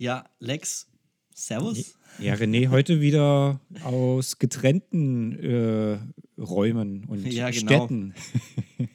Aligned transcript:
Ja, 0.00 0.24
Lex, 0.38 0.86
Servus. 1.34 1.96
Ja, 2.20 2.34
René, 2.34 2.68
heute 2.68 3.00
wieder 3.00 3.60
aus 3.82 4.38
getrennten 4.38 5.32
äh, 5.32 5.98
Räumen 6.40 7.04
und 7.06 7.26
ja, 7.26 7.50
genau. 7.50 7.66
Städten. 7.66 8.14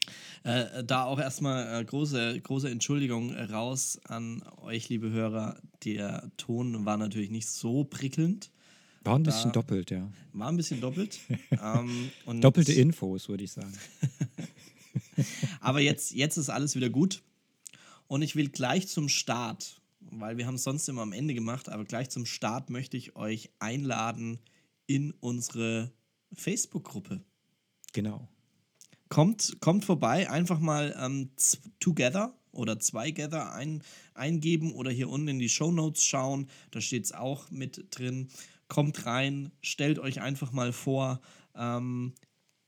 Äh, 0.46 0.84
da 0.84 1.06
auch 1.06 1.20
erstmal 1.22 1.80
äh, 1.80 1.86
große, 1.86 2.42
große 2.42 2.70
Entschuldigung 2.70 3.34
raus 3.34 3.98
an 4.04 4.44
euch, 4.58 4.90
liebe 4.90 5.10
Hörer. 5.10 5.58
Der 5.86 6.30
Ton 6.36 6.84
war 6.84 6.98
natürlich 6.98 7.30
nicht 7.30 7.48
so 7.48 7.86
prickelnd. 7.86 8.52
War 9.06 9.18
ein 9.18 9.24
bisschen 9.24 9.54
doppelt, 9.54 9.90
ja. 9.90 10.12
War 10.34 10.50
ein 10.50 10.58
bisschen 10.58 10.82
doppelt. 10.82 11.18
ähm, 11.64 12.12
Doppelte 12.42 12.74
Infos, 12.74 13.30
würde 13.30 13.46
ich 13.46 13.54
sagen. 13.54 13.72
Aber 15.62 15.80
jetzt, 15.80 16.12
jetzt 16.12 16.36
ist 16.36 16.50
alles 16.50 16.76
wieder 16.76 16.90
gut. 16.90 17.24
Und 18.08 18.22
ich 18.22 18.36
will 18.36 18.50
gleich 18.50 18.90
zum 18.90 19.08
Start 19.08 19.82
weil 20.20 20.38
wir 20.38 20.48
haben 20.48 20.56
es 20.56 20.64
sonst 20.64 20.88
immer 20.90 21.02
am 21.02 21.14
Ende 21.14 21.34
gemacht, 21.34 21.70
aber 21.70 21.86
gleich 21.86 22.10
zum 22.10 22.26
Start 22.26 22.70
möchte 22.70 22.98
ich 22.98 23.16
euch 23.16 23.52
einladen 23.60 24.40
in 24.88 25.12
unsere 25.20 25.92
Facebook-Gruppe. 26.34 27.24
Genau. 27.94 28.28
Kommt, 29.10 29.58
kommt 29.60 29.86
vorbei, 29.86 30.30
einfach 30.30 30.60
mal 30.60 30.96
ähm, 31.00 31.30
Together 31.80 32.34
oder 32.52 32.80
Zweigither 32.80 33.54
ein, 33.54 33.84
eingeben 34.14 34.74
oder 34.74 34.92
hier 34.92 35.10
unten 35.10 35.28
in 35.28 35.40
die 35.40 35.50
Show 35.50 35.72
Notes 35.72 36.04
schauen. 36.04 36.48
Da 36.72 36.82
steht 36.82 37.06
es 37.06 37.12
auch 37.12 37.52
mit 37.52 37.88
drin. 37.92 38.30
Kommt 38.68 39.06
rein, 39.06 39.52
stellt 39.62 40.00
euch 40.00 40.22
einfach 40.22 40.52
mal 40.52 40.74
vor. 40.74 41.22
Ähm, 41.56 42.14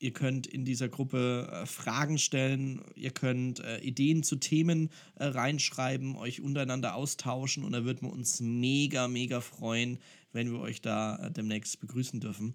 Ihr 0.05 0.13
könnt 0.13 0.45
in 0.45 0.65
dieser 0.65 0.87
Gruppe 0.87 1.49
äh, 1.51 1.65
Fragen 1.65 2.19
stellen, 2.19 2.83
ihr 2.93 3.09
könnt 3.09 3.59
äh, 3.61 3.79
Ideen 3.79 4.21
zu 4.21 4.35
Themen 4.35 4.91
äh, 5.15 5.25
reinschreiben, 5.25 6.15
euch 6.15 6.41
untereinander 6.41 6.93
austauschen 6.93 7.63
und 7.63 7.71
da 7.71 7.85
würden 7.85 8.07
wir 8.07 8.13
uns 8.13 8.39
mega, 8.39 9.07
mega 9.07 9.41
freuen, 9.41 9.97
wenn 10.31 10.51
wir 10.51 10.59
euch 10.59 10.83
da 10.83 11.15
äh, 11.15 11.31
demnächst 11.31 11.79
begrüßen 11.79 12.19
dürfen. 12.19 12.53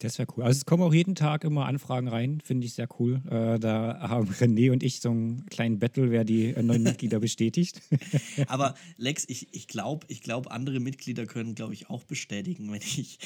Das 0.00 0.18
wäre 0.18 0.28
cool. 0.36 0.44
Also 0.44 0.58
es 0.58 0.64
kommen 0.64 0.82
auch 0.82 0.94
jeden 0.94 1.16
Tag 1.16 1.42
immer 1.42 1.66
Anfragen 1.66 2.06
rein, 2.06 2.40
finde 2.44 2.66
ich 2.66 2.74
sehr 2.74 2.88
cool. 3.00 3.20
Äh, 3.28 3.58
da 3.58 3.98
haben 4.00 4.28
René 4.40 4.70
und 4.70 4.82
ich 4.82 5.00
so 5.00 5.10
einen 5.10 5.46
kleinen 5.46 5.80
Battle, 5.80 6.10
wer 6.10 6.24
die 6.24 6.50
äh, 6.50 6.62
neuen 6.62 6.84
Mitglieder 6.84 7.18
bestätigt. 7.18 7.82
Aber 8.46 8.74
Lex, 8.96 9.24
ich, 9.28 9.48
ich 9.52 9.66
glaube, 9.66 10.06
ich 10.08 10.22
glaub, 10.22 10.52
andere 10.52 10.78
Mitglieder 10.78 11.26
können, 11.26 11.54
glaube 11.56 11.74
ich, 11.74 11.90
auch 11.90 12.04
bestätigen, 12.04 12.70
wenn 12.70 12.80
ich, 12.80 13.18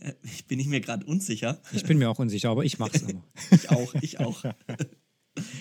äh, 0.00 0.12
ich 0.22 0.44
bin 0.44 0.58
nicht 0.58 0.68
mir 0.68 0.80
gerade 0.80 1.06
unsicher. 1.06 1.60
Ich 1.72 1.84
bin 1.84 1.96
mir 1.98 2.10
auch 2.10 2.18
unsicher, 2.18 2.50
aber 2.50 2.64
ich 2.64 2.78
mache 2.78 2.96
es 2.96 3.02
immer. 3.02 3.24
ich 3.50 3.70
auch, 3.70 3.94
ich 3.94 4.20
auch. 4.20 4.42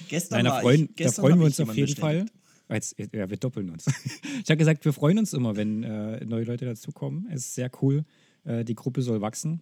gestern 0.09 0.43
Nein, 0.43 0.45
da 0.45 0.59
freuen, 0.59 0.83
ich, 0.85 0.95
gestern 0.97 1.23
da 1.23 1.27
freuen 1.27 1.39
wir 1.39 1.45
uns 1.45 1.59
auf 1.61 1.75
jeden 1.75 1.85
bestätigt. 1.85 2.01
Fall. 2.01 2.25
Jetzt, 2.69 2.97
ja, 3.13 3.29
wir 3.29 3.37
doppeln 3.37 3.69
uns. 3.69 3.85
Ich 4.43 4.49
habe 4.49 4.57
gesagt, 4.57 4.83
wir 4.83 4.91
freuen 4.91 5.19
uns 5.19 5.31
immer, 5.31 5.55
wenn 5.55 5.83
äh, 5.83 6.25
neue 6.25 6.43
Leute 6.43 6.65
dazukommen. 6.65 7.27
Es 7.31 7.45
ist 7.45 7.55
sehr 7.55 7.71
cool. 7.81 8.03
Äh, 8.43 8.65
die 8.65 8.75
Gruppe 8.75 9.01
soll 9.01 9.21
wachsen. 9.21 9.61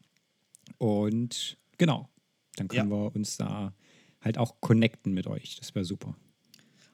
Und 0.78 1.58
genau, 1.78 2.10
dann 2.56 2.68
können 2.68 2.90
ja. 2.90 2.96
wir 2.96 3.16
uns 3.16 3.38
da 3.38 3.74
halt 4.22 4.38
auch 4.38 4.60
connecten 4.62 5.14
mit 5.14 5.28
euch. 5.28 5.58
Das 5.58 5.76
wäre 5.76 5.86
super. 5.86 6.16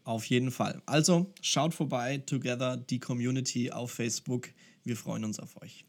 Auf 0.04 0.26
jeden 0.26 0.52
Fall. 0.52 0.82
Also 0.86 1.32
schaut 1.42 1.74
vorbei, 1.74 2.18
Together, 2.20 2.78
die 2.78 3.00
Community 3.00 3.72
auf 3.72 3.92
Facebook. 3.92 4.50
Wir 4.84 4.98
freuen 4.98 5.24
uns 5.24 5.40
auf 5.40 5.62
euch. 5.62 5.86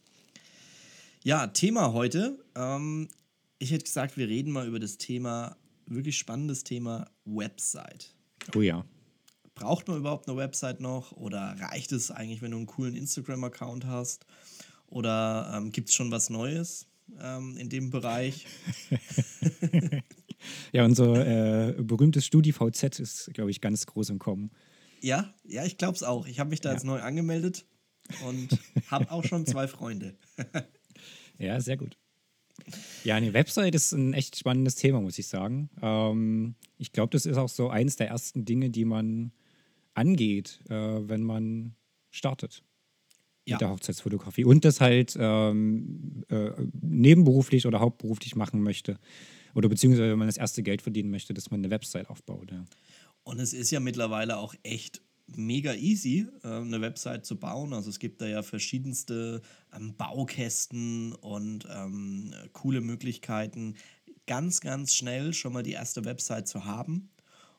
Ja, 1.25 1.47
Thema 1.47 1.93
heute. 1.93 2.39
Ähm, 2.55 3.09
ich 3.59 3.71
hätte 3.71 3.85
gesagt, 3.85 4.17
wir 4.17 4.29
reden 4.29 4.53
mal 4.53 4.67
über 4.67 4.81
das 4.81 4.99
Thema, 4.99 5.57
wirklich 5.87 6.19
spannendes 6.19 6.65
Thema 6.65 7.11
Website. 7.25 8.15
Oh 8.55 8.61
ja. 8.61 8.85
Braucht 9.55 9.89
man 9.89 9.99
überhaupt 9.99 10.29
eine 10.29 10.37
Website 10.37 10.81
noch 10.81 11.13
oder 11.13 11.57
reicht 11.61 11.93
es 11.93 12.11
eigentlich, 12.11 12.43
wenn 12.43 12.51
du 12.51 12.57
einen 12.57 12.67
coolen 12.67 12.97
Instagram-Account 12.97 13.87
hast? 13.87 14.27
Oder 14.87 15.53
ähm, 15.55 15.73
gibt 15.73 15.89
es 15.89 15.95
schon 15.95 16.11
was 16.11 16.29
Neues? 16.29 16.87
Ähm, 17.21 17.57
in 17.57 17.69
dem 17.69 17.91
Bereich. 17.91 18.47
ja, 20.73 20.85
unser 20.85 21.79
äh, 21.79 21.83
berühmtes 21.83 22.27
StudiVZ 22.27 23.01
ist, 23.01 23.31
glaube 23.35 23.51
ich, 23.51 23.61
ganz 23.61 23.87
groß 23.87 24.11
im 24.11 24.19
Kommen. 24.19 24.51
Ja, 25.01 25.35
ja, 25.45 25.65
ich 25.65 25.79
glaube 25.79 25.95
es 25.95 26.03
auch. 26.03 26.27
Ich 26.27 26.39
habe 26.41 26.51
mich 26.51 26.61
da 26.61 26.71
ja. 26.71 26.75
jetzt 26.75 26.85
neu 26.85 27.01
angemeldet 27.01 27.67
und 28.27 28.59
habe 28.91 29.11
auch 29.11 29.25
schon 29.25 29.47
zwei 29.47 29.67
Freunde. 29.69 30.17
ja, 31.39 31.61
sehr 31.61 31.77
gut. 31.77 31.97
Ja, 33.03 33.17
eine 33.17 33.33
Website 33.33 33.75
ist 33.75 33.93
ein 33.93 34.15
echt 34.15 34.37
spannendes 34.37 34.77
Thema, 34.77 35.01
muss 35.01 35.19
ich 35.19 35.27
sagen. 35.27 35.71
Ähm, 35.81 36.55
ich 36.79 36.93
glaube, 36.93 37.11
das 37.11 37.27
ist 37.27 37.37
auch 37.37 37.49
so 37.49 37.69
eins 37.69 37.97
der 37.97 38.09
ersten 38.09 38.45
Dinge, 38.45 38.71
die 38.71 38.85
man 38.85 39.33
angeht, 39.95 40.61
äh, 40.69 40.75
wenn 40.75 41.23
man 41.23 41.75
startet 42.11 42.63
ja. 43.47 43.55
mit 43.55 43.61
der 43.61 43.71
Hochzeitsfotografie 43.71 44.45
und 44.45 44.65
das 44.65 44.81
halt 44.81 45.17
ähm, 45.19 46.25
äh, 46.29 46.51
nebenberuflich 46.81 47.67
oder 47.67 47.81
hauptberuflich 47.81 48.37
machen 48.37 48.63
möchte. 48.63 48.99
Oder 49.55 49.69
beziehungsweise, 49.69 50.11
wenn 50.11 50.19
man 50.19 50.29
das 50.29 50.39
erste 50.39 50.63
Geld 50.63 50.83
verdienen 50.83 51.11
möchte, 51.11 51.35
dass 51.35 51.51
man 51.51 51.61
eine 51.61 51.71
Website 51.71 52.09
aufbaut. 52.09 52.51
Ja. 52.51 52.65
Und 53.25 53.39
es 53.39 53.53
ist 53.53 53.71
ja 53.71 53.81
mittlerweile 53.81 54.39
auch 54.39 54.55
echt 54.63 55.03
mega 55.37 55.75
easy, 55.75 56.27
äh, 56.43 56.49
eine 56.49 56.81
Website 56.81 57.27
zu 57.27 57.39
bauen. 57.39 57.73
Also 57.73 57.91
es 57.91 57.99
gibt 57.99 58.21
da 58.21 58.27
ja 58.27 58.43
verschiedenste 58.43 59.43
ähm, 59.75 59.95
Baukästen 59.97 61.13
und 61.15 61.67
ähm, 61.71 62.35
coole 62.53 62.81
Möglichkeiten, 62.81 63.77
ganz, 64.27 64.61
ganz 64.61 64.95
schnell 64.95 65.33
schon 65.33 65.53
mal 65.53 65.63
die 65.63 65.73
erste 65.73 66.05
Website 66.05 66.49
zu 66.49 66.65
haben, 66.65 67.11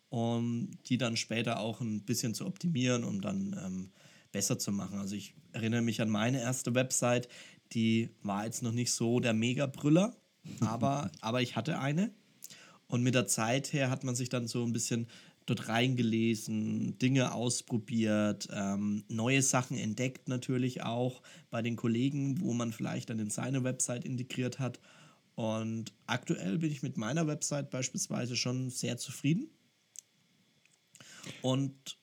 um 0.10 0.72
die 0.88 0.98
dann 0.98 1.18
später 1.18 1.60
auch 1.60 1.82
ein 1.82 2.04
bisschen 2.04 2.34
zu 2.34 2.46
optimieren, 2.46 3.04
um 3.04 3.22
dann 3.22 3.56
ähm, 3.64 3.92
besser 4.34 4.60
zu 4.60 4.74
machen. 4.74 5.00
Also 5.00 5.16
ich 5.16 5.34
erinnere 5.54 5.82
mich 5.82 6.02
an 6.02 6.10
meine 6.10 6.42
erste 6.42 6.76
Website, 6.76 7.30
die 7.72 8.10
war 8.22 8.44
jetzt 8.44 8.62
noch 8.62 8.74
nicht 8.74 8.92
so 8.92 9.22
der 9.22 9.34
Mega-Brüller, 9.34 10.14
aber, 10.60 11.10
aber 11.22 11.42
ich 11.42 11.56
hatte 11.56 11.80
eine. 11.80 12.12
Und 12.88 13.02
mit 13.02 13.16
der 13.16 13.28
Zeit 13.28 13.72
her 13.72 13.90
hat 13.90 14.04
man 14.04 14.16
sich 14.16 14.28
dann 14.28 14.48
so 14.48 14.66
ein 14.66 14.74
bisschen 14.74 15.08
dort 15.46 15.68
reingelesen, 15.68 16.98
Dinge 17.00 17.34
ausprobiert, 17.34 18.48
ähm, 18.54 19.04
neue 19.08 19.42
Sachen 19.42 19.78
entdeckt 19.78 20.30
natürlich 20.30 20.84
auch 20.84 21.22
bei 21.50 21.62
den 21.62 21.76
Kollegen, 21.76 22.40
wo 22.40 22.54
man 22.54 22.72
vielleicht 22.72 23.10
dann 23.10 23.20
in 23.20 23.30
seine 23.30 23.64
Website 23.64 24.06
integriert 24.06 24.60
hat. 24.60 24.80
Und 25.36 25.94
aktuell 26.06 26.60
bin 26.60 26.72
ich 26.72 26.84
mit 26.84 26.98
meiner 26.98 27.28
Website 27.28 27.72
beispielsweise 27.72 28.36
schon 28.36 28.70
sehr 28.70 28.98
zufrieden. 28.98 29.50
Und 31.42 31.98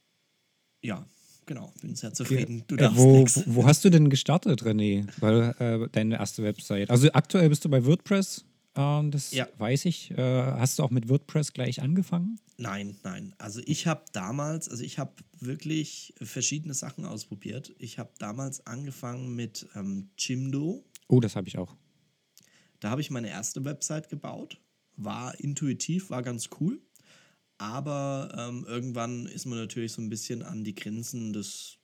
ja, 0.83 1.07
genau, 1.51 1.73
bin 1.81 1.97
sehr 1.97 2.15
zufrieden. 2.15 2.63
Du 2.69 2.77
darfst 2.77 2.97
wo, 2.97 3.19
nix. 3.19 3.43
wo 3.45 3.67
hast 3.67 3.85
du 3.85 3.91
denn 3.91 4.09
gestartet, 4.09 4.63
René? 4.63 5.09
Weil, 5.19 5.55
äh, 5.59 5.89
deine 5.91 6.17
erste 6.17 6.45
Website. 6.45 6.91
Also 6.91 7.11
aktuell 7.13 7.49
bist 7.49 7.65
du 7.65 7.69
bei 7.69 7.85
WordPress, 7.85 8.45
ähm, 8.77 9.11
das 9.11 9.33
ja. 9.33 9.49
weiß 9.59 9.87
ich. 9.87 10.13
Äh, 10.13 10.17
hast 10.17 10.79
du 10.79 10.85
auch 10.85 10.91
mit 10.91 11.09
WordPress 11.09 11.53
gleich 11.53 11.83
angefangen? 11.83 12.39
Nein, 12.57 12.99
nein. 13.03 13.35
Also 13.39 13.61
ich 13.65 13.89
habe 13.89 14.05
damals, 14.13 14.69
also 14.69 14.85
ich 14.85 15.01
habe 15.01 15.13
wirklich 15.41 16.15
verschiedene 16.23 16.73
Sachen 16.73 17.05
ausprobiert. 17.05 17.75
Ich 17.79 17.99
habe 17.99 18.11
damals 18.21 18.65
angefangen 18.69 19.35
mit 19.35 19.67
ähm, 19.75 20.11
Jimdo. 20.17 20.85
Oh, 21.09 21.19
das 21.19 21.35
habe 21.35 21.49
ich 21.49 21.59
auch. 21.59 21.75
Da 22.79 22.91
habe 22.91 23.01
ich 23.01 23.11
meine 23.11 23.29
erste 23.29 23.65
Website 23.65 24.09
gebaut. 24.09 24.61
War 24.97 25.39
intuitiv, 25.41 26.11
war 26.11 26.23
ganz 26.23 26.49
cool. 26.61 26.81
Aber 27.61 28.35
ähm, 28.39 28.65
irgendwann 28.67 29.27
ist 29.27 29.45
man 29.45 29.59
natürlich 29.59 29.93
so 29.93 30.01
ein 30.01 30.09
bisschen 30.09 30.43
an 30.43 30.65
die 30.65 30.75
Grenzen 30.75 31.35
des, 31.35 31.77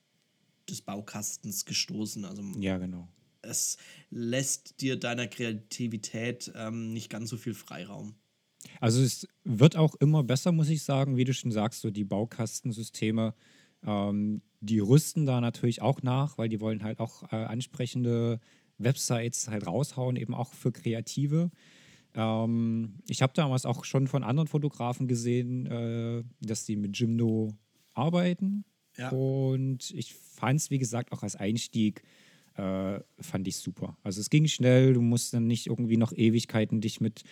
des 0.67 0.81
Baukastens 0.81 1.65
gestoßen. 1.65 2.25
Also 2.25 2.41
ja, 2.59 2.79
genau. 2.79 3.07
Es 3.43 3.77
lässt 4.09 4.81
dir 4.81 4.99
deiner 4.99 5.27
Kreativität 5.27 6.51
ähm, 6.55 6.93
nicht 6.93 7.11
ganz 7.11 7.29
so 7.29 7.37
viel 7.37 7.53
Freiraum. 7.53 8.15
Also 8.81 9.03
es 9.03 9.27
wird 9.43 9.75
auch 9.75 9.93
immer 9.95 10.23
besser, 10.23 10.51
muss 10.51 10.69
ich 10.69 10.81
sagen, 10.81 11.15
wie 11.15 11.25
du 11.25 11.33
schon 11.35 11.51
sagst, 11.51 11.81
so 11.81 11.91
die 11.91 12.05
Baukastensysteme, 12.05 13.35
ähm, 13.85 14.41
die 14.61 14.79
rüsten 14.79 15.27
da 15.27 15.39
natürlich 15.41 15.83
auch 15.83 16.01
nach, 16.01 16.39
weil 16.39 16.49
die 16.49 16.59
wollen 16.59 16.81
halt 16.81 16.99
auch 16.99 17.31
äh, 17.31 17.35
ansprechende 17.35 18.39
Websites 18.79 19.47
halt 19.47 19.67
raushauen, 19.67 20.15
eben 20.15 20.33
auch 20.33 20.55
für 20.55 20.71
Kreative. 20.71 21.51
Ähm, 22.17 22.95
ich 23.07 23.21
habe 23.21 23.33
damals 23.35 23.65
auch 23.65 23.85
schon 23.85 24.07
von 24.07 24.23
anderen 24.23 24.47
Fotografen 24.47 25.07
gesehen, 25.07 25.67
äh, 25.67 26.23
dass 26.41 26.65
die 26.65 26.75
mit 26.75 26.97
Jimdo 26.97 27.53
arbeiten. 27.93 28.65
Ja. 28.97 29.09
Und 29.09 29.91
ich 29.91 30.15
fand 30.15 30.59
es, 30.59 30.71
wie 30.71 30.79
gesagt, 30.79 31.11
auch 31.11 31.21
als 31.21 31.35
Einstieg 31.35 32.01
äh, 32.55 32.99
fand 33.19 33.47
ich 33.47 33.57
super. 33.57 33.97
Also 34.03 34.19
es 34.19 34.31
ging 34.31 34.47
schnell, 34.47 34.93
du 34.93 35.01
musst 35.01 35.33
dann 35.33 35.45
nicht 35.45 35.67
irgendwie 35.67 35.97
noch 35.97 36.11
Ewigkeiten 36.11 36.81
dich 36.81 36.99
mit 36.99 37.23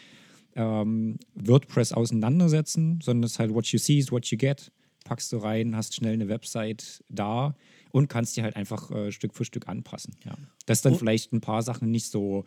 ähm, 0.55 1.17
WordPress 1.33 1.91
auseinandersetzen, 1.91 2.99
sondern 3.01 3.23
es 3.23 3.33
ist 3.33 3.39
halt 3.39 3.53
what 3.53 3.65
you 3.67 3.79
see 3.79 3.97
is 3.97 4.11
what 4.11 4.27
you 4.27 4.37
get. 4.37 4.71
Packst 5.03 5.31
du 5.33 5.37
rein, 5.37 5.75
hast 5.75 5.95
schnell 5.95 6.13
eine 6.13 6.29
Website 6.29 7.03
da 7.09 7.55
und 7.91 8.07
kannst 8.07 8.37
die 8.37 8.43
halt 8.43 8.55
einfach 8.55 8.91
äh, 8.91 9.11
Stück 9.11 9.33
für 9.33 9.45
Stück 9.45 9.67
anpassen. 9.67 10.15
Ja. 10.25 10.35
Dass 10.65 10.81
dann 10.81 10.93
oh. 10.93 10.97
vielleicht 10.97 11.33
ein 11.33 11.41
paar 11.41 11.63
Sachen 11.63 11.89
nicht 11.89 12.07
so 12.07 12.45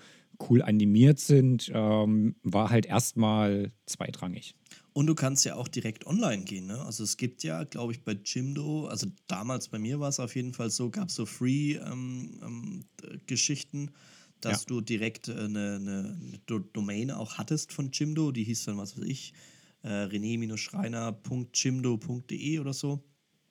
cool 0.49 0.63
animiert 0.63 1.19
sind, 1.19 1.71
ähm, 1.75 2.37
war 2.43 2.71
halt 2.71 2.87
erstmal 2.87 3.73
zweitrangig. 3.87 4.55
Und 4.93 5.07
du 5.07 5.15
kannst 5.15 5.45
ja 5.45 5.55
auch 5.55 5.69
direkt 5.69 6.07
online 6.07 6.43
gehen. 6.45 6.67
Ne? 6.67 6.85
Also 6.85 7.05
es 7.05 7.17
gibt 7.17 7.45
ja, 7.45 7.63
glaube 7.65 7.93
ich, 7.93 8.03
bei 8.03 8.19
Jimdo, 8.25 8.87
also 8.87 9.07
damals 9.27 9.69
bei 9.69 9.79
mir 9.79 10.01
war 10.01 10.09
es 10.09 10.19
auf 10.19 10.35
jeden 10.35 10.55
Fall 10.55 10.71
so, 10.71 10.89
gab 10.91 11.09
es 11.09 11.15
so 11.15 11.27
Free-Geschichten, 11.27 13.79
ähm, 13.79 13.89
ähm, 13.89 13.95
dass 14.41 14.63
ja. 14.63 14.67
du 14.67 14.81
direkt 14.81 15.29
eine, 15.29 15.45
äh, 15.45 15.77
eine, 15.77 16.19
eine, 16.21 16.41
Domain 16.73 17.11
auch 17.11 17.37
hattest 17.39 17.73
von 17.73 17.91
Jimdo, 17.93 18.33
die 18.33 18.45
hieß 18.45 18.65
dann, 18.65 18.79
was 18.79 18.97
weiß 18.97 19.05
ich, 19.05 19.35
äh, 19.83 19.89
rené-schreiner.jimdo.de 19.89 22.59
oder 22.59 22.73
so. 22.73 23.05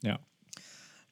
Ja. 0.04 0.20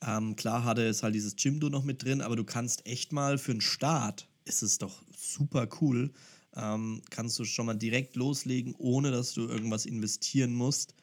Ähm, 0.05 0.35
klar 0.35 0.65
hatte 0.65 0.85
es 0.85 1.03
halt 1.03 1.15
dieses 1.15 1.35
Jimdo 1.37 1.69
noch 1.69 1.83
mit 1.83 2.03
drin, 2.03 2.21
aber 2.21 2.35
du 2.35 2.43
kannst 2.43 2.85
echt 2.85 3.13
mal 3.13 3.37
für 3.37 3.51
einen 3.51 3.61
Start, 3.61 4.27
ist 4.45 4.61
es 4.61 4.77
doch 4.77 5.01
super 5.15 5.67
cool, 5.81 6.11
ähm, 6.55 7.01
kannst 7.09 7.37
du 7.39 7.45
schon 7.45 7.65
mal 7.65 7.73
direkt 7.73 8.15
loslegen, 8.15 8.73
ohne 8.77 9.11
dass 9.11 9.33
du 9.33 9.47
irgendwas 9.47 9.85
investieren 9.85 10.53
musst, 10.53 10.93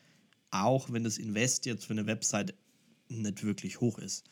auch 0.51 0.91
wenn 0.91 1.05
das 1.05 1.19
Invest 1.19 1.67
jetzt 1.67 1.85
für 1.85 1.93
eine 1.93 2.07
Website 2.07 2.55
nicht 3.09 3.45
wirklich 3.45 3.81
hoch 3.81 3.99
ist. 3.99 4.25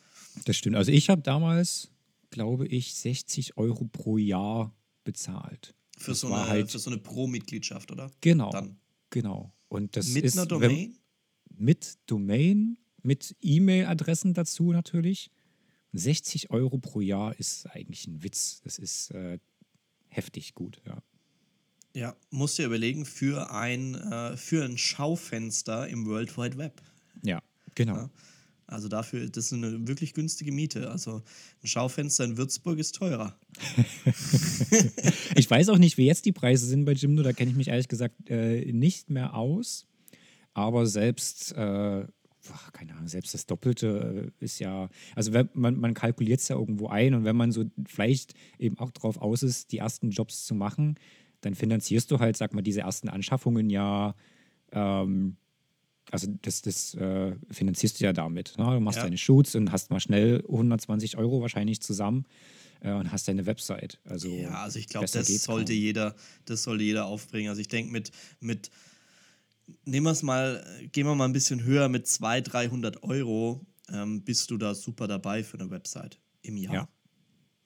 Das 0.44 0.56
stimmt. 0.56 0.76
Also 0.76 0.92
ich 0.92 1.10
habe 1.10 1.22
damals, 1.22 1.90
glaube 2.30 2.66
ich, 2.66 2.94
60 2.94 3.56
Euro 3.56 3.84
pro 3.84 4.16
Jahr 4.16 4.74
bezahlt. 5.04 5.74
Für, 5.98 6.14
so 6.14 6.32
eine, 6.32 6.46
halt, 6.46 6.70
für 6.70 6.78
so 6.78 6.90
eine 6.90 6.98
Pro-Mitgliedschaft, 6.98 7.90
oder? 7.90 8.10
Genau. 8.22 8.50
Dann. 8.50 8.78
Genau. 9.10 9.52
Und 9.68 9.96
das 9.96 10.08
mit 10.08 10.24
ist, 10.24 10.38
einer 10.38 10.46
Domain? 10.46 10.70
Wenn, 10.70 11.66
mit 11.66 11.98
Domain, 12.06 12.78
mit 13.02 13.36
E-Mail-Adressen 13.42 14.32
dazu 14.32 14.72
natürlich. 14.72 15.30
60 15.92 16.50
Euro 16.50 16.78
pro 16.78 17.00
Jahr 17.00 17.38
ist 17.38 17.66
eigentlich 17.66 18.06
ein 18.06 18.22
Witz. 18.22 18.60
Das 18.64 18.78
ist 18.78 19.10
äh, 19.10 19.38
heftig 20.08 20.54
gut, 20.54 20.80
ja. 20.86 21.02
Ja, 21.92 22.16
musst 22.30 22.56
dir 22.58 22.66
überlegen, 22.66 23.04
für 23.04 23.50
ein, 23.50 23.96
äh, 23.96 24.36
für 24.36 24.64
ein 24.64 24.78
Schaufenster 24.78 25.88
im 25.88 26.06
World 26.06 26.36
Wide 26.36 26.56
Web. 26.56 26.80
Ja, 27.24 27.42
genau. 27.74 27.96
Ja, 27.96 28.10
also 28.70 28.86
dafür, 28.86 29.28
das 29.28 29.46
ist 29.46 29.52
eine 29.52 29.88
wirklich 29.88 30.14
günstige 30.14 30.52
Miete. 30.52 30.88
Also 30.90 31.22
ein 31.62 31.66
Schaufenster 31.66 32.24
in 32.24 32.36
Würzburg 32.36 32.78
ist 32.78 32.94
teurer. 32.94 33.36
ich 35.34 35.50
weiß 35.50 35.70
auch 35.70 35.78
nicht, 35.78 35.96
wie 35.96 36.06
jetzt 36.06 36.24
die 36.24 36.32
Preise 36.32 36.66
sind 36.66 36.84
bei 36.84 36.92
Jimdo, 36.92 37.24
da 37.24 37.32
kenne 37.32 37.50
ich 37.50 37.56
mich 37.56 37.68
ehrlich 37.68 37.88
gesagt 37.88 38.30
äh, 38.30 38.70
nicht 38.72 39.10
mehr 39.10 39.34
aus. 39.34 39.88
Aber 40.54 40.86
selbst, 40.86 41.52
äh, 42.46 42.72
keine 42.72 42.92
Ahnung, 42.92 43.08
selbst 43.08 43.34
das 43.34 43.46
Doppelte 43.46 44.32
äh, 44.40 44.44
ist 44.44 44.58
ja, 44.58 44.88
also 45.14 45.32
wenn, 45.32 45.48
man, 45.54 45.78
man 45.78 45.94
kalkuliert 45.94 46.40
es 46.40 46.48
ja 46.48 46.56
irgendwo 46.56 46.88
ein 46.88 47.14
und 47.14 47.24
wenn 47.24 47.36
man 47.36 47.52
so 47.52 47.64
vielleicht 47.86 48.34
eben 48.58 48.78
auch 48.78 48.90
drauf 48.90 49.18
aus 49.18 49.42
ist, 49.42 49.72
die 49.72 49.78
ersten 49.78 50.10
Jobs 50.10 50.44
zu 50.44 50.54
machen, 50.54 50.96
dann 51.40 51.54
finanzierst 51.54 52.10
du 52.10 52.18
halt, 52.18 52.36
sag 52.36 52.54
mal, 52.54 52.62
diese 52.62 52.80
ersten 52.80 53.08
Anschaffungen 53.08 53.70
ja, 53.70 54.14
ähm, 54.72 55.36
also 56.10 56.26
das, 56.42 56.62
das 56.62 56.94
äh, 56.94 57.34
finanzierst 57.50 58.00
du 58.00 58.04
ja 58.04 58.12
damit. 58.12 58.54
Ne? 58.58 58.64
Du 58.64 58.80
machst 58.80 58.98
ja. 58.98 59.04
deine 59.04 59.18
Shoots 59.18 59.54
und 59.54 59.72
hast 59.72 59.90
mal 59.90 60.00
schnell 60.00 60.42
120 60.48 61.16
Euro 61.18 61.40
wahrscheinlich 61.40 61.80
zusammen 61.80 62.26
äh, 62.80 62.92
und 62.92 63.12
hast 63.12 63.28
deine 63.28 63.46
Website. 63.46 64.00
Also 64.04 64.28
ja, 64.28 64.62
also 64.62 64.78
ich 64.78 64.88
glaube, 64.88 65.06
das 65.06 65.26
sollte 65.44 65.72
jeder, 65.72 66.14
das 66.44 66.64
sollte 66.64 66.84
jeder 66.84 67.06
aufbringen. 67.06 67.48
Also 67.48 67.60
ich 67.60 67.68
denke 67.68 67.92
mit, 67.92 68.10
mit 68.40 68.70
nehmen 69.84 70.06
wir 70.06 70.12
es 70.12 70.22
mal, 70.22 70.64
gehen 70.92 71.06
wir 71.06 71.14
mal 71.14 71.24
ein 71.24 71.32
bisschen 71.32 71.62
höher 71.64 71.88
mit 71.88 72.06
200, 72.06 72.52
300 72.52 73.02
Euro, 73.02 73.66
ähm, 73.92 74.22
bist 74.22 74.50
du 74.50 74.56
da 74.56 74.74
super 74.74 75.08
dabei 75.08 75.42
für 75.42 75.58
eine 75.58 75.70
Website 75.70 76.20
im 76.42 76.56
Jahr. 76.56 76.74
Ja. 76.74 76.88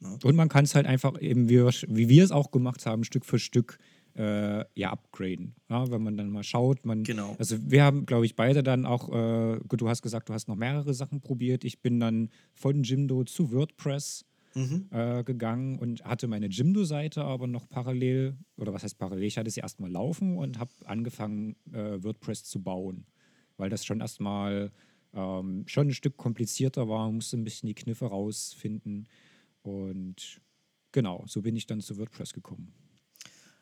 Ne? 0.00 0.18
Und 0.22 0.36
man 0.36 0.48
kann 0.48 0.64
es 0.64 0.74
halt 0.74 0.86
einfach 0.86 1.20
eben, 1.20 1.48
wie 1.48 1.58
wir, 1.58 1.70
wie 1.88 2.08
wir 2.08 2.24
es 2.24 2.30
auch 2.30 2.50
gemacht 2.50 2.86
haben, 2.86 3.04
Stück 3.04 3.24
für 3.24 3.38
Stück 3.38 3.78
äh, 4.16 4.64
ja 4.78 4.90
upgraden. 4.90 5.54
Ja, 5.68 5.90
wenn 5.90 6.02
man 6.02 6.16
dann 6.16 6.30
mal 6.30 6.44
schaut, 6.44 6.84
man. 6.84 7.02
Genau. 7.02 7.34
Also 7.38 7.56
wir 7.70 7.82
haben, 7.82 8.06
glaube 8.06 8.26
ich, 8.26 8.36
beide 8.36 8.62
dann 8.62 8.86
auch, 8.86 9.08
äh, 9.08 9.58
du 9.68 9.88
hast 9.88 10.02
gesagt, 10.02 10.28
du 10.28 10.34
hast 10.34 10.48
noch 10.48 10.56
mehrere 10.56 10.94
Sachen 10.94 11.20
probiert. 11.20 11.64
Ich 11.64 11.80
bin 11.80 12.00
dann 12.00 12.30
von 12.52 12.82
Jimdo 12.82 13.24
zu 13.24 13.52
WordPress 13.52 14.24
mhm. 14.54 14.88
äh, 14.90 15.22
gegangen 15.24 15.78
und 15.78 16.04
hatte 16.04 16.26
meine 16.26 16.46
Jimdo-Seite 16.46 17.24
aber 17.24 17.46
noch 17.46 17.68
parallel, 17.68 18.36
oder 18.56 18.72
was 18.72 18.82
heißt 18.82 18.98
parallel, 18.98 19.24
ich 19.24 19.38
hatte 19.38 19.50
sie 19.50 19.60
erstmal 19.60 19.90
laufen 19.90 20.38
und 20.38 20.58
habe 20.58 20.70
angefangen, 20.84 21.56
äh, 21.72 22.02
WordPress 22.02 22.44
zu 22.44 22.62
bauen. 22.62 23.06
Weil 23.56 23.70
das 23.70 23.84
schon 23.84 24.00
erstmal 24.00 24.72
ähm, 25.12 25.64
schon 25.66 25.88
ein 25.88 25.94
Stück 25.94 26.16
komplizierter 26.16 26.88
war, 26.88 27.10
musste 27.10 27.36
ein 27.36 27.44
bisschen 27.44 27.68
die 27.68 27.74
Kniffe 27.74 28.06
rausfinden. 28.06 29.08
Und 29.62 30.40
genau, 30.92 31.24
so 31.26 31.42
bin 31.42 31.56
ich 31.56 31.66
dann 31.66 31.80
zu 31.80 31.98
WordPress 31.98 32.32
gekommen. 32.32 32.72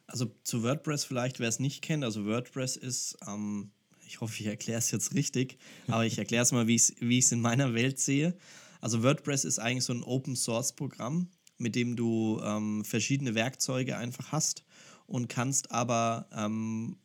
Also 0.06 0.26
zu 0.44 0.62
WordPress 0.62 1.04
vielleicht, 1.04 1.40
wer 1.40 1.48
es 1.48 1.58
nicht 1.58 1.82
kennt, 1.82 2.04
also 2.04 2.26
WordPress 2.26 2.76
ist, 2.76 3.16
ähm, 3.26 3.70
ich 4.06 4.20
hoffe, 4.20 4.40
ich 4.40 4.46
erkläre 4.46 4.78
es 4.78 4.90
jetzt 4.90 5.14
richtig, 5.14 5.58
aber 5.86 6.04
ich 6.04 6.18
erkläre 6.18 6.42
es 6.42 6.52
mal, 6.52 6.66
wie 6.66 6.74
ich 6.74 7.24
es 7.24 7.32
in 7.32 7.40
meiner 7.40 7.72
Welt 7.72 7.98
sehe. 7.98 8.36
Also 8.82 9.04
WordPress 9.04 9.44
ist 9.44 9.60
eigentlich 9.60 9.84
so 9.84 9.92
ein 9.92 10.02
Open-Source-Programm, 10.02 11.28
mit 11.56 11.76
dem 11.76 11.94
du 11.94 12.40
ähm, 12.42 12.84
verschiedene 12.84 13.36
Werkzeuge 13.36 13.96
einfach 13.96 14.32
hast 14.32 14.64
und 15.06 15.28
kannst 15.28 15.70
aber 15.70 16.26
ähm, 16.32 16.96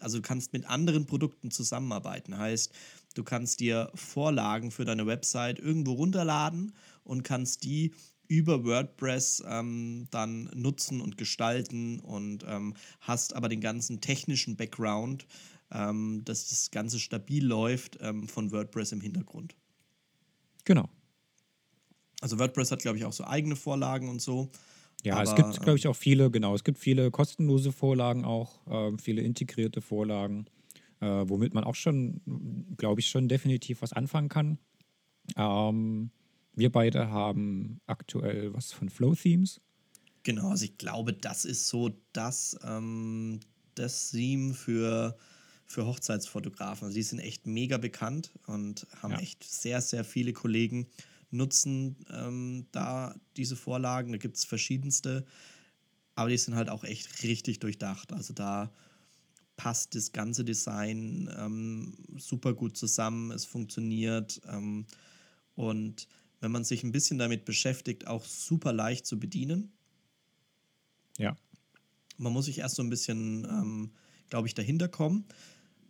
also 0.00 0.20
kannst 0.20 0.52
mit 0.52 0.66
anderen 0.66 1.06
Produkten 1.06 1.50
zusammenarbeiten. 1.50 2.36
Heißt, 2.36 2.70
du 3.14 3.24
kannst 3.24 3.60
dir 3.60 3.90
Vorlagen 3.94 4.70
für 4.70 4.84
deine 4.84 5.06
Website 5.06 5.58
irgendwo 5.58 5.92
runterladen 5.92 6.74
und 7.02 7.22
kannst 7.22 7.64
die 7.64 7.94
über 8.28 8.62
WordPress 8.64 9.42
ähm, 9.46 10.06
dann 10.10 10.50
nutzen 10.54 11.00
und 11.00 11.16
gestalten 11.16 11.98
und 12.00 12.44
ähm, 12.46 12.74
hast 13.00 13.34
aber 13.34 13.48
den 13.48 13.62
ganzen 13.62 14.02
technischen 14.02 14.56
Background, 14.56 15.26
ähm, 15.72 16.22
dass 16.26 16.50
das 16.50 16.70
Ganze 16.70 16.98
stabil 16.98 17.46
läuft 17.46 17.96
ähm, 18.02 18.28
von 18.28 18.50
WordPress 18.52 18.92
im 18.92 19.00
Hintergrund. 19.00 19.54
Genau. 20.64 20.88
Also 22.20 22.38
WordPress 22.38 22.70
hat, 22.70 22.80
glaube 22.80 22.98
ich, 22.98 23.04
auch 23.04 23.12
so 23.12 23.24
eigene 23.24 23.56
Vorlagen 23.56 24.08
und 24.08 24.22
so. 24.22 24.50
Ja, 25.02 25.16
aber, 25.16 25.24
es 25.24 25.34
gibt, 25.34 25.60
glaube 25.60 25.76
ich, 25.76 25.86
auch 25.86 25.96
viele, 25.96 26.30
genau, 26.30 26.54
es 26.54 26.64
gibt 26.64 26.78
viele 26.78 27.10
kostenlose 27.10 27.72
Vorlagen 27.72 28.24
auch, 28.24 28.66
äh, 28.66 28.96
viele 28.98 29.20
integrierte 29.20 29.82
Vorlagen, 29.82 30.46
äh, 31.00 31.06
womit 31.06 31.52
man 31.52 31.64
auch 31.64 31.74
schon, 31.74 32.22
glaube 32.78 33.00
ich, 33.00 33.08
schon 33.08 33.28
definitiv 33.28 33.82
was 33.82 33.92
anfangen 33.92 34.30
kann. 34.30 34.58
Ähm, 35.36 36.10
wir 36.54 36.72
beide 36.72 37.10
haben 37.10 37.80
aktuell 37.86 38.54
was 38.54 38.72
von 38.72 38.88
Flow 38.88 39.14
Themes. 39.14 39.60
Genau, 40.22 40.48
also 40.48 40.64
ich 40.64 40.78
glaube, 40.78 41.12
das 41.12 41.44
ist 41.44 41.68
so 41.68 41.90
das, 42.14 42.58
ähm, 42.64 43.40
das 43.74 44.12
Theme 44.12 44.54
für, 44.54 45.18
für 45.66 45.86
Hochzeitsfotografen. 45.86 46.86
Also 46.86 46.94
die 46.94 47.02
sind 47.02 47.18
echt 47.18 47.46
mega 47.46 47.78
bekannt 47.78 48.32
und 48.46 48.86
haben 49.02 49.12
ja. 49.12 49.20
echt 49.20 49.44
sehr, 49.44 49.80
sehr 49.80 50.04
viele 50.04 50.32
Kollegen 50.32 50.86
nutzen 51.30 51.96
ähm, 52.10 52.66
da 52.72 53.14
diese 53.36 53.56
Vorlagen. 53.56 54.12
Da 54.12 54.18
gibt 54.18 54.36
es 54.36 54.44
verschiedenste, 54.44 55.26
aber 56.14 56.30
die 56.30 56.38
sind 56.38 56.54
halt 56.54 56.68
auch 56.68 56.84
echt 56.84 57.22
richtig 57.22 57.58
durchdacht. 57.58 58.12
Also 58.12 58.34
da 58.34 58.72
passt 59.56 59.94
das 59.94 60.12
ganze 60.12 60.44
Design 60.44 61.30
ähm, 61.36 61.96
super 62.16 62.54
gut 62.54 62.76
zusammen, 62.76 63.30
es 63.30 63.44
funktioniert 63.44 64.40
ähm, 64.48 64.86
und 65.54 66.08
wenn 66.40 66.50
man 66.50 66.64
sich 66.64 66.82
ein 66.82 66.92
bisschen 66.92 67.18
damit 67.18 67.44
beschäftigt, 67.44 68.06
auch 68.06 68.24
super 68.24 68.72
leicht 68.72 69.06
zu 69.06 69.18
bedienen. 69.18 69.72
Ja. 71.16 71.36
Man 72.18 72.32
muss 72.32 72.44
sich 72.44 72.58
erst 72.58 72.74
so 72.74 72.82
ein 72.82 72.90
bisschen, 72.90 73.44
ähm, 73.44 73.90
glaube 74.28 74.46
ich, 74.46 74.54
dahinter 74.54 74.88
kommen. 74.88 75.24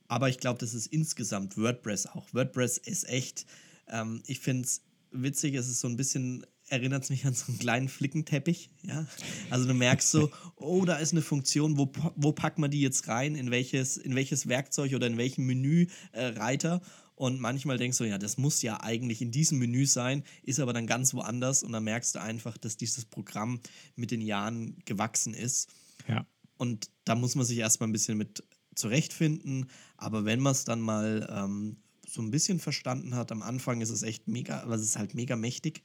Aber 0.08 0.28
ich 0.28 0.38
glaube, 0.38 0.58
das 0.58 0.74
ist 0.74 0.86
insgesamt 0.86 1.56
WordPress 1.56 2.06
auch. 2.06 2.32
WordPress 2.32 2.78
ist 2.78 3.08
echt, 3.08 3.46
ähm, 3.88 4.22
ich 4.26 4.40
finde 4.40 4.64
es 4.64 4.82
witzig, 5.10 5.54
es 5.54 5.68
ist 5.68 5.80
so 5.80 5.88
ein 5.88 5.96
bisschen, 5.96 6.44
erinnert 6.68 7.04
es 7.04 7.10
mich 7.10 7.24
an 7.24 7.34
so 7.34 7.46
einen 7.48 7.58
kleinen 7.58 7.88
Flickenteppich. 7.88 8.70
Ja? 8.82 9.06
Also 9.50 9.66
du 9.66 9.74
merkst 9.74 10.10
so, 10.10 10.30
oh, 10.56 10.84
da 10.84 10.96
ist 10.96 11.12
eine 11.12 11.22
Funktion, 11.22 11.78
wo, 11.78 11.90
wo 12.16 12.32
packt 12.32 12.58
man 12.58 12.70
die 12.70 12.80
jetzt 12.80 13.08
rein, 13.08 13.34
in 13.34 13.50
welches, 13.50 13.96
in 13.96 14.14
welches 14.14 14.48
Werkzeug 14.48 14.94
oder 14.94 15.06
in 15.06 15.16
welchen 15.16 15.46
Menüreiter. 15.46 16.82
Äh, 16.82 16.88
und 17.16 17.40
manchmal 17.40 17.78
denkst 17.78 17.98
du, 17.98 18.04
ja, 18.04 18.18
das 18.18 18.38
muss 18.38 18.60
ja 18.62 18.80
eigentlich 18.82 19.22
in 19.22 19.30
diesem 19.30 19.58
Menü 19.58 19.86
sein, 19.86 20.24
ist 20.42 20.58
aber 20.58 20.72
dann 20.72 20.86
ganz 20.86 21.14
woanders. 21.14 21.62
Und 21.62 21.72
dann 21.72 21.84
merkst 21.84 22.16
du 22.16 22.20
einfach, 22.20 22.58
dass 22.58 22.76
dieses 22.76 23.04
Programm 23.04 23.60
mit 23.94 24.10
den 24.10 24.20
Jahren 24.20 24.76
gewachsen 24.84 25.32
ist. 25.32 25.70
Ja. 26.08 26.26
Und 26.56 26.90
da 27.04 27.14
muss 27.14 27.36
man 27.36 27.46
sich 27.46 27.58
erstmal 27.58 27.88
ein 27.88 27.92
bisschen 27.92 28.18
mit 28.18 28.42
zurechtfinden. 28.74 29.70
Aber 29.96 30.24
wenn 30.24 30.40
man 30.40 30.52
es 30.52 30.64
dann 30.64 30.80
mal 30.80 31.28
ähm, 31.30 31.76
so 32.06 32.22
ein 32.22 32.30
bisschen 32.30 32.60
verstanden 32.60 33.14
hat, 33.14 33.32
am 33.32 33.42
Anfang 33.42 33.80
ist 33.80 33.90
es 33.90 34.02
echt 34.02 34.28
mega, 34.28 34.62
aber 34.62 34.74
es 34.74 34.82
ist 34.82 34.98
halt 34.98 35.14
mega 35.14 35.36
mächtig, 35.36 35.82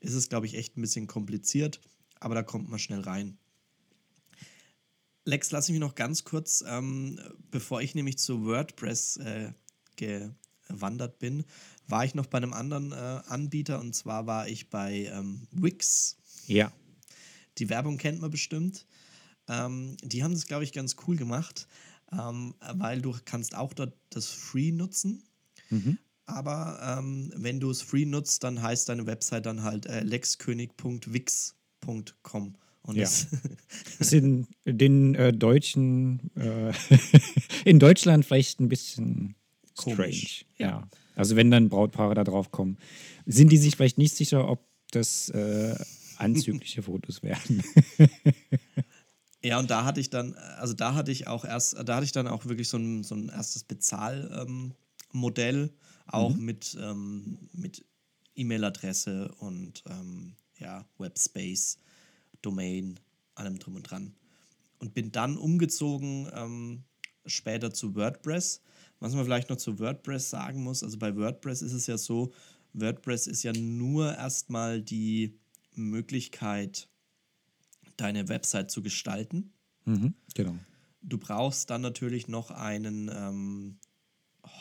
ist 0.00 0.14
es, 0.14 0.28
glaube 0.28 0.46
ich, 0.46 0.54
echt 0.54 0.76
ein 0.76 0.82
bisschen 0.82 1.06
kompliziert. 1.06 1.80
Aber 2.20 2.34
da 2.34 2.42
kommt 2.42 2.68
man 2.68 2.78
schnell 2.78 3.00
rein. 3.00 3.38
Lex, 5.24 5.50
lass 5.50 5.70
mich 5.70 5.78
noch 5.78 5.94
ganz 5.94 6.24
kurz, 6.24 6.62
ähm, 6.66 7.18
bevor 7.50 7.80
ich 7.80 7.94
nämlich 7.94 8.18
zu 8.18 8.44
WordPress 8.44 9.16
äh, 9.18 9.52
ge 9.96 10.30
gewandert 10.66 11.18
bin, 11.18 11.44
war 11.88 12.06
ich 12.06 12.14
noch 12.14 12.26
bei 12.26 12.38
einem 12.38 12.54
anderen 12.54 12.92
äh, 12.92 12.94
Anbieter 13.26 13.80
und 13.80 13.94
zwar 13.94 14.26
war 14.26 14.48
ich 14.48 14.70
bei 14.70 15.10
ähm, 15.12 15.46
Wix. 15.50 16.16
Ja. 16.46 16.72
Die 17.58 17.68
Werbung 17.68 17.98
kennt 17.98 18.20
man 18.20 18.30
bestimmt. 18.30 18.86
Ähm, 19.48 19.96
die 20.02 20.24
haben 20.24 20.32
das, 20.32 20.46
glaube 20.46 20.64
ich, 20.64 20.72
ganz 20.72 20.96
cool 21.06 21.16
gemacht. 21.16 21.68
Ähm, 22.18 22.54
weil 22.74 23.00
du 23.00 23.14
kannst 23.24 23.54
auch 23.56 23.72
dort 23.72 23.94
das 24.10 24.26
Free 24.26 24.72
nutzen. 24.72 25.22
Mhm. 25.70 25.98
Aber 26.26 26.96
ähm, 26.98 27.32
wenn 27.36 27.60
du 27.60 27.70
es 27.70 27.82
free 27.82 28.06
nutzt, 28.06 28.42
dann 28.44 28.62
heißt 28.62 28.88
deine 28.88 29.06
Website 29.06 29.44
dann 29.46 29.62
halt 29.62 29.84
äh, 29.86 30.00
lexkönig.wix.com. 30.00 32.54
Und 32.82 32.96
Ja. 32.96 33.04
das 33.04 33.26
Ist 33.98 34.12
in 34.14 34.46
den 34.64 35.14
äh, 35.14 35.32
Deutschen, 35.32 36.30
äh, 36.36 36.72
in 37.64 37.78
Deutschland 37.78 38.24
vielleicht 38.24 38.60
ein 38.60 38.68
bisschen 38.68 39.34
strange. 39.78 40.44
Ja. 40.58 40.68
ja. 40.68 40.88
Also 41.14 41.36
wenn 41.36 41.50
dann 41.50 41.68
Brautpaare 41.68 42.14
da 42.14 42.24
drauf 42.24 42.50
kommen, 42.50 42.78
sind 43.26 43.52
die 43.52 43.58
sich 43.58 43.76
vielleicht 43.76 43.98
nicht 43.98 44.14
sicher, 44.14 44.48
ob 44.48 44.66
das 44.90 45.28
äh, 45.30 45.76
anzügliche 46.16 46.82
Fotos 46.82 47.22
werden. 47.22 47.62
Ja, 49.44 49.58
und 49.58 49.70
da 49.70 49.84
hatte 49.84 50.00
ich 50.00 50.08
dann, 50.08 50.32
also 50.56 50.72
da 50.72 50.94
hatte 50.94 51.12
ich 51.12 51.26
auch 51.26 51.44
erst, 51.44 51.76
da 51.86 51.96
hatte 51.96 52.06
ich 52.06 52.12
dann 52.12 52.26
auch 52.26 52.46
wirklich 52.46 52.66
so 52.70 52.78
ein, 52.78 53.04
so 53.04 53.14
ein 53.14 53.28
erstes 53.28 53.62
Bezahlmodell, 53.62 54.74
ähm, 55.12 55.70
auch 56.06 56.34
mit, 56.34 56.74
ähm, 56.80 57.36
mit 57.52 57.84
E-Mail-Adresse 58.36 59.34
und 59.40 59.84
ähm, 59.86 60.32
ja, 60.58 60.86
Webspace, 60.96 61.76
Domain, 62.40 62.98
allem 63.34 63.58
drum 63.58 63.76
und 63.76 63.82
dran. 63.82 64.14
Und 64.78 64.94
bin 64.94 65.12
dann 65.12 65.36
umgezogen 65.36 66.26
ähm, 66.32 66.84
später 67.26 67.70
zu 67.70 67.94
WordPress. 67.94 68.62
Was 68.98 69.12
man 69.12 69.24
vielleicht 69.24 69.50
noch 69.50 69.58
zu 69.58 69.78
WordPress 69.78 70.30
sagen 70.30 70.62
muss, 70.62 70.82
also 70.82 70.96
bei 70.96 71.14
WordPress 71.14 71.60
ist 71.60 71.74
es 71.74 71.86
ja 71.86 71.98
so, 71.98 72.32
WordPress 72.72 73.26
ist 73.26 73.42
ja 73.42 73.52
nur 73.52 74.16
erstmal 74.16 74.80
die 74.80 75.38
Möglichkeit, 75.74 76.88
deine 77.96 78.28
Website 78.28 78.70
zu 78.70 78.82
gestalten. 78.82 79.52
mhm, 79.84 80.14
genau. 80.34 80.56
Du 81.06 81.18
brauchst 81.18 81.68
dann 81.68 81.82
natürlich 81.82 82.28
noch 82.28 82.50
einen 82.50 83.10
ähm, 83.14 83.78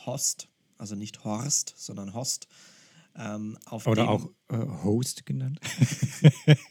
Host, 0.06 0.50
also 0.78 0.96
nicht 0.96 1.24
Horst, 1.24 1.74
sondern 1.78 2.13
Host. 2.13 2.48
Ähm, 3.16 3.58
auf 3.66 3.86
Oder 3.88 4.10
auch 4.10 4.30
äh, 4.50 4.58
Host 4.58 5.25
genannt. 5.25 5.60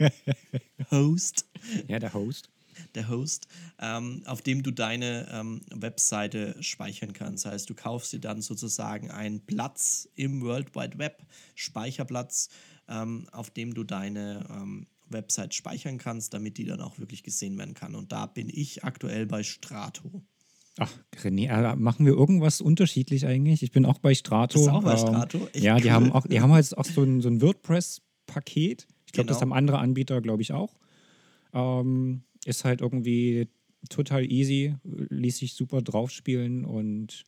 Host, 0.90 1.47
ja, 1.87 1.99
der 1.99 2.12
Host. 2.12 2.50
der 2.95 3.09
Host, 3.09 3.47
ähm, 3.78 4.23
auf 4.26 4.42
dem 4.42 4.62
du 4.62 4.73
deine 4.73 5.28
ähm, 5.31 5.61
Webseite 5.71 6.61
speichern 6.62 7.12
kannst. 7.12 7.45
Das 7.45 7.52
heißt, 7.52 7.71
du 7.71 7.75
kaufst 7.75 8.12
dir 8.12 8.21
dann 8.21 8.42
sozusagen 8.42 9.11
einen 9.11 9.40
Platz 9.47 10.09
im 10.16 10.42
World 10.42 10.75
Wide 10.75 10.99
Web, 10.99 11.25
Speicherplatz, 11.54 12.49
ähm, 12.88 13.28
auf 13.31 13.50
dem 13.50 13.73
du 13.73 13.85
deine 13.85 14.47
ähm, 14.50 14.87
Website 15.12 15.54
speichern 15.54 15.99
kannst, 15.99 16.35
damit 16.35 16.59
die 16.59 16.64
dann 16.64 16.81
auch 16.81 16.99
wirklich 16.99 17.23
gesehen 17.23 17.57
werden 17.59 17.75
kann. 17.75 17.95
Und 17.95 18.12
da 18.12 18.26
bin 18.26 18.49
ich 18.49 18.85
aktuell 18.85 19.26
bei 19.26 19.42
Strato. 19.42 20.23
Ach, 20.78 20.90
René, 21.23 21.49
äh, 21.49 21.76
machen 21.76 22.07
wir 22.07 22.12
irgendwas 22.14 22.61
unterschiedlich 22.61 23.26
eigentlich? 23.26 23.62
Ich 23.62 23.73
bin 23.73 23.85
auch 23.85 23.99
bei 23.99 24.14
Strato. 24.14 24.59
Bist 24.59 24.71
auch 24.71 24.83
bei 24.83 24.97
Strato? 24.97 25.47
Echt 25.52 25.64
ja, 25.64 25.76
die 25.76 25.85
cool. 25.85 25.90
haben 25.90 26.12
auch, 26.12 26.26
die 26.26 26.40
haben 26.40 26.54
jetzt 26.54 26.76
auch 26.78 26.85
so 26.87 27.02
ein, 27.02 27.21
so 27.21 27.28
ein 27.28 27.42
WordPress-Paket. 27.42 28.87
Ich 29.07 29.12
glaube, 29.12 29.28
das 29.28 29.38
Genau. 29.38 29.50
haben 29.50 29.59
andere 29.59 29.78
Anbieter, 29.78 30.21
glaube 30.23 30.40
ich, 30.42 30.52
auch. 30.52 30.78
Ähm, 31.52 32.23
ist 32.47 32.64
halt 32.64 32.81
irgendwie 32.81 33.49
total 33.90 34.25
easy, 34.31 34.75
ließ 34.85 35.38
sich 35.38 35.54
super 35.54 35.83
draufspielen 35.83 36.64
und 36.64 37.25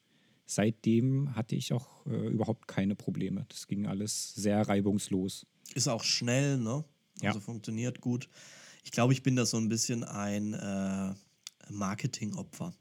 seitdem 0.47 1.35
hatte 1.37 1.57
ich 1.57 1.73
auch 1.73 2.07
äh, 2.07 2.29
überhaupt 2.29 2.69
keine 2.69 2.95
Probleme. 2.95 3.45
Das 3.49 3.67
ging 3.67 3.87
alles 3.87 4.35
sehr 4.35 4.67
reibungslos. 4.67 5.47
Ist 5.75 5.89
auch 5.89 6.05
schnell, 6.05 6.59
ne? 6.59 6.85
Ja. 7.25 7.31
Also 7.31 7.41
funktioniert 7.41 8.01
gut. 8.01 8.29
Ich 8.85 8.93
glaube, 8.93 9.13
ich 9.13 9.23
bin 9.23 9.37
da 9.37 9.47
so 9.47 9.57
ein 9.57 9.69
bisschen 9.69 10.05
ein 10.05 10.55
äh, 10.55 11.15
Marketingopfer. 11.71 12.75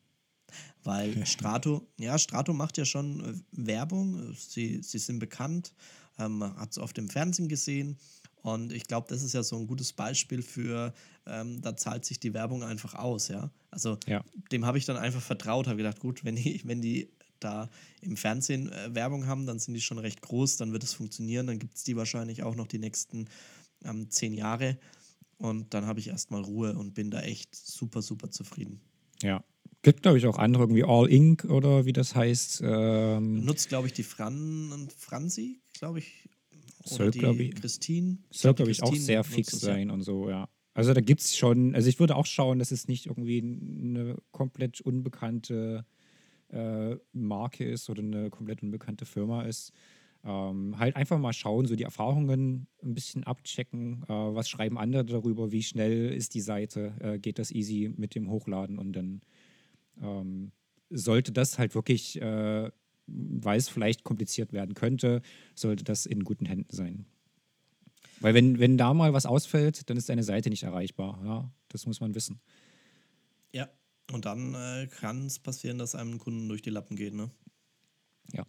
Weil 0.83 1.25
Strato, 1.25 1.87
ja, 1.97 2.17
Strato 2.17 2.53
macht 2.53 2.77
ja 2.77 2.85
schon 2.85 3.19
äh, 3.23 3.33
Werbung. 3.51 4.33
Sie, 4.35 4.81
sie 4.83 4.99
sind 4.99 5.19
bekannt, 5.19 5.73
ähm, 6.19 6.43
hat 6.57 6.71
es 6.71 6.77
oft 6.77 6.97
im 6.97 7.09
Fernsehen 7.09 7.47
gesehen. 7.47 7.97
Und 8.41 8.73
ich 8.73 8.87
glaube, 8.87 9.07
das 9.09 9.23
ist 9.23 9.33
ja 9.33 9.41
so 9.41 9.55
ein 9.57 9.67
gutes 9.67 9.93
Beispiel 9.93 10.41
für, 10.41 10.93
ähm, 11.25 11.61
da 11.61 11.77
zahlt 11.77 12.03
sich 12.03 12.19
die 12.19 12.33
Werbung 12.33 12.61
einfach 12.61 12.93
aus, 12.93 13.29
ja. 13.29 13.49
Also 13.71 13.97
Ja. 14.05 14.21
dem 14.51 14.65
habe 14.65 14.77
ich 14.77 14.85
dann 14.85 14.97
einfach 14.97 15.21
vertraut, 15.21 15.67
habe 15.67 15.77
gedacht, 15.77 15.99
gut, 16.01 16.25
wenn 16.25 16.35
die, 16.35 16.61
wenn 16.65 16.81
die 16.81 17.09
da 17.39 17.69
im 18.01 18.17
Fernsehen 18.17 18.71
äh, 18.71 18.93
Werbung 18.93 19.27
haben, 19.27 19.45
dann 19.45 19.59
sind 19.59 19.73
die 19.73 19.81
schon 19.81 19.97
recht 19.97 20.21
groß, 20.21 20.57
dann 20.57 20.73
wird 20.73 20.83
es 20.83 20.93
funktionieren, 20.93 21.47
dann 21.47 21.59
gibt 21.59 21.75
es 21.75 21.83
die 21.83 21.95
wahrscheinlich 21.95 22.43
auch 22.43 22.55
noch 22.55 22.67
die 22.67 22.79
nächsten 22.79 23.27
ähm, 23.85 24.09
zehn 24.09 24.33
Jahre. 24.33 24.77
Und 25.37 25.73
dann 25.73 25.85
habe 25.85 25.99
ich 25.99 26.07
erstmal 26.07 26.41
Ruhe 26.41 26.75
und 26.77 26.93
bin 26.93 27.11
da 27.11 27.21
echt 27.21 27.55
super, 27.55 28.01
super 28.01 28.29
zufrieden. 28.31 28.81
Ja. 29.21 29.43
Gibt, 29.81 30.03
glaube 30.03 30.17
ich, 30.17 30.25
auch 30.27 30.37
andere, 30.37 30.63
irgendwie 30.63 30.83
All 30.85 31.09
Inc. 31.09 31.43
oder 31.45 31.85
wie 31.85 31.91
das 31.93 32.15
heißt. 32.15 32.61
Ähm, 32.63 33.43
Nutzt, 33.43 33.67
glaube 33.67 33.87
ich, 33.87 33.93
die 33.93 34.03
Fran 34.03 34.87
Franzi, 34.97 35.59
glaube 35.73 35.99
ich. 35.99 36.29
Oder 36.85 36.95
Soll, 36.95 37.11
die 37.11 37.19
glaub 37.19 37.39
ich- 37.39 37.55
Christine. 37.55 38.17
soll, 38.31 38.53
glaube 38.53 38.71
ich, 38.71 38.81
auch 38.83 38.95
sehr 38.95 39.23
fix 39.23 39.51
sein 39.59 39.89
und 39.89 40.01
so, 40.01 40.29
ja. 40.29 40.47
Also 40.73 40.93
da 40.93 41.01
gibt 41.01 41.21
es 41.21 41.35
schon, 41.35 41.75
also 41.75 41.87
ich 41.87 41.99
würde 41.99 42.15
auch 42.15 42.25
schauen, 42.25 42.59
dass 42.59 42.71
es 42.71 42.87
nicht 42.87 43.05
irgendwie 43.05 43.39
eine 43.41 44.17
komplett 44.31 44.81
unbekannte 44.81 45.85
äh, 46.49 46.95
Marke 47.13 47.63
ist 47.65 47.89
oder 47.89 48.01
eine 48.01 48.29
komplett 48.29 48.63
unbekannte 48.63 49.05
Firma 49.05 49.43
ist. 49.43 49.71
Ähm, 50.25 50.79
halt 50.79 50.95
einfach 50.95 51.19
mal 51.19 51.33
schauen, 51.33 51.65
so 51.65 51.75
die 51.75 51.83
Erfahrungen 51.83 52.67
ein 52.81 52.93
bisschen 52.93 53.25
abchecken, 53.25 54.03
äh, 54.03 54.07
was 54.07 54.47
schreiben 54.47 54.77
andere 54.77 55.03
darüber, 55.03 55.51
wie 55.51 55.63
schnell 55.63 56.13
ist 56.13 56.33
die 56.33 56.41
Seite, 56.41 56.93
äh, 57.01 57.19
geht 57.19 57.39
das 57.39 57.51
easy 57.51 57.93
mit 57.97 58.15
dem 58.15 58.29
Hochladen 58.29 58.79
und 58.79 58.93
dann 58.93 59.21
ähm, 60.01 60.51
sollte 60.89 61.33
das 61.33 61.59
halt 61.59 61.75
wirklich, 61.75 62.21
äh, 62.21 62.71
weil 63.07 63.57
es 63.57 63.67
vielleicht 63.67 64.05
kompliziert 64.05 64.53
werden 64.53 64.75
könnte, 64.75 65.21
sollte 65.55 65.83
das 65.83 66.05
in 66.05 66.23
guten 66.23 66.45
Händen 66.45 66.73
sein. 66.73 67.05
Weil 68.21 68.33
wenn, 68.33 68.57
wenn 68.59 68.77
da 68.77 68.93
mal 68.93 69.11
was 69.11 69.25
ausfällt, 69.25 69.89
dann 69.89 69.97
ist 69.97 70.07
deine 70.07 70.23
Seite 70.23 70.49
nicht 70.49 70.63
erreichbar. 70.63 71.21
Ja, 71.25 71.51
das 71.67 71.85
muss 71.85 71.99
man 71.99 72.15
wissen. 72.15 72.39
Ja, 73.51 73.69
und 74.13 74.23
dann 74.23 74.53
äh, 74.53 74.87
kann 74.87 75.25
es 75.25 75.39
passieren, 75.39 75.77
dass 75.77 75.95
einem 75.95 76.11
ein 76.13 76.17
Kunden 76.19 76.47
durch 76.47 76.61
die 76.61 76.69
Lappen 76.69 76.95
geht, 76.95 77.13
ne? 77.13 77.29
Ja. 78.31 78.45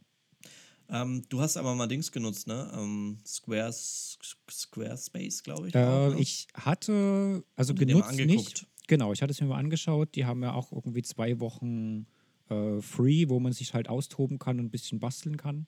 Ähm, 0.89 1.23
du 1.29 1.41
hast 1.41 1.57
aber 1.57 1.75
mal 1.75 1.87
Dings 1.87 2.13
genutzt, 2.13 2.47
ne? 2.47 2.71
Ähm, 2.75 3.19
Squares, 3.25 4.19
Squarespace, 4.51 5.43
glaube 5.43 5.69
ich. 5.69 5.75
Äh, 5.75 5.79
ne? 5.79 6.17
ich 6.19 6.47
hatte, 6.55 7.45
also 7.57 7.75
mal 7.75 7.79
genutzt 7.79 8.17
nicht. 8.19 8.67
Genau, 8.87 9.13
ich 9.13 9.23
hatte 9.23 9.33
es 9.33 9.41
mir 9.41 9.47
mal 9.47 9.59
angeschaut. 9.59 10.15
Die 10.15 10.27
haben 10.27 10.43
ja 10.43 10.53
auch 10.53 10.71
irgendwie 10.73 11.03
zwei 11.03 11.41
Wochen 11.41 12.07
äh, 12.51 12.81
free, 12.81 13.29
wo 13.29 13.41
man 13.41 13.53
sich 13.53 13.73
halt 13.73 13.89
austoben 13.89 14.39
kann 14.39 14.61
und 14.61 14.67
ein 14.67 14.71
bisschen 14.71 15.01
basteln 15.01 15.37
kann. 15.37 15.67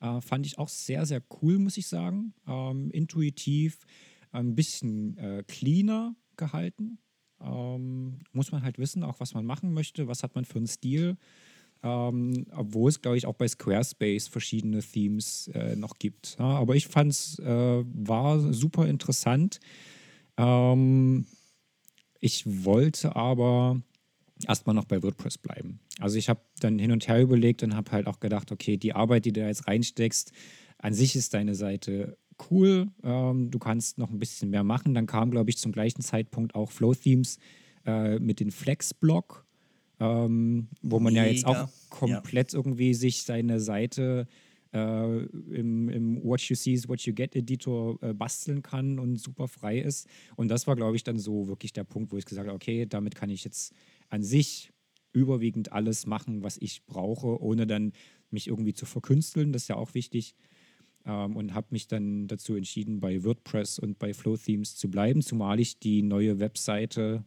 Äh, 0.00 0.20
fand 0.20 0.46
ich 0.46 0.58
auch 0.58 0.68
sehr, 0.68 1.04
sehr 1.04 1.22
cool, 1.42 1.58
muss 1.58 1.76
ich 1.76 1.86
sagen. 1.86 2.32
Ähm, 2.46 2.90
intuitiv, 2.90 3.86
ein 4.32 4.54
bisschen 4.54 5.18
äh, 5.18 5.44
cleaner 5.46 6.14
gehalten. 6.36 6.98
Ähm, 7.40 8.20
muss 8.32 8.52
man 8.52 8.62
halt 8.62 8.78
wissen, 8.78 9.02
auch 9.02 9.20
was 9.20 9.34
man 9.34 9.44
machen 9.44 9.72
möchte, 9.72 10.08
was 10.08 10.22
hat 10.22 10.34
man 10.34 10.44
für 10.44 10.58
einen 10.58 10.66
Stil. 10.66 11.16
Ähm, 11.84 12.46
obwohl 12.56 12.88
es, 12.88 13.02
glaube 13.02 13.18
ich, 13.18 13.26
auch 13.26 13.34
bei 13.34 13.46
Squarespace 13.46 14.28
verschiedene 14.28 14.82
Themes 14.82 15.48
äh, 15.48 15.76
noch 15.76 15.98
gibt. 15.98 16.36
Ja, 16.38 16.46
aber 16.46 16.74
ich 16.76 16.88
fand 16.88 17.12
es, 17.12 17.38
äh, 17.40 17.84
war 17.84 18.52
super 18.52 18.88
interessant. 18.88 19.60
Ähm, 20.38 21.26
ich 22.20 22.64
wollte 22.64 23.14
aber 23.14 23.82
erstmal 24.48 24.74
noch 24.74 24.86
bei 24.86 25.02
WordPress 25.02 25.36
bleiben. 25.36 25.80
Also 26.00 26.16
ich 26.16 26.30
habe 26.30 26.40
dann 26.60 26.78
hin 26.78 26.90
und 26.90 27.06
her 27.06 27.20
überlegt 27.20 27.62
und 27.62 27.76
habe 27.76 27.92
halt 27.92 28.06
auch 28.06 28.18
gedacht, 28.18 28.50
okay, 28.50 28.78
die 28.78 28.94
Arbeit, 28.94 29.26
die 29.26 29.32
du 29.32 29.42
da 29.42 29.48
jetzt 29.48 29.68
reinsteckst, 29.68 30.32
an 30.78 30.94
sich 30.94 31.16
ist 31.16 31.34
deine 31.34 31.54
Seite 31.54 32.16
cool. 32.50 32.88
Ähm, 33.02 33.50
du 33.50 33.58
kannst 33.58 33.98
noch 33.98 34.10
ein 34.10 34.18
bisschen 34.18 34.48
mehr 34.48 34.64
machen. 34.64 34.94
Dann 34.94 35.06
kam, 35.06 35.30
glaube 35.30 35.50
ich, 35.50 35.58
zum 35.58 35.72
gleichen 35.72 36.00
Zeitpunkt 36.00 36.54
auch 36.54 36.70
Flow 36.70 36.94
Themes 36.94 37.38
äh, 37.84 38.18
mit 38.18 38.40
den 38.40 38.50
Flex-Block, 38.50 39.43
ähm, 40.00 40.68
wo 40.82 40.98
man 40.98 41.14
ja 41.14 41.24
jetzt 41.24 41.46
Mega. 41.46 41.64
auch 41.64 41.70
komplett 41.90 42.54
irgendwie 42.54 42.94
sich 42.94 43.22
seine 43.22 43.60
Seite 43.60 44.26
äh, 44.72 45.18
im, 45.18 45.88
im 45.88 46.24
What 46.24 46.42
You 46.42 46.56
See 46.56 46.72
is 46.72 46.88
What 46.88 47.02
You 47.02 47.14
Get 47.14 47.36
Editor 47.36 48.02
äh, 48.02 48.12
basteln 48.12 48.62
kann 48.62 48.98
und 48.98 49.16
super 49.18 49.48
frei 49.48 49.78
ist. 49.78 50.08
Und 50.36 50.48
das 50.48 50.66
war, 50.66 50.76
glaube 50.76 50.96
ich, 50.96 51.04
dann 51.04 51.18
so 51.18 51.48
wirklich 51.48 51.72
der 51.72 51.84
Punkt, 51.84 52.12
wo 52.12 52.16
ich 52.16 52.24
gesagt 52.24 52.48
habe, 52.48 52.56
okay, 52.56 52.86
damit 52.86 53.14
kann 53.14 53.30
ich 53.30 53.44
jetzt 53.44 53.72
an 54.08 54.22
sich 54.22 54.72
überwiegend 55.12 55.72
alles 55.72 56.06
machen, 56.06 56.42
was 56.42 56.56
ich 56.58 56.84
brauche, 56.86 57.40
ohne 57.40 57.66
dann 57.66 57.92
mich 58.30 58.48
irgendwie 58.48 58.74
zu 58.74 58.84
verkünsteln. 58.84 59.52
Das 59.52 59.62
ist 59.62 59.68
ja 59.68 59.76
auch 59.76 59.94
wichtig. 59.94 60.34
Ähm, 61.06 61.36
und 61.36 61.54
habe 61.54 61.68
mich 61.70 61.86
dann 61.86 62.26
dazu 62.26 62.56
entschieden, 62.56 62.98
bei 62.98 63.22
WordPress 63.22 63.78
und 63.78 63.98
bei 63.98 64.12
Flow 64.12 64.36
Themes 64.36 64.74
zu 64.74 64.90
bleiben, 64.90 65.22
zumal 65.22 65.60
ich 65.60 65.78
die 65.78 66.02
neue 66.02 66.40
Webseite, 66.40 67.24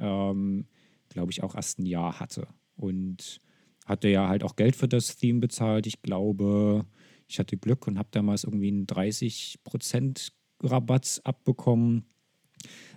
ähm, 0.00 0.66
glaube 1.08 1.32
ich, 1.32 1.42
auch 1.42 1.54
erst 1.54 1.78
ein 1.78 1.86
Jahr 1.86 2.20
hatte. 2.20 2.46
Und 2.76 3.38
hatte 3.86 4.08
ja 4.08 4.28
halt 4.28 4.44
auch 4.44 4.56
Geld 4.56 4.76
für 4.76 4.88
das 4.88 5.16
Theme 5.16 5.40
bezahlt. 5.40 5.86
Ich 5.86 6.02
glaube, 6.02 6.84
ich 7.26 7.38
hatte 7.38 7.56
Glück 7.56 7.86
und 7.86 7.98
habe 7.98 8.08
damals 8.10 8.44
irgendwie 8.44 8.68
einen 8.68 8.86
30% 8.86 10.30
Rabatt 10.62 11.20
abbekommen. 11.24 12.04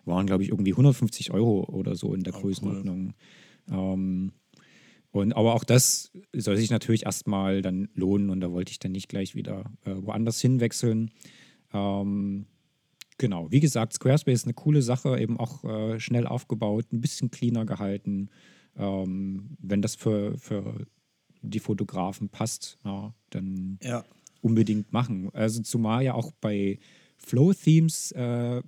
Waren, 0.05 0.25
glaube 0.25 0.43
ich, 0.43 0.49
irgendwie 0.49 0.73
150 0.73 1.31
Euro 1.31 1.63
oder 1.65 1.95
so 1.95 2.13
in 2.13 2.23
der 2.23 2.33
Oh, 2.33 2.37
cool. 2.37 2.41
Größenordnung. 2.43 3.13
Ähm, 3.69 4.31
Und 5.11 5.33
aber 5.33 5.53
auch 5.55 5.63
das 5.63 6.11
soll 6.33 6.57
sich 6.57 6.69
natürlich 6.71 7.05
erstmal 7.05 7.61
dann 7.61 7.89
lohnen 7.93 8.29
und 8.29 8.39
da 8.41 8.51
wollte 8.51 8.71
ich 8.71 8.79
dann 8.79 8.93
nicht 8.93 9.09
gleich 9.09 9.35
wieder 9.35 9.71
äh, 9.85 9.93
woanders 9.95 10.39
hinwechseln. 10.41 11.11
Ähm, 11.73 12.47
genau, 13.21 13.51
wie 13.51 13.59
gesagt, 13.59 13.93
Squarespace 13.93 14.39
ist 14.41 14.45
eine 14.45 14.55
coole 14.55 14.81
Sache, 14.81 15.19
eben 15.19 15.39
auch 15.39 15.63
äh, 15.63 15.99
schnell 15.99 16.25
aufgebaut, 16.25 16.91
ein 16.91 17.01
bisschen 17.01 17.29
cleaner 17.29 17.65
gehalten. 17.65 18.29
Ähm, 18.75 19.57
wenn 19.59 19.81
das 19.81 19.95
für, 19.95 20.37
für 20.39 20.85
die 21.41 21.59
Fotografen 21.59 22.29
passt, 22.29 22.77
ja, 22.83 23.13
dann 23.29 23.77
Ja. 23.83 24.03
unbedingt 24.41 24.91
machen. 24.91 25.29
Also 25.33 25.61
zumal 25.61 26.03
ja 26.03 26.15
auch 26.15 26.31
bei 26.41 26.79
Flow-Themes, 27.17 28.11
äh, 28.13 28.61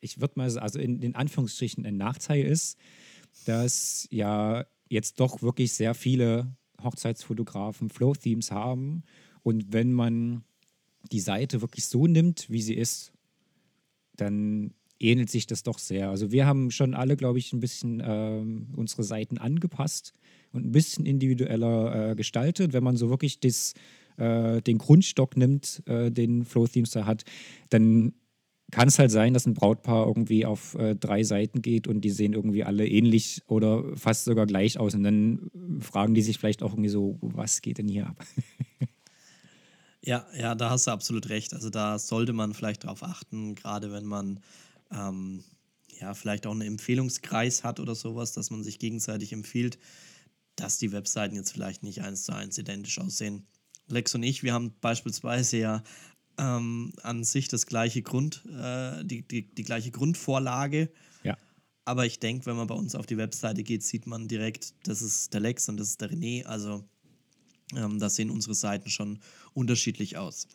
ich 0.00 0.20
würde 0.20 0.34
mal 0.36 0.50
sagen, 0.50 0.64
also 0.64 0.78
in 0.80 1.00
den 1.00 1.14
Anführungsstrichen 1.14 1.86
ein 1.86 1.96
Nachteil 1.96 2.44
ist, 2.44 2.76
dass 3.44 4.08
ja 4.10 4.66
jetzt 4.88 5.20
doch 5.20 5.42
wirklich 5.42 5.72
sehr 5.74 5.94
viele 5.94 6.56
Hochzeitsfotografen 6.82 7.88
Flow-Themes 7.88 8.50
haben. 8.50 9.04
Und 9.44 9.72
wenn 9.72 9.92
man 9.92 10.42
die 11.12 11.20
Seite 11.20 11.60
wirklich 11.60 11.86
so 11.86 12.08
nimmt, 12.08 12.50
wie 12.50 12.62
sie 12.62 12.74
ist, 12.74 13.11
dann 14.16 14.74
ähnelt 15.02 15.30
sich 15.30 15.46
das 15.46 15.62
doch 15.62 15.78
sehr. 15.78 16.10
Also 16.10 16.30
wir 16.30 16.46
haben 16.46 16.70
schon 16.70 16.94
alle, 16.94 17.16
glaube 17.16 17.38
ich, 17.38 17.52
ein 17.52 17.60
bisschen 17.60 18.02
ähm, 18.04 18.68
unsere 18.76 19.02
Seiten 19.02 19.38
angepasst 19.38 20.12
und 20.52 20.64
ein 20.64 20.72
bisschen 20.72 21.06
individueller 21.06 22.10
äh, 22.10 22.14
gestaltet. 22.14 22.72
Wenn 22.72 22.84
man 22.84 22.96
so 22.96 23.10
wirklich 23.10 23.40
das, 23.40 23.74
äh, 24.16 24.62
den 24.62 24.78
Grundstock 24.78 25.36
nimmt, 25.36 25.82
äh, 25.86 26.10
den 26.10 26.44
Flow 26.44 26.66
Themes 26.66 26.92
da 26.92 27.04
hat, 27.04 27.24
dann 27.70 28.12
kann 28.70 28.88
es 28.88 28.98
halt 28.98 29.10
sein, 29.10 29.34
dass 29.34 29.46
ein 29.46 29.54
Brautpaar 29.54 30.06
irgendwie 30.06 30.46
auf 30.46 30.74
äh, 30.76 30.96
drei 30.96 31.24
Seiten 31.24 31.60
geht 31.60 31.86
und 31.88 32.00
die 32.00 32.10
sehen 32.10 32.32
irgendwie 32.32 32.64
alle 32.64 32.88
ähnlich 32.88 33.42
oder 33.46 33.84
fast 33.96 34.24
sogar 34.24 34.46
gleich 34.46 34.78
aus. 34.78 34.94
Und 34.94 35.02
dann 35.02 35.50
fragen 35.80 36.14
die 36.14 36.22
sich 36.22 36.38
vielleicht 36.38 36.62
auch 36.62 36.72
irgendwie 36.72 36.88
so, 36.88 37.18
was 37.20 37.60
geht 37.60 37.78
denn 37.78 37.88
hier 37.88 38.06
ab? 38.06 38.24
Ja, 40.04 40.26
ja, 40.36 40.54
da 40.54 40.70
hast 40.70 40.86
du 40.86 40.90
absolut 40.90 41.28
recht. 41.28 41.54
Also 41.54 41.70
da 41.70 41.98
sollte 41.98 42.32
man 42.32 42.54
vielleicht 42.54 42.84
darauf 42.84 43.02
achten, 43.02 43.54
gerade 43.54 43.92
wenn 43.92 44.04
man 44.04 44.40
ähm, 44.90 45.44
ja 46.00 46.14
vielleicht 46.14 46.46
auch 46.46 46.52
einen 46.52 46.62
Empfehlungskreis 46.62 47.62
hat 47.62 47.78
oder 47.78 47.94
sowas, 47.94 48.32
dass 48.32 48.50
man 48.50 48.64
sich 48.64 48.78
gegenseitig 48.78 49.32
empfiehlt, 49.32 49.78
dass 50.56 50.78
die 50.78 50.92
Webseiten 50.92 51.36
jetzt 51.36 51.52
vielleicht 51.52 51.82
nicht 51.82 52.02
eins 52.02 52.24
zu 52.24 52.32
eins 52.32 52.58
identisch 52.58 52.98
aussehen. 52.98 53.46
Lex 53.86 54.14
und 54.14 54.22
ich, 54.22 54.42
wir 54.42 54.52
haben 54.52 54.74
beispielsweise 54.80 55.58
ja 55.58 55.82
ähm, 56.38 56.92
an 57.02 57.22
sich 57.22 57.46
das 57.48 57.66
gleiche 57.66 58.02
Grund, 58.02 58.44
äh, 58.46 59.04
die, 59.04 59.26
die, 59.26 59.54
die 59.54 59.62
gleiche 59.62 59.92
Grundvorlage. 59.92 60.90
Ja. 61.22 61.36
Aber 61.84 62.06
ich 62.06 62.18
denke, 62.18 62.46
wenn 62.46 62.56
man 62.56 62.66
bei 62.66 62.74
uns 62.74 62.94
auf 62.94 63.06
die 63.06 63.18
Webseite 63.18 63.62
geht, 63.62 63.82
sieht 63.84 64.06
man 64.06 64.28
direkt, 64.28 64.74
das 64.84 65.02
ist 65.02 65.32
der 65.32 65.40
Lex 65.40 65.68
und 65.68 65.78
das 65.78 65.90
ist 65.90 66.00
der 66.00 66.10
René. 66.10 66.44
Also 66.44 66.84
ähm, 67.76 67.98
da 67.98 68.08
sehen 68.08 68.30
unsere 68.30 68.54
Seiten 68.54 68.90
schon 68.90 69.18
unterschiedlich 69.54 70.16
aus. 70.16 70.46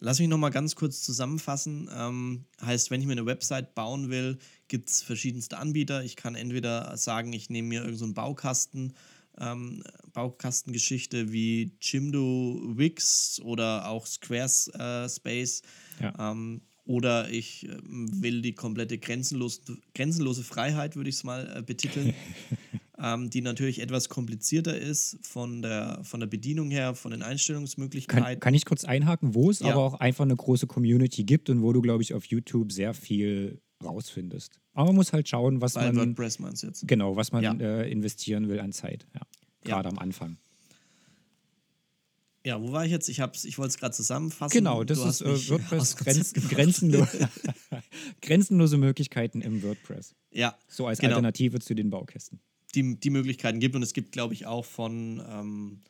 Lass 0.00 0.20
mich 0.20 0.28
nochmal 0.28 0.52
ganz 0.52 0.76
kurz 0.76 1.02
zusammenfassen. 1.02 1.90
Ähm, 1.92 2.44
heißt, 2.62 2.90
wenn 2.90 3.00
ich 3.00 3.06
mir 3.06 3.12
eine 3.12 3.26
Website 3.26 3.74
bauen 3.74 4.10
will, 4.10 4.38
gibt 4.68 4.88
es 4.88 5.02
verschiedenste 5.02 5.58
Anbieter. 5.58 6.04
Ich 6.04 6.14
kann 6.14 6.36
entweder 6.36 6.96
sagen, 6.96 7.32
ich 7.32 7.50
nehme 7.50 7.68
mir 7.68 7.80
irgendeinen 7.80 8.10
so 8.10 8.14
Baukasten, 8.14 8.94
ähm, 9.40 9.82
Baukastengeschichte 10.12 11.32
wie 11.32 11.72
Jimdo, 11.80 12.60
Wix 12.76 13.40
oder 13.40 13.88
auch 13.88 14.06
Squarespace. 14.06 15.62
Ja. 16.00 16.30
Ähm, 16.30 16.60
oder 16.88 17.28
ich 17.28 17.68
ähm, 17.68 18.22
will 18.22 18.40
die 18.40 18.54
komplette 18.54 18.98
grenzenlos, 18.98 19.60
grenzenlose 19.94 20.42
Freiheit, 20.42 20.96
würde 20.96 21.10
ich 21.10 21.16
es 21.16 21.24
mal 21.24 21.56
äh, 21.56 21.62
betiteln, 21.62 22.14
ähm, 23.00 23.30
die 23.30 23.40
natürlich 23.42 23.80
etwas 23.80 24.08
komplizierter 24.08 24.76
ist 24.76 25.18
von 25.22 25.62
der, 25.62 26.00
von 26.02 26.20
der 26.20 26.26
Bedienung 26.26 26.70
her, 26.70 26.94
von 26.94 27.10
den 27.12 27.22
Einstellungsmöglichkeiten. 27.22 28.24
Kann, 28.24 28.40
kann 28.40 28.54
ich 28.54 28.64
kurz 28.64 28.84
einhaken, 28.84 29.34
wo 29.34 29.50
es 29.50 29.60
Ja. 29.60 29.72
aber 29.72 29.82
auch 29.84 29.94
einfach 29.94 30.24
eine 30.24 30.36
große 30.36 30.66
Community 30.66 31.24
gibt 31.24 31.48
und 31.50 31.62
wo 31.62 31.72
du, 31.72 31.80
glaube 31.80 32.02
ich, 32.02 32.14
auf 32.14 32.24
YouTube 32.26 32.72
sehr 32.72 32.94
viel 32.94 33.60
rausfindest. 33.84 34.58
Aber 34.74 34.86
man 34.86 34.96
muss 34.96 35.12
halt 35.12 35.28
schauen, 35.28 35.60
was 35.60 35.74
Bei 35.74 35.92
man 35.92 36.08
WordPress 36.08 36.38
meinst 36.40 36.62
jetzt? 36.64 36.86
genau, 36.88 37.14
was 37.16 37.30
man 37.32 37.42
Ja. 37.44 37.52
äh, 37.54 37.90
investieren 37.90 38.48
will 38.48 38.58
an 38.60 38.72
Zeit. 38.72 39.06
Ja. 39.14 39.20
Gerade 39.64 39.88
am 39.88 39.98
Anfang. 39.98 40.36
Ja, 42.44 42.60
wo 42.62 42.72
war 42.72 42.84
ich 42.84 42.90
jetzt? 42.92 43.08
Ich, 43.08 43.20
hab's- 43.20 43.44
ich 43.44 43.58
wollte 43.58 43.70
es 43.70 43.78
gerade 43.78 43.94
zusammenfassen. 43.94 44.56
Genau, 44.56 44.82
das 44.84 45.00
Du 45.00 45.08
ist 45.08 45.20
äh, 45.20 45.50
WordPress 45.50 45.96
grenz, 45.96 46.32
gebracht. 46.32 46.52
grenzenlo 46.54 47.06
grenzenlose 48.22 48.78
Möglichkeiten 48.78 49.40
im 49.42 49.62
WordPress. 49.62 50.14
Ja, 50.30 50.56
So 50.68 50.86
als 50.86 50.98
Genau. 50.98 51.14
Alternative 51.16 51.58
zu 51.60 51.74
den 51.74 51.90
Baukästen. 51.90 52.40
Die, 52.74 52.98
die 52.98 53.10
Möglichkeiten 53.10 53.60
gibt. 53.60 53.74
Und 53.76 53.82
es 53.82 53.92
gibt, 53.92 54.12
glaube 54.12 54.34
ich, 54.34 54.46
auch 54.46 54.64
von, 54.64 55.22
ähm, 55.28 55.80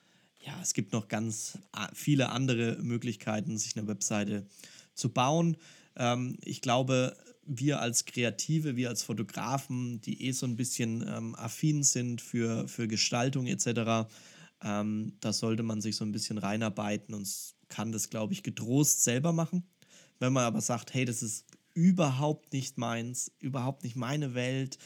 ja, 0.40 0.58
es 0.62 0.74
gibt 0.74 0.92
noch 0.92 1.08
ganz 1.08 1.58
viele 1.92 2.30
andere 2.30 2.78
Möglichkeiten, 2.82 3.58
sich 3.58 3.76
eine 3.76 3.88
Webseite 3.88 4.46
zu 4.94 5.12
bauen. 5.12 5.56
Ähm, 5.96 6.36
ich 6.42 6.60
glaube, 6.60 7.16
wir 7.44 7.80
als 7.80 8.04
Kreative, 8.04 8.76
wir 8.76 8.90
als 8.90 9.02
Fotografen, 9.02 10.00
die 10.02 10.26
eh 10.26 10.32
so 10.32 10.46
ein 10.46 10.56
bisschen 10.56 11.04
ähm, 11.08 11.34
affin 11.34 11.82
sind 11.82 12.20
für, 12.20 12.68
für 12.68 12.86
Gestaltung 12.88 13.46
etc., 13.46 14.08
ähm, 14.60 15.12
da 15.20 15.32
sollte 15.32 15.62
man 15.62 15.80
sich 15.80 15.94
so 15.94 16.04
ein 16.04 16.10
bisschen 16.10 16.36
reinarbeiten 16.36 17.14
und 17.14 17.28
kann 17.68 17.92
das, 17.92 18.10
glaube 18.10 18.32
ich, 18.32 18.42
getrost 18.42 19.04
selber 19.04 19.32
machen. 19.32 19.62
Wenn 20.18 20.32
man 20.32 20.44
aber 20.44 20.60
sagt, 20.60 20.94
hey, 20.94 21.04
das 21.04 21.22
ist 21.22 21.46
überhaupt 21.74 22.52
nicht 22.52 22.76
meins, 22.76 23.30
überhaupt 23.38 23.84
nicht 23.84 23.94
meine 23.94 24.34
Welt, 24.34 24.78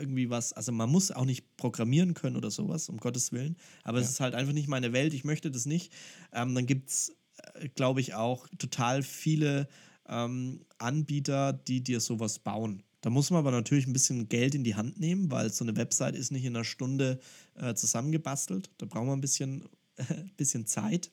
irgendwie 0.00 0.30
was, 0.30 0.52
also 0.52 0.72
man 0.72 0.90
muss 0.90 1.10
auch 1.10 1.24
nicht 1.24 1.56
programmieren 1.56 2.14
können 2.14 2.36
oder 2.36 2.50
sowas, 2.50 2.88
um 2.88 2.98
Gottes 2.98 3.32
Willen, 3.32 3.56
aber 3.84 3.98
es 3.98 4.10
ist 4.10 4.20
halt 4.20 4.34
einfach 4.34 4.52
nicht 4.52 4.68
meine 4.68 4.92
Welt, 4.92 5.14
ich 5.14 5.24
möchte 5.24 5.50
das 5.50 5.66
nicht, 5.66 5.92
ähm, 6.32 6.54
dann 6.54 6.66
gibt 6.66 6.90
es, 6.90 7.16
äh, 7.54 7.68
glaube 7.68 8.00
ich, 8.00 8.14
auch 8.14 8.46
total 8.58 9.02
viele 9.02 9.68
ähm, 10.08 10.64
Anbieter, 10.78 11.52
die 11.52 11.82
dir 11.82 12.00
sowas 12.00 12.38
bauen. 12.38 12.82
Da 13.02 13.10
muss 13.10 13.30
man 13.30 13.40
aber 13.40 13.50
natürlich 13.50 13.86
ein 13.86 13.92
bisschen 13.92 14.28
Geld 14.28 14.54
in 14.54 14.62
die 14.62 14.76
Hand 14.76 15.00
nehmen, 15.00 15.30
weil 15.30 15.52
so 15.52 15.64
eine 15.64 15.76
Website 15.76 16.14
ist 16.14 16.30
nicht 16.30 16.44
in 16.44 16.54
einer 16.54 16.64
Stunde 16.64 17.18
äh, 17.56 17.74
zusammengebastelt. 17.74 18.70
Da 18.78 18.86
braucht 18.86 19.06
man 19.06 19.18
ein 19.18 19.20
bisschen, 19.20 19.68
bisschen 20.36 20.66
Zeit. 20.66 21.10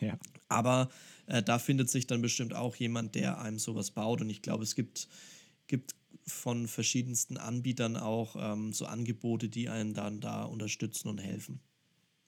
Ja. 0.00 0.18
Aber 0.48 0.88
äh, 1.26 1.42
da 1.42 1.58
findet 1.58 1.90
sich 1.90 2.06
dann 2.06 2.22
bestimmt 2.22 2.54
auch 2.54 2.76
jemand, 2.76 3.14
der 3.14 3.40
einem 3.40 3.58
sowas 3.58 3.90
baut. 3.90 4.22
Und 4.22 4.30
ich 4.30 4.40
glaube, 4.40 4.64
es 4.64 4.74
gibt, 4.74 5.06
gibt 5.66 5.94
von 6.28 6.68
verschiedensten 6.68 7.36
Anbietern 7.36 7.96
auch 7.96 8.36
ähm, 8.38 8.72
so 8.72 8.86
Angebote, 8.86 9.48
die 9.48 9.68
einen 9.68 9.94
dann 9.94 10.20
da 10.20 10.44
unterstützen 10.44 11.08
und 11.08 11.18
helfen. 11.18 11.60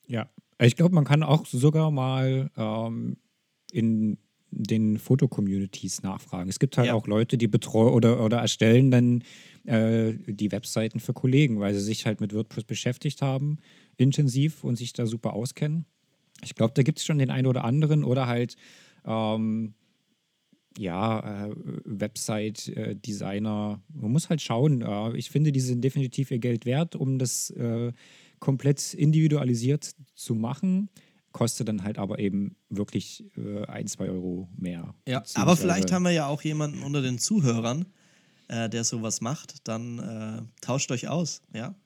Ja, 0.07 0.29
ich 0.59 0.77
glaube, 0.77 0.95
man 0.95 1.05
kann 1.05 1.23
auch 1.23 1.47
sogar 1.47 1.91
mal 1.91 2.51
ähm, 2.57 3.17
in 3.73 4.19
den 4.51 4.99
Foto-Communities 4.99 6.03
nachfragen. 6.03 6.51
Es 6.51 6.59
gibt 6.59 6.77
halt 6.77 6.89
Ja. 6.89 6.95
auch 6.95 7.07
Leute, 7.07 7.39
die 7.39 7.47
betreuen 7.47 7.95
oder, 7.95 8.25
oder 8.25 8.39
erstellen 8.39 8.91
dann 8.91 9.23
äh, 9.65 10.15
die 10.27 10.51
Webseiten 10.51 10.99
für 10.99 11.13
Kollegen, 11.13 11.61
weil 11.61 11.73
sie 11.75 11.81
sich 11.81 12.05
halt 12.05 12.21
mit 12.21 12.35
WordPress 12.35 12.65
beschäftigt 12.65 13.23
haben, 13.23 13.59
intensiv 13.97 14.65
und 14.65 14.75
sich 14.77 14.93
da 14.93 15.07
super 15.07 15.35
auskennen. 15.35 15.87
Ich 16.43 16.57
glaube, 16.57 16.73
da 16.75 16.83
gibt 16.83 16.99
es 16.99 17.05
schon 17.05 17.19
den 17.19 17.31
einen 17.31 17.47
oder 17.47 17.65
anderen 17.65 18.03
oder 18.03 18.27
halt 18.27 18.57
ähm, 19.05 19.75
ja, 20.79 21.47
äh, 21.47 21.55
Website-Designer. 21.85 23.83
Man 23.93 24.13
muss 24.13 24.29
halt 24.29 24.41
schauen. 24.41 24.83
Äh, 24.83 25.17
ich 25.17 25.31
finde, 25.31 25.53
die 25.53 25.61
sind 25.61 25.83
definitiv 25.83 26.31
ihr 26.31 26.39
Geld 26.39 26.65
wert, 26.67 26.97
um 26.97 27.19
das 27.19 27.51
äh, 27.51 27.93
komplett 28.39 28.95
individualisiert 28.95 29.95
zu 30.15 30.35
machen. 30.35 30.89
Kostet 31.33 31.69
dann 31.69 31.85
halt 31.85 31.99
aber 31.99 32.19
eben 32.19 32.57
wirklich 32.69 33.25
äh, 33.37 33.65
ein, 33.67 33.87
zwei 33.87 34.09
Euro 34.09 34.49
mehr. 34.57 34.95
Ja, 35.07 35.23
aber 35.35 35.57
vielleicht 35.57 35.93
haben 35.93 36.03
wir 36.03 36.11
ja 36.11 36.27
auch 36.27 36.43
jemanden 36.43 36.83
unter 36.83 37.03
den 37.03 37.19
Zuhörern, 37.19 37.87
äh, 38.49 38.69
der 38.69 38.83
sowas 38.83 39.21
macht, 39.21 39.69
dann 39.69 39.99
äh, 39.99 40.43
tauscht 40.61 40.91
euch 40.91 41.09
aus, 41.09 41.43
ja. 41.55 41.77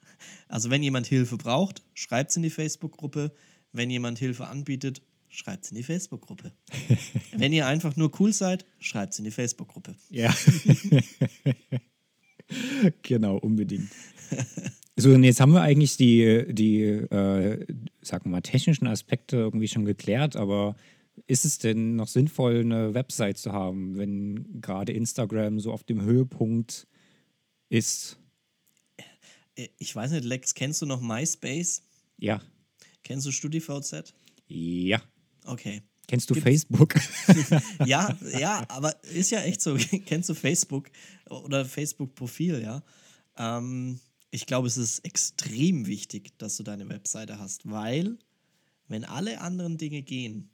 Also 0.49 0.71
wenn 0.71 0.83
jemand 0.83 1.07
Hilfe 1.07 1.37
braucht, 1.37 1.83
schreibt 1.93 2.31
es 2.31 2.37
in 2.37 2.43
die 2.43 2.51
Facebook-Gruppe. 2.51 3.33
Wenn 3.73 3.91
jemand 3.91 4.19
Hilfe 4.19 4.47
anbietet, 4.47 5.03
schreibt 5.35 5.65
es 5.65 5.71
in 5.73 5.77
die 5.77 5.83
Facebook-Gruppe. 5.83 6.53
wenn 7.37 7.53
ihr 7.53 7.67
einfach 7.67 7.97
nur 7.97 8.11
cool 8.21 8.33
seid, 8.33 8.65
schreibt 8.79 9.13
es 9.13 9.19
in 9.19 9.25
die 9.25 9.31
Facebook-Gruppe. 9.31 9.97
Ja. 10.11 10.35
genau, 13.03 13.37
unbedingt. 13.39 13.91
So, 14.97 15.11
und 15.11 15.25
jetzt 15.25 15.41
haben 15.41 15.53
wir 15.53 15.63
eigentlich 15.63 15.97
die, 15.97 16.47
die 16.55 16.83
äh, 16.83 17.67
sagen 18.01 18.27
wir 18.27 18.31
mal, 18.31 18.43
technischen 18.43 18.87
Aspekte 18.87 19.37
irgendwie 19.37 19.69
schon 19.69 19.85
geklärt, 19.85 20.37
aber 20.37 20.77
ist 21.27 21.45
es 21.45 21.59
denn 21.59 21.97
noch 21.97 22.09
sinnvoll, 22.09 22.61
eine 22.61 22.95
Website 22.95 23.39
zu 23.39 23.53
haben, 23.53 23.97
wenn 23.97 24.61
gerade 24.61 24.93
Instagram 24.93 25.59
so 25.59 25.73
auf 25.73 25.85
dem 25.85 26.03
Höhepunkt 26.03 26.87
ist? 27.69 28.19
Ich 29.79 29.95
weiß 29.95 30.13
nicht, 30.13 30.25
Lex, 30.25 30.55
kennst 30.55 30.83
du 30.83 30.87
noch 30.87 31.01
MySpace? 31.01 31.83
Ja. 32.19 32.41
Kennst 33.03 33.27
du 33.27 33.33
StudiVZ? 33.33 34.15
Ja. 34.47 35.01
Okay. 35.45 35.83
Kennst 36.07 36.29
du 36.29 36.35
Gibt's- 36.35 36.45
Facebook? 36.67 36.95
Ja, 37.87 38.17
ja, 38.39 38.65
aber 38.69 39.03
ist 39.05 39.31
ja 39.31 39.41
echt 39.43 39.61
so. 39.63 39.77
Kennst 40.07 40.29
du 40.29 40.35
Facebook 40.35 40.91
oder 41.31 41.65
Facebook-Profil, 41.65 42.63
ja? 42.63 42.83
Ähm, 43.37 44.01
ich 44.31 44.47
glaube, 44.47 44.67
es 44.69 44.77
ist 44.77 44.99
extrem 45.05 45.87
wichtig, 45.87 46.37
dass 46.39 46.57
du 46.57 46.63
deine 46.63 46.89
Webseite 46.89 47.39
hast, 47.39 47.71
weil 47.71 48.19
wenn 48.89 49.05
alle 49.05 49.41
anderen 49.41 49.79
Dinge 49.79 50.03
gehen, 50.03 50.51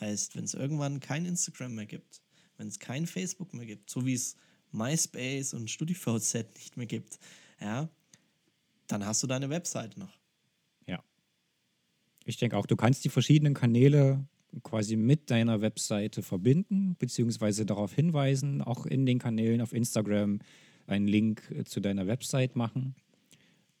heißt, 0.00 0.36
wenn 0.36 0.44
es 0.44 0.54
irgendwann 0.54 1.00
kein 1.00 1.24
Instagram 1.24 1.74
mehr 1.74 1.86
gibt, 1.86 2.20
wenn 2.58 2.68
es 2.68 2.78
kein 2.78 3.06
Facebook 3.06 3.54
mehr 3.54 3.66
gibt, 3.66 3.90
so 3.90 4.04
wie 4.04 4.14
es 4.14 4.36
MySpace 4.72 5.54
und 5.54 5.70
StudiVZ 5.70 6.34
nicht 6.56 6.76
mehr 6.76 6.86
gibt, 6.86 7.18
ja, 7.60 7.88
dann 8.88 9.06
hast 9.06 9.22
du 9.22 9.26
deine 9.26 9.48
Webseite 9.48 9.98
noch. 9.98 10.12
Ich 12.24 12.36
denke 12.38 12.56
auch, 12.56 12.66
du 12.66 12.76
kannst 12.76 13.04
die 13.04 13.10
verschiedenen 13.10 13.54
Kanäle 13.54 14.26
quasi 14.62 14.96
mit 14.96 15.30
deiner 15.30 15.60
Webseite 15.60 16.22
verbinden, 16.22 16.96
beziehungsweise 16.98 17.66
darauf 17.66 17.92
hinweisen, 17.92 18.62
auch 18.62 18.86
in 18.86 19.04
den 19.04 19.18
Kanälen 19.18 19.60
auf 19.60 19.72
Instagram 19.72 20.38
einen 20.86 21.08
Link 21.08 21.50
äh, 21.50 21.64
zu 21.64 21.80
deiner 21.80 22.06
Website 22.06 22.56
machen. 22.56 22.94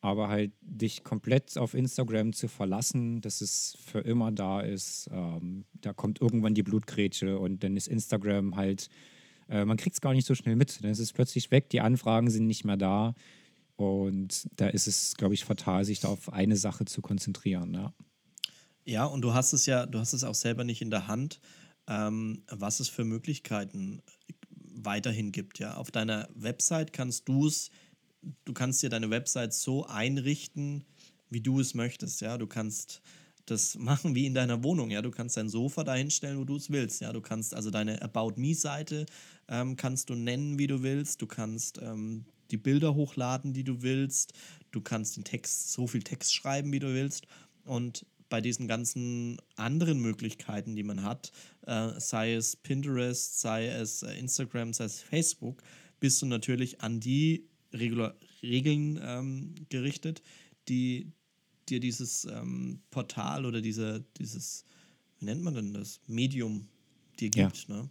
Aber 0.00 0.28
halt 0.28 0.52
dich 0.60 1.02
komplett 1.02 1.56
auf 1.56 1.72
Instagram 1.72 2.34
zu 2.34 2.48
verlassen, 2.48 3.22
dass 3.22 3.40
es 3.40 3.78
für 3.82 4.00
immer 4.00 4.32
da 4.32 4.60
ist, 4.60 5.08
ähm, 5.10 5.64
da 5.80 5.94
kommt 5.94 6.20
irgendwann 6.20 6.54
die 6.54 6.62
Blutgrätsche 6.62 7.38
und 7.38 7.64
dann 7.64 7.76
ist 7.76 7.88
Instagram 7.88 8.56
halt, 8.56 8.90
äh, 9.48 9.64
man 9.64 9.78
kriegt 9.78 9.94
es 9.94 10.02
gar 10.02 10.12
nicht 10.12 10.26
so 10.26 10.34
schnell 10.34 10.56
mit. 10.56 10.82
Dann 10.84 10.90
ist 10.90 10.98
es 10.98 11.14
plötzlich 11.14 11.50
weg, 11.50 11.70
die 11.70 11.80
Anfragen 11.80 12.28
sind 12.28 12.46
nicht 12.46 12.64
mehr 12.64 12.76
da. 12.76 13.14
Und 13.76 14.46
da 14.56 14.68
ist 14.68 14.86
es, 14.86 15.14
glaube 15.16 15.34
ich, 15.34 15.44
fatal, 15.44 15.84
sich 15.84 16.00
da 16.00 16.08
auf 16.08 16.32
eine 16.32 16.56
Sache 16.56 16.84
zu 16.84 17.00
konzentrieren. 17.00 17.74
Ja. 17.74 17.94
Ja, 18.84 19.06
und 19.06 19.22
du 19.22 19.32
hast 19.32 19.52
es 19.52 19.66
ja, 19.66 19.86
du 19.86 19.98
hast 19.98 20.12
es 20.12 20.24
auch 20.24 20.34
selber 20.34 20.64
nicht 20.64 20.82
in 20.82 20.90
der 20.90 21.08
Hand, 21.08 21.40
ähm, 21.88 22.42
was 22.50 22.80
es 22.80 22.88
für 22.88 23.04
Möglichkeiten 23.04 24.02
weiterhin 24.60 25.32
gibt. 25.32 25.58
Ja, 25.58 25.76
auf 25.76 25.90
deiner 25.90 26.28
Website 26.34 26.92
kannst 26.92 27.28
du 27.28 27.46
es, 27.46 27.70
du 28.44 28.52
kannst 28.52 28.82
dir 28.82 28.90
deine 28.90 29.10
Website 29.10 29.54
so 29.54 29.86
einrichten, 29.86 30.84
wie 31.30 31.40
du 31.40 31.60
es 31.60 31.74
möchtest. 31.74 32.20
Ja, 32.20 32.36
du 32.36 32.46
kannst 32.46 33.00
das 33.46 33.74
machen 33.78 34.14
wie 34.14 34.26
in 34.26 34.34
deiner 34.34 34.62
Wohnung. 34.62 34.90
Ja, 34.90 35.00
du 35.00 35.10
kannst 35.10 35.36
dein 35.38 35.48
Sofa 35.48 35.84
dahinstellen, 35.84 36.38
wo 36.38 36.44
du 36.44 36.56
es 36.56 36.70
willst. 36.70 37.00
Ja, 37.00 37.12
du 37.12 37.22
kannst 37.22 37.54
also 37.54 37.70
deine 37.70 38.02
About 38.02 38.34
Me 38.36 38.54
Seite 38.54 39.06
ähm, 39.48 39.76
kannst 39.76 40.10
du 40.10 40.14
nennen, 40.14 40.58
wie 40.58 40.66
du 40.66 40.82
willst. 40.82 41.22
Du 41.22 41.26
kannst 41.26 41.78
ähm, 41.78 42.26
die 42.50 42.56
Bilder 42.58 42.94
hochladen, 42.94 43.52
die 43.54 43.64
du 43.64 43.82
willst. 43.82 44.34
Du 44.70 44.80
kannst 44.80 45.16
den 45.16 45.24
Text 45.24 45.72
so 45.72 45.86
viel 45.86 46.02
Text 46.02 46.34
schreiben, 46.34 46.72
wie 46.72 46.78
du 46.78 46.92
willst. 46.92 47.26
Und 47.64 48.04
bei 48.34 48.40
diesen 48.40 48.66
ganzen 48.66 49.36
anderen 49.54 50.00
Möglichkeiten, 50.00 50.74
die 50.74 50.82
man 50.82 51.04
hat, 51.04 51.30
äh, 51.68 51.90
sei 51.98 52.34
es 52.34 52.56
Pinterest, 52.56 53.38
sei 53.38 53.68
es 53.68 54.02
äh, 54.02 54.12
Instagram, 54.18 54.72
sei 54.72 54.86
es 54.86 55.00
Facebook, 55.00 55.62
bist 56.00 56.20
du 56.20 56.26
natürlich 56.26 56.80
an 56.80 56.98
die 56.98 57.46
Regula 57.72 58.16
Regeln 58.42 58.98
ähm, 59.00 59.54
gerichtet, 59.68 60.20
die 60.66 61.12
dir 61.68 61.78
dieses 61.78 62.24
ähm, 62.24 62.80
Portal 62.90 63.46
oder 63.46 63.60
diese, 63.60 64.04
dieses, 64.18 64.64
wie 65.20 65.26
nennt 65.26 65.44
man 65.44 65.54
denn 65.54 65.72
das, 65.72 66.00
Medium 66.08 66.66
dir 67.20 67.30
gibt. 67.30 67.68
Ja. 67.68 67.76
Ne? 67.76 67.88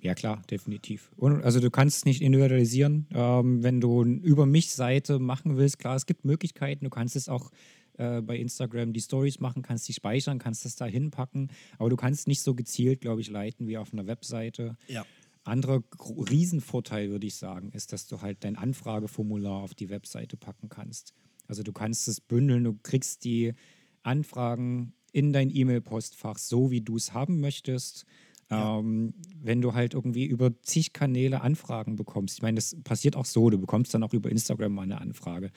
Ja, 0.00 0.14
klar, 0.14 0.44
definitiv. 0.48 1.10
Und 1.16 1.42
also 1.42 1.58
du 1.58 1.72
kannst 1.72 2.06
nicht 2.06 2.22
individualisieren, 2.22 3.08
ähm, 3.12 3.64
wenn 3.64 3.80
du 3.80 4.02
eine 4.02 4.14
Über 4.18 4.46
mich-Seite 4.46 5.18
machen 5.18 5.56
willst. 5.56 5.80
Klar, 5.80 5.96
es 5.96 6.06
gibt 6.06 6.24
Möglichkeiten, 6.24 6.84
du 6.84 6.90
kannst 6.90 7.16
es 7.16 7.28
auch 7.28 7.50
äh, 7.98 8.20
bei 8.20 8.36
Instagram 8.36 8.92
die 8.92 9.00
Stories 9.00 9.40
machen, 9.40 9.62
kannst 9.62 9.88
die 9.88 9.92
speichern, 9.92 10.38
kannst 10.38 10.64
das 10.64 10.76
da 10.76 10.86
hinpacken, 10.86 11.50
aber 11.78 11.90
du 11.90 11.96
kannst 11.96 12.28
nicht 12.28 12.42
so 12.42 12.54
gezielt, 12.54 13.00
glaube 13.00 13.20
ich, 13.20 13.30
leiten 13.30 13.66
wie 13.66 13.78
auf 13.78 13.92
einer 13.92 14.06
Webseite. 14.06 14.76
Ja. 14.88 15.04
Anderer 15.44 15.82
Riesenvorteil, 16.00 17.10
würde 17.10 17.26
ich 17.26 17.36
sagen, 17.36 17.70
ist, 17.70 17.92
dass 17.92 18.06
du 18.06 18.20
halt 18.20 18.42
dein 18.42 18.56
Anfrageformular 18.56 19.62
auf 19.62 19.74
die 19.74 19.90
Webseite 19.90 20.36
packen 20.36 20.68
kannst. 20.68 21.14
Also 21.46 21.62
du 21.62 21.72
kannst 21.72 22.08
es 22.08 22.20
bündeln, 22.20 22.64
du 22.64 22.76
kriegst 22.82 23.24
die 23.24 23.54
Anfragen 24.02 24.92
in 25.12 25.32
dein 25.32 25.54
E-Mail-Postfach 25.54 26.38
so, 26.38 26.70
wie 26.70 26.80
du 26.80 26.96
es 26.96 27.12
haben 27.12 27.40
möchtest. 27.40 28.04
Ja. 28.50 28.78
Ähm, 28.78 29.14
wenn 29.42 29.60
du 29.60 29.74
halt 29.74 29.94
irgendwie 29.94 30.24
über 30.24 30.52
zig 30.62 30.92
Kanäle 30.92 31.40
Anfragen 31.40 31.96
bekommst. 31.96 32.36
Ich 32.36 32.42
meine, 32.42 32.56
das 32.56 32.76
passiert 32.84 33.16
auch 33.16 33.24
so, 33.24 33.50
du 33.50 33.58
bekommst 33.58 33.92
dann 33.92 34.04
auch 34.04 34.12
über 34.12 34.30
Instagram 34.30 34.72
mal 34.72 34.82
eine 34.82 35.00
Anfrage. 35.00 35.50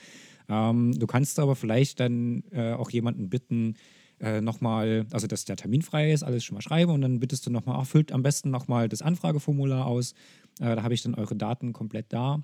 Ähm, 0.50 0.98
du 0.98 1.08
kannst 1.08 1.40
aber 1.40 1.56
vielleicht 1.56 2.00
dann 2.00 2.44
äh, 2.52 2.74
auch 2.74 2.90
jemanden 2.90 3.30
bitten, 3.30 3.76
äh, 4.20 4.42
nochmal, 4.42 5.06
also 5.12 5.28
dass 5.28 5.46
der 5.46 5.56
Termin 5.56 5.82
frei 5.82 6.12
ist, 6.12 6.24
alles 6.24 6.44
schon 6.44 6.56
mal 6.56 6.62
schreiben 6.62 6.92
und 6.92 7.02
dann 7.02 7.20
bittest 7.20 7.46
du 7.46 7.52
nochmal, 7.52 7.78
ach, 7.80 7.88
füllt 7.88 8.12
am 8.12 8.24
besten 8.24 8.50
nochmal 8.50 8.90
das 8.90 9.02
Anfrageformular 9.02 9.86
aus. 9.86 10.14
Äh, 10.60 10.76
da 10.76 10.84
habe 10.84 10.94
ich 10.94 11.02
dann 11.02 11.16
eure 11.16 11.36
Daten 11.36 11.72
komplett 11.72 12.12
da. 12.12 12.44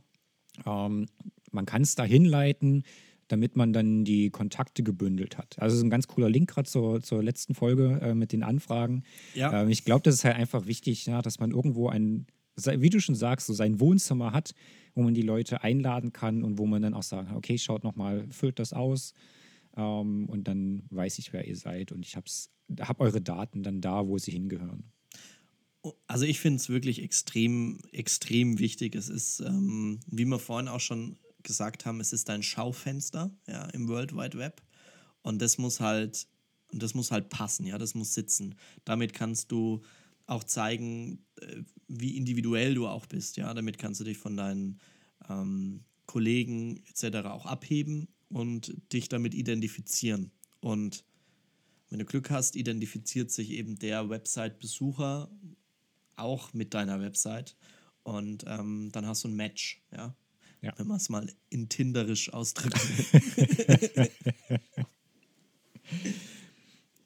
Ähm, 0.66 1.08
man 1.52 1.66
kann 1.66 1.82
es 1.82 1.96
da 1.96 2.04
hinleiten, 2.04 2.84
damit 3.28 3.56
man 3.56 3.74
dann 3.74 4.06
die 4.06 4.30
Kontakte 4.30 4.84
gebündelt 4.84 5.38
hat. 5.38 5.58
Also 5.60 5.76
ist 5.76 5.84
ein 5.84 5.90
ganz 5.90 6.08
cooler 6.08 6.30
Link 6.30 6.50
gerade 6.50 6.70
zur, 6.70 7.02
zur 7.02 7.24
letzten 7.24 7.56
Folge 7.56 8.00
äh, 8.02 8.14
mit 8.14 8.32
den 8.32 8.44
Anfragen. 8.44 9.04
Ja. 9.34 9.64
Ähm, 9.64 9.70
ich 9.70 9.84
glaube, 9.84 10.04
das 10.04 10.16
ist 10.16 10.26
halt 10.26 10.36
einfach 10.36 10.68
wichtig, 10.68 11.06
ja, 11.08 11.22
dass 11.22 11.40
man 11.40 11.52
irgendwo 11.52 11.90
ein, 11.90 12.28
wie 12.58 12.90
du 12.90 13.00
schon 13.00 13.16
sagst, 13.16 13.48
so 13.48 13.54
sein 13.54 13.80
Wohnzimmer 13.80 14.32
hat, 14.32 14.54
wo 14.94 15.04
man 15.04 15.14
die 15.14 15.22
Leute 15.22 15.64
einladen 15.64 16.14
kann 16.14 16.44
und 16.44 16.58
wo 16.58 16.66
man 16.66 16.82
dann 16.82 16.94
auch 16.94 17.04
sagen 17.04 17.28
kann, 17.28 17.38
okay, 17.38 17.58
schaut 17.58 17.84
nochmal, 17.84 18.28
füllt 18.32 18.60
das 18.60 18.74
aus 18.74 19.14
ähm, 19.76 20.28
und 20.30 20.48
dann 20.48 20.84
weiß 20.90 21.20
ich, 21.20 21.34
wer 21.34 21.46
ihr 21.48 21.56
seid 21.56 21.92
und 21.92 22.06
ich 22.06 22.16
habe 22.16 22.30
hab 22.80 23.02
eure 23.02 23.22
Daten 23.22 23.64
dann 23.64 23.82
da, 23.82 24.08
wo 24.08 24.18
sie 24.18 24.32
hingehören. 24.32 24.92
Also 26.08 26.26
ich 26.26 26.40
finde 26.40 26.58
es 26.58 26.70
wirklich 26.70 27.04
extrem, 27.04 27.80
extrem 27.92 28.58
wichtig. 28.58 28.96
Es 28.96 29.08
ist, 29.08 29.40
ähm, 29.42 30.00
wie 30.08 30.26
wir 30.26 30.40
vorhin 30.40 30.68
auch 30.68 30.80
schon 30.80 31.20
gesagt 31.44 31.86
haben, 31.86 32.00
es 32.00 32.12
ist 32.12 32.30
ein 32.30 32.42
Schaufenster 32.42 33.32
ja, 33.48 33.66
im 33.66 33.88
World 33.88 34.16
Wide 34.16 34.38
Web 34.38 34.64
und 35.22 35.42
das 35.42 35.58
muss 35.58 35.80
halt, 35.80 36.28
das 36.72 36.94
muss 36.94 37.12
halt 37.12 37.30
passen, 37.30 37.66
ja, 37.68 37.78
das 37.78 37.94
muss 37.94 38.14
sitzen. 38.14 38.56
Damit 38.84 39.14
kannst 39.14 39.52
du 39.52 39.82
auch 40.26 40.44
zeigen, 40.44 41.25
wie 41.88 42.18
individuell 42.18 42.74
du 42.74 42.88
auch 42.88 43.06
bist. 43.06 43.38
Ja, 43.38 43.54
damit 43.54 43.78
kannst 43.78 44.00
du 44.00 44.04
dich 44.04 44.18
von 44.18 44.38
deinen 44.38 44.80
ähm, 45.30 45.84
Kollegen 46.06 46.84
etc. 46.88 47.28
auch 47.28 47.46
abheben 47.46 48.08
und 48.30 48.76
dich 48.92 49.10
damit 49.10 49.34
identifizieren. 49.34 50.32
Und 50.60 51.04
wenn 51.90 52.00
du 52.00 52.06
Glück 52.06 52.30
hast, 52.30 52.56
identifiziert 52.56 53.32
sich 53.32 53.52
eben 53.52 53.78
der 53.78 54.10
Website-Besucher 54.10 55.30
auch 56.16 56.54
mit 56.54 56.74
deiner 56.74 57.00
Website 57.00 57.56
und 58.04 58.44
ähm, 58.48 58.90
dann 58.92 59.06
hast 59.08 59.24
du 59.24 59.28
ein 59.28 59.36
Match, 59.36 59.82
ja. 59.92 60.16
ja. 60.62 60.74
Wenn 60.78 60.88
man 60.88 60.98
es 60.98 61.10
mal 61.10 61.28
in 61.50 61.70
Tinderisch 61.70 62.32
ausdrückt. 62.32 62.78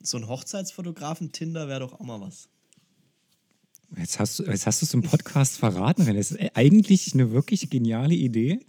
so 0.02 0.18
ein 0.18 0.28
Hochzeitsfotografen 0.28 1.32
Tinder 1.32 1.68
wäre 1.68 1.80
doch 1.82 1.94
auch 1.94 2.04
mal 2.04 2.20
was. 2.22 2.50
Jetzt 3.98 4.20
hast, 4.20 4.40
du, 4.40 4.44
jetzt 4.44 4.68
hast 4.68 4.82
du 4.82 4.86
es 4.86 4.94
im 4.94 5.02
Podcast 5.02 5.58
verraten, 5.58 6.04
René. 6.04 6.18
Das 6.18 6.32
ist 6.32 6.56
eigentlich 6.56 7.14
eine 7.14 7.32
wirklich 7.32 7.70
geniale 7.70 8.14
Idee, 8.14 8.60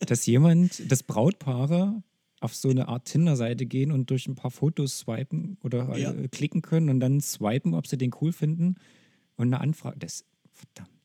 dass 0.00 0.26
jemand, 0.26 0.90
dass 0.90 1.02
Brautpaare 1.02 2.02
auf 2.40 2.54
so 2.54 2.68
eine 2.68 2.88
Art 2.88 3.06
Tinder-Seite 3.06 3.66
gehen 3.66 3.90
und 3.90 4.10
durch 4.10 4.28
ein 4.28 4.34
paar 4.34 4.50
Fotos 4.50 4.98
swipen 4.98 5.56
oder 5.62 5.96
ja. 5.98 6.12
äh, 6.12 6.28
klicken 6.28 6.62
können 6.62 6.90
und 6.90 7.00
dann 7.00 7.20
swipen, 7.20 7.74
ob 7.74 7.86
sie 7.86 7.98
den 7.98 8.12
cool 8.20 8.32
finden 8.32 8.76
und 9.36 9.48
eine 9.48 9.60
Anfrage. 9.60 9.98
Das, 9.98 10.24
verdammt. 10.52 10.95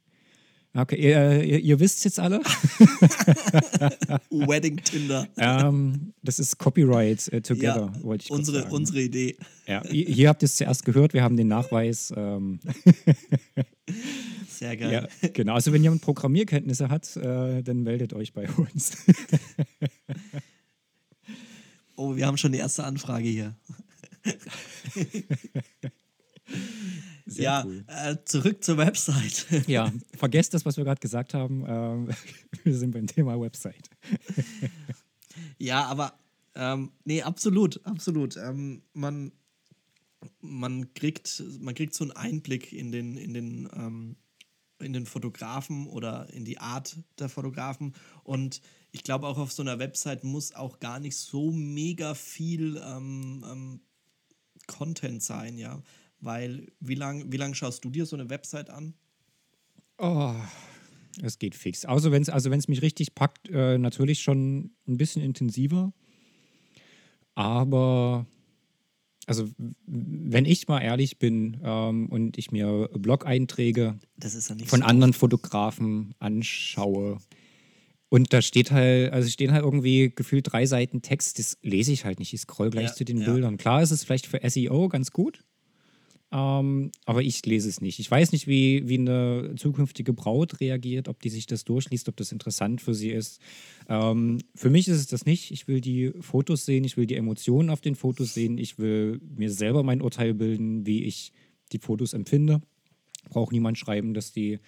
Okay, 0.73 0.95
ihr, 0.95 1.43
ihr, 1.43 1.59
ihr 1.59 1.79
wisst 1.81 2.05
jetzt 2.05 2.17
alle. 2.17 2.39
Wedding 4.29 4.77
Tinder. 4.77 5.27
ähm, 5.35 6.13
das 6.23 6.39
ist 6.39 6.57
Copyright 6.57 7.29
uh, 7.33 7.41
Together, 7.41 7.91
ja, 7.93 8.03
wollte 8.03 8.23
ich 8.23 8.31
unsere, 8.31 8.61
sagen. 8.61 8.73
Unsere 8.73 9.01
Idee. 9.01 9.35
Ja, 9.67 9.83
hier 9.89 10.29
habt 10.29 10.43
ihr 10.43 10.45
es 10.45 10.55
zuerst 10.55 10.85
gehört, 10.85 11.13
wir 11.13 11.23
haben 11.23 11.35
den 11.35 11.49
Nachweis. 11.49 12.13
Ähm. 12.15 12.61
Sehr 14.49 14.77
geil. 14.77 15.09
Ja, 15.21 15.29
genau, 15.33 15.55
also 15.55 15.73
wenn 15.73 15.83
jemand 15.83 16.03
Programmierkenntnisse 16.03 16.87
hat, 16.87 17.17
äh, 17.17 17.63
dann 17.63 17.83
meldet 17.83 18.13
euch 18.13 18.31
bei 18.31 18.47
uns. 18.49 18.95
oh, 21.97 22.15
wir 22.15 22.27
haben 22.27 22.37
schon 22.37 22.53
die 22.53 22.59
erste 22.59 22.85
Anfrage 22.85 23.27
hier. 23.27 23.55
Sehr 27.31 27.43
ja, 27.43 27.63
cool. 27.65 27.85
äh, 27.87 28.17
zurück 28.25 28.61
zur 28.61 28.77
Website. 28.77 29.45
ja, 29.67 29.89
vergesst 30.17 30.53
das, 30.53 30.65
was 30.65 30.75
wir 30.75 30.83
gerade 30.83 30.99
gesagt 30.99 31.33
haben. 31.33 31.63
Ähm, 31.65 32.09
wir 32.63 32.77
sind 32.77 32.91
beim 32.91 33.07
Thema 33.07 33.39
Website. 33.39 33.89
ja, 35.57 35.85
aber 35.85 36.13
ähm, 36.55 36.91
nee, 37.05 37.21
absolut, 37.21 37.85
absolut. 37.85 38.35
Ähm, 38.35 38.81
man, 38.93 39.31
man, 40.41 40.93
kriegt, 40.93 41.41
man 41.61 41.73
kriegt 41.73 41.93
so 41.93 42.03
einen 42.03 42.11
Einblick 42.11 42.73
in 42.73 42.91
den, 42.91 43.15
in 43.15 43.33
den, 43.33 43.69
ähm, 43.73 44.17
in 44.79 44.91
den 44.91 45.05
Fotografen 45.05 45.87
oder 45.87 46.29
in 46.33 46.43
die 46.43 46.57
Art 46.57 46.97
der 47.17 47.29
Fotografen. 47.29 47.93
Und 48.23 48.61
ich 48.91 49.03
glaube, 49.03 49.25
auch 49.27 49.37
auf 49.37 49.53
so 49.53 49.63
einer 49.63 49.79
Website 49.79 50.25
muss 50.25 50.53
auch 50.53 50.81
gar 50.81 50.99
nicht 50.99 51.15
so 51.15 51.53
mega 51.53 52.13
viel 52.13 52.75
ähm, 52.85 53.45
ähm, 53.49 53.81
Content 54.67 55.23
sein, 55.23 55.57
ja. 55.57 55.81
Weil, 56.21 56.67
wie 56.79 56.95
lange 56.95 57.25
wie 57.31 57.37
lang 57.37 57.53
schaust 57.55 57.83
du 57.83 57.89
dir 57.89 58.05
so 58.05 58.15
eine 58.15 58.29
Website 58.29 58.69
an? 58.69 58.93
Oh, 59.97 60.33
Es 61.21 61.39
geht 61.39 61.55
fix. 61.55 61.83
Also 61.85 62.11
wenn 62.11 62.21
es 62.21 62.29
also 62.29 62.51
wenn's 62.51 62.67
mich 62.67 62.81
richtig 62.81 63.15
packt, 63.15 63.49
äh, 63.49 63.77
natürlich 63.77 64.21
schon 64.21 64.71
ein 64.87 64.97
bisschen 64.97 65.21
intensiver. 65.23 65.93
Aber 67.35 68.25
also 69.27 69.49
wenn 69.85 70.45
ich 70.45 70.67
mal 70.67 70.81
ehrlich 70.81 71.19
bin 71.19 71.59
ähm, 71.63 72.07
und 72.09 72.37
ich 72.37 72.51
mir 72.51 72.89
Blog-Einträge 72.93 73.99
von 74.65 74.79
so 74.81 74.85
anderen 74.85 75.13
Fotografen 75.13 76.13
anschaue 76.19 77.19
und 78.09 78.33
da 78.33 78.41
steht 78.41 78.71
halt, 78.71 79.13
also 79.13 79.29
stehen 79.29 79.53
halt 79.53 79.63
irgendwie 79.63 80.11
gefühlt 80.13 80.51
drei 80.51 80.65
Seiten 80.65 81.01
Text, 81.01 81.39
das 81.39 81.57
lese 81.61 81.93
ich 81.93 82.03
halt 82.03 82.19
nicht. 82.19 82.33
Ich 82.33 82.41
scroll 82.41 82.69
gleich 82.69 82.89
Ja, 82.89 82.93
zu 82.93 83.05
den 83.05 83.19
ja. 83.21 83.31
Bildern. 83.31 83.57
Klar 83.57 83.81
ist 83.81 83.91
es 83.91 84.03
vielleicht 84.03 84.27
für 84.27 84.41
SEO 84.49 84.89
ganz 84.89 85.11
gut, 85.11 85.45
ähm, 86.31 86.91
aber 87.05 87.21
ich 87.23 87.45
lese 87.45 87.67
es 87.67 87.81
nicht. 87.81 87.99
Ich 87.99 88.09
weiß 88.09 88.31
nicht, 88.31 88.47
wie, 88.47 88.87
wie 88.87 88.97
eine 88.97 89.53
zukünftige 89.57 90.13
Braut 90.13 90.61
reagiert, 90.61 91.09
ob 91.09 91.21
die 91.21 91.29
sich 91.29 91.45
das 91.45 91.65
durchliest, 91.65 92.07
ob 92.07 92.15
das 92.15 92.31
interessant 92.31 92.79
für 92.79 92.93
sie 92.93 93.11
ist. 93.11 93.41
Ähm, 93.89 94.39
für 94.55 94.69
mich 94.69 94.87
ist 94.87 94.97
es 94.97 95.07
das 95.07 95.25
nicht. 95.25 95.51
Ich 95.51 95.67
will 95.67 95.81
die 95.81 96.13
Fotos 96.21 96.65
sehen, 96.65 96.85
ich 96.85 96.95
will 96.95 97.05
die 97.05 97.15
Emotionen 97.15 97.69
auf 97.69 97.81
den 97.81 97.95
Fotos 97.95 98.33
sehen, 98.33 98.57
ich 98.57 98.79
will 98.79 99.19
mir 99.35 99.51
selber 99.51 99.83
mein 99.83 100.01
Urteil 100.01 100.33
bilden, 100.33 100.85
wie 100.85 101.03
ich 101.03 101.33
die 101.73 101.79
Fotos 101.79 102.13
empfinde. 102.13 102.61
Braucht 103.29 103.51
niemand 103.51 103.77
schreiben, 103.77 104.13
dass 104.13 104.31
die 104.31 104.59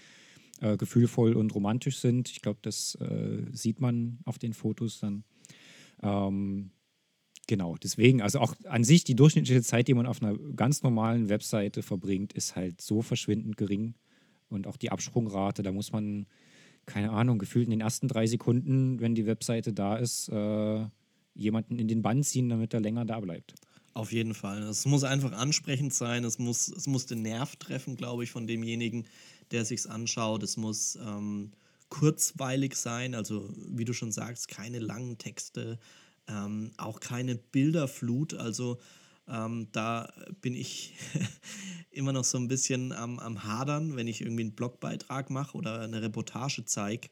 äh, 0.60 0.76
gefühlvoll 0.76 1.34
und 1.34 1.56
romantisch 1.56 2.00
sind. 2.00 2.30
Ich 2.30 2.42
glaube, 2.42 2.60
das 2.62 2.96
äh, 2.96 3.46
sieht 3.52 3.80
man 3.80 4.20
auf 4.26 4.38
den 4.38 4.54
Fotos 4.54 5.00
dann. 5.00 5.24
Ähm, 6.02 6.72
Genau, 7.54 7.76
deswegen, 7.76 8.24
also 8.24 8.40
auch 8.40 8.56
an 8.64 8.84
sich 8.84 9.04
die 9.04 9.16
durchschnittliche 9.16 9.62
Zeit, 9.62 9.88
die 9.88 9.94
man 9.94 10.08
auf 10.08 10.24
einer 10.24 10.36
ganz 10.56 10.82
normalen 10.82 11.30
Webseite 11.30 11.84
verbringt, 11.84 12.34
ist 12.34 12.56
halt 12.56 12.82
so 12.82 13.04
verschwindend 13.04 13.58
gering. 13.58 13.94
Und 14.50 14.66
auch 14.66 14.76
die 14.76 14.90
Absprungrate, 14.90 15.62
da 15.62 15.72
muss 15.72 15.92
man, 15.92 16.26
keine 16.88 17.12
Ahnung, 17.12 17.38
gefühlt 17.38 17.66
in 17.66 17.70
den 17.70 17.82
ersten 17.82 18.08
drei 18.08 18.26
Sekunden, 18.26 19.00
wenn 19.02 19.14
die 19.14 19.28
Webseite 19.28 19.72
da 19.72 19.98
ist, 19.98 20.30
äh, 20.30 20.88
jemanden 21.36 21.78
in 21.78 21.88
den 21.88 22.02
Bann 22.02 22.24
ziehen, 22.24 22.50
damit 22.50 22.74
er 22.74 22.80
länger 22.80 23.06
da 23.06 23.20
bleibt. 23.20 23.54
Auf 23.94 24.12
jeden 24.12 24.34
Fall. 24.34 24.64
Es 24.64 24.88
muss 24.88 25.04
einfach 25.04 25.34
ansprechend 25.34 25.94
sein. 25.94 26.24
Es 26.24 26.40
muss, 26.40 26.70
es 26.70 26.88
muss 26.88 27.06
den 27.06 27.22
Nerv 27.22 27.56
treffen, 27.58 27.96
glaube 27.96 28.24
ich, 28.24 28.32
von 28.32 28.48
demjenigen, 28.48 29.06
der 29.52 29.64
sich's 29.64 29.86
anschaut. 29.86 30.42
Es 30.42 30.58
muss 30.58 30.96
ähm, 30.96 31.52
kurzweilig 31.90 32.76
sein. 32.78 33.14
Also, 33.14 33.48
wie 33.56 33.86
du 33.86 33.94
schon 33.94 34.12
sagst, 34.12 34.48
keine 34.48 34.80
langen 34.80 35.20
Texte, 35.20 35.78
ähm, 36.28 36.72
auch 36.78 37.00
keine 37.00 37.36
Bilderflut. 37.36 38.34
Also, 38.34 38.80
ähm, 39.28 39.68
da 39.72 40.12
bin 40.42 40.54
ich 40.56 40.94
immer 41.92 42.12
noch 42.14 42.24
so 42.26 42.38
ein 42.38 42.48
bisschen 42.48 42.92
am, 42.92 43.20
am 43.20 43.44
Hadern, 43.44 43.96
wenn 43.96 44.08
ich 44.08 44.22
irgendwie 44.22 44.44
einen 44.44 44.56
Blogbeitrag 44.56 45.30
mache 45.30 45.58
oder 45.58 45.82
eine 45.82 46.02
Reportage 46.02 46.66
zeige 46.66 47.10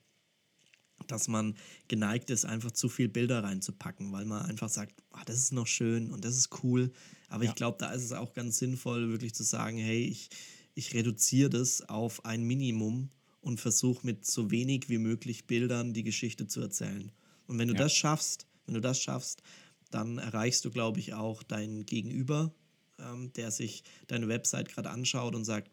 dass 1.08 1.28
man 1.28 1.56
geneigt 1.88 2.30
ist, 2.30 2.45
einfach 2.45 2.71
zu 2.71 2.89
viel 2.89 3.08
Bilder 3.10 3.43
reinzupacken, 3.43 4.12
weil 4.12 4.26
man 4.26 4.43
einfach 4.45 4.69
sagt, 4.69 5.02
ah, 5.12 5.24
das 5.26 5.38
ist 5.38 5.52
noch 5.52 5.67
schön 5.67 6.12
und 6.12 6.24
das 6.26 6.38
ist 6.38 6.63
cool. 6.63 6.91
Aber 7.30 7.43
Ja. 7.43 7.50
ich 7.50 7.56
glaube, 7.56 7.78
da 7.80 7.91
ist 7.91 8.04
es 8.04 8.12
auch 8.12 8.34
ganz 8.34 8.58
sinnvoll, 8.58 9.10
wirklich 9.10 9.34
zu 9.34 9.43
sagen, 9.43 9.78
hey, 9.78 10.06
ich, 10.06 10.30
ich 10.76 10.93
reduziere 10.93 11.50
das 11.50 11.82
auf 11.89 12.26
ein 12.26 12.43
Minimum 12.43 13.10
und 13.41 13.60
versuche 13.60 14.06
mit 14.06 14.26
so 14.26 14.52
wenig 14.52 14.89
wie 14.89 15.00
möglich 15.00 15.47
Bildern 15.47 15.93
die 15.93 16.04
Geschichte 16.04 16.47
zu 16.47 16.62
erzählen. 16.62 17.12
Und 17.47 17.58
wenn 17.58 17.67
du 17.67 17.74
Ja. 17.74 17.80
das 17.80 17.93
schaffst, 17.93 18.45
wenn 18.71 18.75
du 18.75 18.81
das 18.81 19.01
schaffst, 19.01 19.43
dann 19.89 20.17
erreichst 20.17 20.63
du, 20.63 20.71
glaube 20.71 20.99
ich, 21.01 21.13
auch 21.13 21.43
deinen 21.43 21.86
Gegenüber, 21.86 22.53
ähm, 22.99 23.34
der 23.34 23.51
sich 23.51 23.84
deine 24.07 24.29
Website 24.29 24.69
gerade 24.69 24.89
anschaut 24.89 25.36
und 25.36 25.43
sagt, 25.43 25.69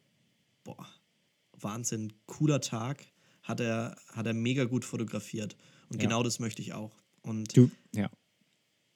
boah, 0.64 0.84
Wahnsinn, 1.52 2.12
cooler 2.26 2.60
Tag, 2.60 3.04
hat 3.44 3.60
er, 3.60 3.96
hat 4.08 4.26
er 4.26 4.34
mega 4.34 4.64
gut 4.64 4.84
fotografiert. 4.84 5.56
Und 5.90 6.02
Ja. 6.02 6.08
genau 6.08 6.24
das 6.24 6.40
möchte 6.40 6.60
ich 6.60 6.72
auch. 6.72 6.92
Und 7.22 7.56
Du, 7.56 7.70
ja. 7.94 8.10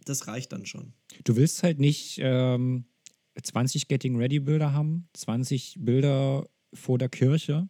das 0.05 0.27
reicht 0.27 0.51
dann 0.53 0.67
schon. 0.67 0.93
Du 1.23 1.37
willst 1.37 1.63
halt 1.63 1.79
nicht 1.79 2.19
ähm, 2.21 2.85
20 3.41 3.87
Getting 3.87 4.17
Ready 4.17 4.41
Bilder 4.41 4.73
haben, 4.73 5.09
20 5.15 5.77
Bilder 5.79 6.49
vor 6.75 6.99
der 6.99 7.09
Kirche 7.09 7.69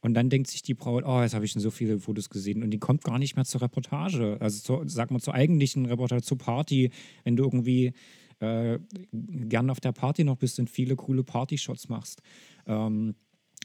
und 0.00 0.14
dann 0.14 0.30
denkt 0.30 0.48
sich 0.48 0.62
die 0.62 0.74
Braut, 0.74 1.04
oh, 1.06 1.20
jetzt 1.20 1.34
habe 1.34 1.44
ich 1.44 1.52
schon 1.52 1.62
so 1.62 1.70
viele 1.70 1.98
Fotos 1.98 2.30
gesehen 2.30 2.62
und 2.62 2.70
die 2.70 2.78
kommt 2.78 3.04
gar 3.04 3.18
nicht 3.18 3.36
mehr 3.36 3.44
zur 3.44 3.62
Reportage. 3.62 4.38
Also 4.40 4.62
zur, 4.62 4.88
sag 4.88 5.10
mal 5.10 5.20
zur 5.20 5.34
eigentlichen 5.34 5.86
Reportage, 5.86 6.22
zur 6.22 6.38
Party, 6.38 6.90
wenn 7.24 7.36
du 7.36 7.44
irgendwie 7.44 7.92
äh, 8.40 8.78
gern 9.12 9.68
auf 9.70 9.80
der 9.80 9.92
Party 9.92 10.24
noch 10.24 10.36
bist 10.36 10.58
und 10.58 10.70
viele 10.70 10.96
coole 10.96 11.22
Partyshots 11.22 11.88
machst. 11.88 12.22
Ähm, 12.66 13.14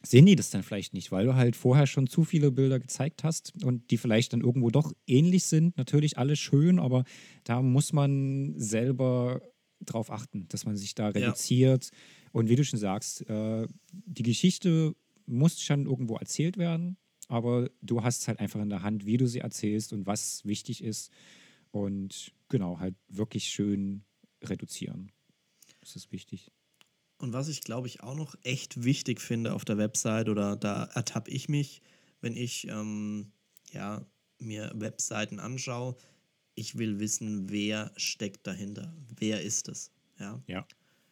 sehen 0.03 0.25
die 0.25 0.35
das 0.35 0.49
dann 0.49 0.63
vielleicht 0.63 0.93
nicht, 0.93 1.11
weil 1.11 1.25
du 1.25 1.35
halt 1.35 1.55
vorher 1.55 1.87
schon 1.87 2.07
zu 2.07 2.25
viele 2.25 2.51
Bilder 2.51 2.79
gezeigt 2.79 3.23
hast 3.23 3.53
und 3.63 3.89
die 3.89 3.97
vielleicht 3.97 4.33
dann 4.33 4.41
irgendwo 4.41 4.69
doch 4.69 4.93
ähnlich 5.07 5.45
sind. 5.45 5.77
Natürlich 5.77 6.17
alle 6.17 6.35
schön, 6.35 6.79
aber 6.79 7.05
da 7.45 7.61
muss 7.61 7.93
man 7.93 8.53
selber 8.57 9.41
drauf 9.79 10.11
achten, 10.11 10.47
dass 10.49 10.65
man 10.65 10.75
sich 10.75 10.95
da 10.95 11.09
reduziert. 11.09 11.89
Und 12.31 12.49
wie 12.49 12.55
du 12.55 12.65
schon 12.65 12.79
sagst, 12.79 13.27
äh, 13.29 13.67
die 13.91 14.23
Geschichte 14.23 14.95
muss 15.27 15.61
schon 15.61 15.85
irgendwo 15.85 16.15
erzählt 16.15 16.57
werden, 16.57 16.97
aber 17.27 17.69
du 17.81 18.03
hast 18.03 18.21
es 18.21 18.27
halt 18.27 18.39
einfach 18.39 18.61
in 18.61 18.69
der 18.69 18.83
Hand, 18.83 19.05
wie 19.05 19.17
du 19.17 19.27
sie 19.27 19.39
erzählst 19.39 19.93
und 19.93 20.05
was 20.05 20.45
wichtig 20.45 20.83
ist. 20.83 21.11
Und 21.71 22.31
genau, 22.49 22.79
halt 22.79 22.95
wirklich 23.09 23.47
schön 23.47 24.03
reduzieren. 24.43 25.11
Das 25.81 25.95
ist 25.95 26.11
wichtig. 26.11 26.51
Und 27.17 27.33
was 27.33 27.47
ich, 27.47 27.61
glaube 27.61 27.87
ich, 27.87 28.01
auch 28.01 28.15
noch 28.15 28.35
echt 28.43 28.83
wichtig 28.83 29.21
finde 29.21 29.53
auf 29.53 29.65
der 29.65 29.77
Website 29.77 30.29
oder 30.29 30.55
da 30.55 30.85
ertappe 30.85 31.31
ich 31.31 31.49
mich, 31.49 31.81
wenn 32.21 32.35
ich 32.35 32.67
ähm, 32.67 33.31
ja, 33.71 34.05
mir 34.39 34.71
Webseiten 34.75 35.39
anschaue, 35.39 35.95
ich 36.55 36.77
will 36.77 36.99
wissen, 36.99 37.49
wer 37.49 37.91
steckt 37.97 38.47
dahinter, 38.47 38.95
wer 39.17 39.41
ist 39.41 39.67
es. 39.69 39.91
Ja? 40.19 40.41
Ja. 40.47 40.67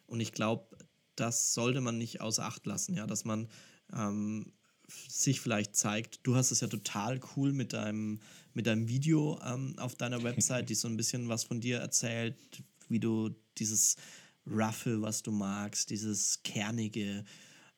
Und 0.06 0.20
ich 0.20 0.32
glaube, 0.32 0.76
das 1.16 1.54
sollte 1.54 1.80
man 1.80 1.98
nicht 1.98 2.20
außer 2.20 2.44
Acht 2.44 2.66
lassen, 2.66 2.94
ja, 2.94 3.06
dass 3.06 3.24
man 3.24 3.48
ähm, 3.92 4.52
sich 5.08 5.40
vielleicht 5.40 5.74
zeigt. 5.76 6.20
Du 6.22 6.36
hast 6.36 6.50
es 6.50 6.60
ja 6.60 6.68
total 6.68 7.20
cool 7.36 7.52
mit 7.52 7.72
deinem, 7.72 8.20
mit 8.52 8.66
deinem 8.66 8.88
Video 8.88 9.40
ähm, 9.44 9.74
auf 9.78 9.94
deiner 9.96 10.22
Website, 10.22 10.68
die 10.70 10.74
so 10.74 10.88
ein 10.88 10.96
bisschen 10.96 11.28
was 11.28 11.44
von 11.44 11.60
dir 11.60 11.78
erzählt, 11.78 12.36
wie 12.88 13.00
du 13.00 13.30
dieses 13.58 13.96
Roughe, 14.46 15.00
was 15.00 15.22
du 15.22 15.32
magst, 15.32 15.90
dieses 15.90 16.42
Kernige, 16.42 17.24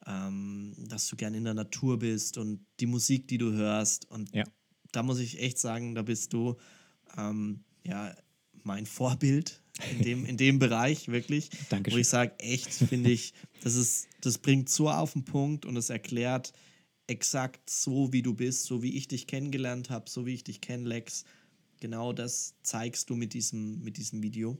ähm, 0.06 0.74
dass 0.88 1.08
du 1.08 1.16
gern 1.16 1.34
in 1.34 1.44
der 1.44 1.54
Natur 1.54 1.98
bist 1.98 2.38
und 2.38 2.64
die 2.80 2.86
Musik, 2.86 3.28
die 3.28 3.38
du 3.38 3.52
hörst. 3.52 4.10
Und 4.10 4.34
Ja. 4.34 4.44
da 4.92 5.02
muss 5.02 5.18
ich 5.18 5.40
echt 5.40 5.58
sagen, 5.58 5.94
da 5.94 6.02
bist 6.02 6.32
du 6.32 6.56
ähm, 7.16 7.64
ja 7.84 8.14
mein 8.64 8.86
Vorbild 8.86 9.62
in 9.92 10.02
dem, 10.02 10.24
in 10.24 10.36
dem 10.36 10.58
Bereich, 10.58 11.08
wirklich. 11.08 11.50
Wo 11.52 11.56
Dankeschön. 11.70 12.00
ich 12.00 12.08
sage, 12.08 12.34
echt, 12.38 12.72
finde 12.72 13.10
ich, 13.10 13.34
das 13.62 13.74
ist, 13.74 14.08
das 14.20 14.38
bringt 14.38 14.68
so 14.68 14.90
auf 14.90 15.12
den 15.12 15.24
Punkt 15.24 15.66
und 15.66 15.76
es 15.76 15.90
erklärt 15.90 16.52
exakt 17.06 17.70
so, 17.70 18.12
wie 18.12 18.22
du 18.22 18.34
bist, 18.34 18.64
so 18.64 18.82
wie 18.82 18.96
ich 18.96 19.08
dich 19.08 19.26
kennengelernt 19.26 19.90
habe, 19.90 20.10
so 20.10 20.26
wie 20.26 20.34
ich 20.34 20.44
dich 20.44 20.60
kenne, 20.60 20.88
Lex. 20.88 21.24
Genau 21.80 22.12
das 22.12 22.54
zeigst 22.62 23.10
du 23.10 23.16
mit 23.16 23.34
diesem, 23.34 23.82
mit 23.82 23.96
diesem 23.96 24.22
Video. 24.22 24.58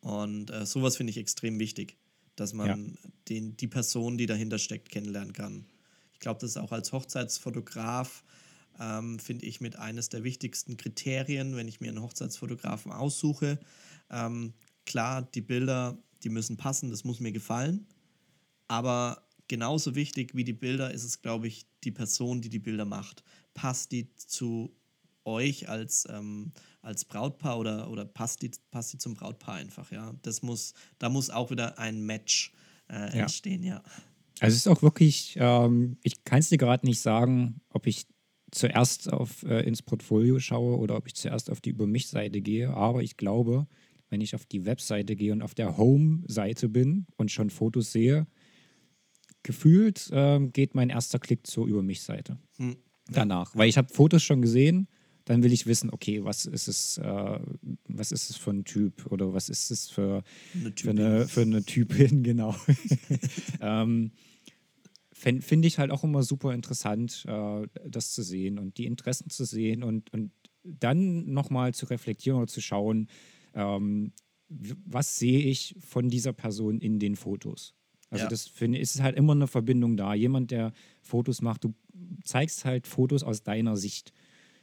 Und 0.00 0.50
äh, 0.50 0.64
sowas 0.66 0.96
finde 0.96 1.10
ich 1.10 1.18
extrem 1.18 1.58
wichtig, 1.58 1.96
dass 2.36 2.52
man 2.52 2.98
den, 3.28 3.56
die 3.56 3.68
Person, 3.68 4.18
die 4.18 4.26
dahinter 4.26 4.58
steckt, 4.58 4.90
kennenlernen 4.90 5.32
kann. 5.32 5.66
Ich 6.12 6.20
glaube, 6.20 6.40
das 6.40 6.50
ist 6.50 6.56
auch 6.56 6.72
als 6.72 6.92
Hochzeitsfotograf, 6.92 8.24
ähm, 8.80 9.18
finde 9.18 9.46
ich, 9.46 9.60
mit 9.60 9.76
eines 9.76 10.08
der 10.08 10.24
wichtigsten 10.24 10.76
Kriterien, 10.76 11.56
wenn 11.56 11.68
ich 11.68 11.80
mir 11.80 11.88
einen 11.88 12.02
Hochzeitsfotografen 12.02 12.92
aussuche. 12.92 13.58
Ähm, 14.10 14.54
klar, 14.84 15.22
die 15.22 15.40
Bilder, 15.40 15.98
die 16.22 16.28
müssen 16.28 16.56
passen, 16.56 16.90
das 16.90 17.04
muss 17.04 17.20
mir 17.20 17.32
gefallen. 17.32 17.86
Aber 18.68 19.26
genauso 19.48 19.94
wichtig 19.94 20.34
wie 20.34 20.44
die 20.44 20.52
Bilder 20.52 20.90
ist 20.92 21.04
es, 21.04 21.22
glaube 21.22 21.46
ich, 21.46 21.66
die 21.84 21.92
Person, 21.92 22.40
die 22.40 22.48
die 22.48 22.58
Bilder 22.58 22.84
macht. 22.84 23.22
Passt 23.54 23.92
die 23.92 24.14
zu 24.16 24.74
euch 25.24 25.68
als, 25.68 26.06
ähm, 26.10 26.52
als 26.82 27.04
Brautpaar 27.04 27.58
oder, 27.58 27.90
oder 27.90 28.04
passt, 28.04 28.42
die, 28.42 28.50
passt 28.70 28.92
die 28.92 28.98
zum 28.98 29.14
Brautpaar 29.14 29.56
einfach, 29.56 29.90
ja. 29.90 30.14
Das 30.22 30.42
muss, 30.42 30.74
da 30.98 31.08
muss 31.08 31.30
auch 31.30 31.50
wieder 31.50 31.78
ein 31.78 32.04
Match 32.04 32.52
äh, 32.88 32.94
Ja. 32.94 33.22
entstehen, 33.22 33.62
ja. 33.62 33.82
Also 34.38 34.54
es 34.54 34.66
ist 34.66 34.68
auch 34.68 34.82
wirklich, 34.82 35.36
ähm, 35.40 35.96
ich 36.02 36.22
kann 36.24 36.40
es 36.40 36.50
dir 36.50 36.58
gerade 36.58 36.86
nicht 36.86 37.00
sagen, 37.00 37.60
ob 37.70 37.86
ich 37.86 38.06
zuerst 38.56 39.12
auf, 39.12 39.42
äh, 39.44 39.60
ins 39.60 39.82
Portfolio 39.82 40.38
schaue 40.38 40.78
oder 40.78 40.96
ob 40.96 41.06
ich 41.06 41.14
zuerst 41.14 41.50
auf 41.50 41.60
die 41.60 41.70
Über 41.70 41.86
mich-Seite 41.86 42.40
gehe, 42.40 42.70
aber 42.70 43.02
ich 43.02 43.16
glaube, 43.16 43.66
wenn 44.08 44.20
ich 44.20 44.34
auf 44.34 44.46
die 44.46 44.64
Webseite 44.64 45.16
gehe 45.16 45.32
und 45.32 45.42
auf 45.42 45.54
der 45.54 45.76
Home-Seite 45.76 46.68
bin 46.68 47.06
und 47.16 47.30
schon 47.30 47.50
Fotos 47.50 47.92
sehe, 47.92 48.26
gefühlt 49.42 50.10
ähm, 50.12 50.52
geht 50.52 50.74
mein 50.74 50.90
erster 50.90 51.18
Klick 51.18 51.46
zur 51.46 51.66
Über 51.66 51.82
mich-Seite. 51.82 52.38
Hm. 52.56 52.76
Danach, 53.08 53.54
weil 53.54 53.68
ich 53.68 53.78
habe 53.78 53.92
Fotos 53.92 54.22
schon 54.22 54.42
gesehen, 54.42 54.88
dann 55.26 55.42
will 55.42 55.52
ich 55.52 55.66
wissen, 55.66 55.90
okay, 55.90 56.24
was 56.24 56.46
ist 56.46 56.68
es, 56.68 56.98
äh, 56.98 57.40
was 57.88 58.12
ist 58.12 58.30
es 58.30 58.36
für 58.36 58.50
ein 58.52 58.64
Typ 58.64 59.06
oder 59.10 59.34
was 59.34 59.48
ist 59.48 59.70
es 59.70 59.90
für, 59.90 60.22
Eine 60.54 60.64
für 60.64 60.74
Typin. 60.74 60.98
eine, 61.00 61.28
für 61.28 61.42
eine 61.42 61.64
Typin, 61.64 62.22
genau. 62.22 62.54
ähm, 63.60 64.12
finde 65.18 65.66
ich 65.66 65.78
halt 65.78 65.90
auch 65.90 66.04
immer 66.04 66.22
super 66.22 66.52
interessant, 66.52 67.24
äh, 67.26 67.66
das 67.88 68.12
zu 68.12 68.22
sehen 68.22 68.58
und 68.58 68.76
die 68.78 68.86
Interessen 68.86 69.30
zu 69.30 69.44
sehen 69.44 69.82
und, 69.82 70.12
und 70.12 70.30
dann 70.62 71.32
nochmal 71.32 71.74
zu 71.74 71.86
reflektieren 71.86 72.38
oder 72.38 72.48
zu 72.48 72.60
schauen, 72.60 73.08
ähm, 73.54 74.12
was 74.48 75.18
sehe 75.18 75.40
ich 75.40 75.74
von 75.80 76.08
dieser 76.08 76.32
Person 76.32 76.80
in 76.80 76.98
den 76.98 77.16
Fotos. 77.16 77.74
Also 78.10 78.24
ja. 78.24 78.30
das 78.30 78.46
finde 78.46 78.78
ich, 78.78 78.82
ist 78.82 79.02
halt 79.02 79.16
immer 79.16 79.32
eine 79.32 79.48
Verbindung 79.48 79.96
da. 79.96 80.14
Jemand, 80.14 80.50
der 80.50 80.72
Fotos 81.02 81.42
macht, 81.42 81.64
du 81.64 81.74
zeigst 82.22 82.64
halt 82.64 82.86
Fotos 82.86 83.22
aus 83.22 83.42
deiner 83.42 83.76
Sicht. 83.76 84.12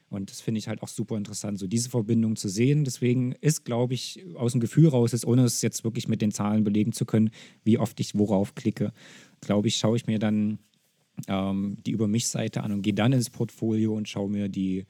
Und 0.10 0.30
das 0.30 0.42
finde 0.42 0.60
ich 0.60 0.68
halt 0.68 0.84
auch 0.84 0.88
super 0.88 1.18
interessant, 1.18 1.58
so 1.58 1.66
diese 1.66 1.90
Verbindung 1.90 2.36
zu 2.36 2.48
sehen. 2.48 2.86
Deswegen 2.86 3.32
ist, 3.34 3.66
glaube 3.66 3.96
ich, 3.96 4.24
aus 4.36 4.52
dem 4.52 4.62
Gefühl 4.62 4.88
raus, 4.88 5.12
ist, 5.12 5.26
ohne 5.26 5.44
es 5.44 5.62
jetzt 5.64 5.84
wirklich 5.84 6.08
mit 6.08 6.22
den 6.22 6.32
Zahlen 6.32 6.64
belegen 6.64 6.94
zu 6.94 7.06
können, 7.06 7.32
wie 7.64 7.80
oft 7.80 8.00
ich 8.00 8.16
worauf 8.16 8.54
klicke, 8.54 8.94
glaube 9.44 9.68
ich, 9.68 9.78
schaue 9.78 9.98
ich 9.98 10.08
mir 10.08 10.20
dann 10.20 10.60
ähm, 11.28 11.78
die 11.86 11.92
Über 11.92 12.08
mich-Seite 12.08 12.64
an 12.64 12.72
und 12.72 12.82
gehe 12.82 12.94
dann 12.94 13.14
ins 13.14 13.30
Portfolio 13.30 13.96
und 13.96 14.10
schaue 14.10 14.30
mir 14.30 14.50
die, 14.50 14.86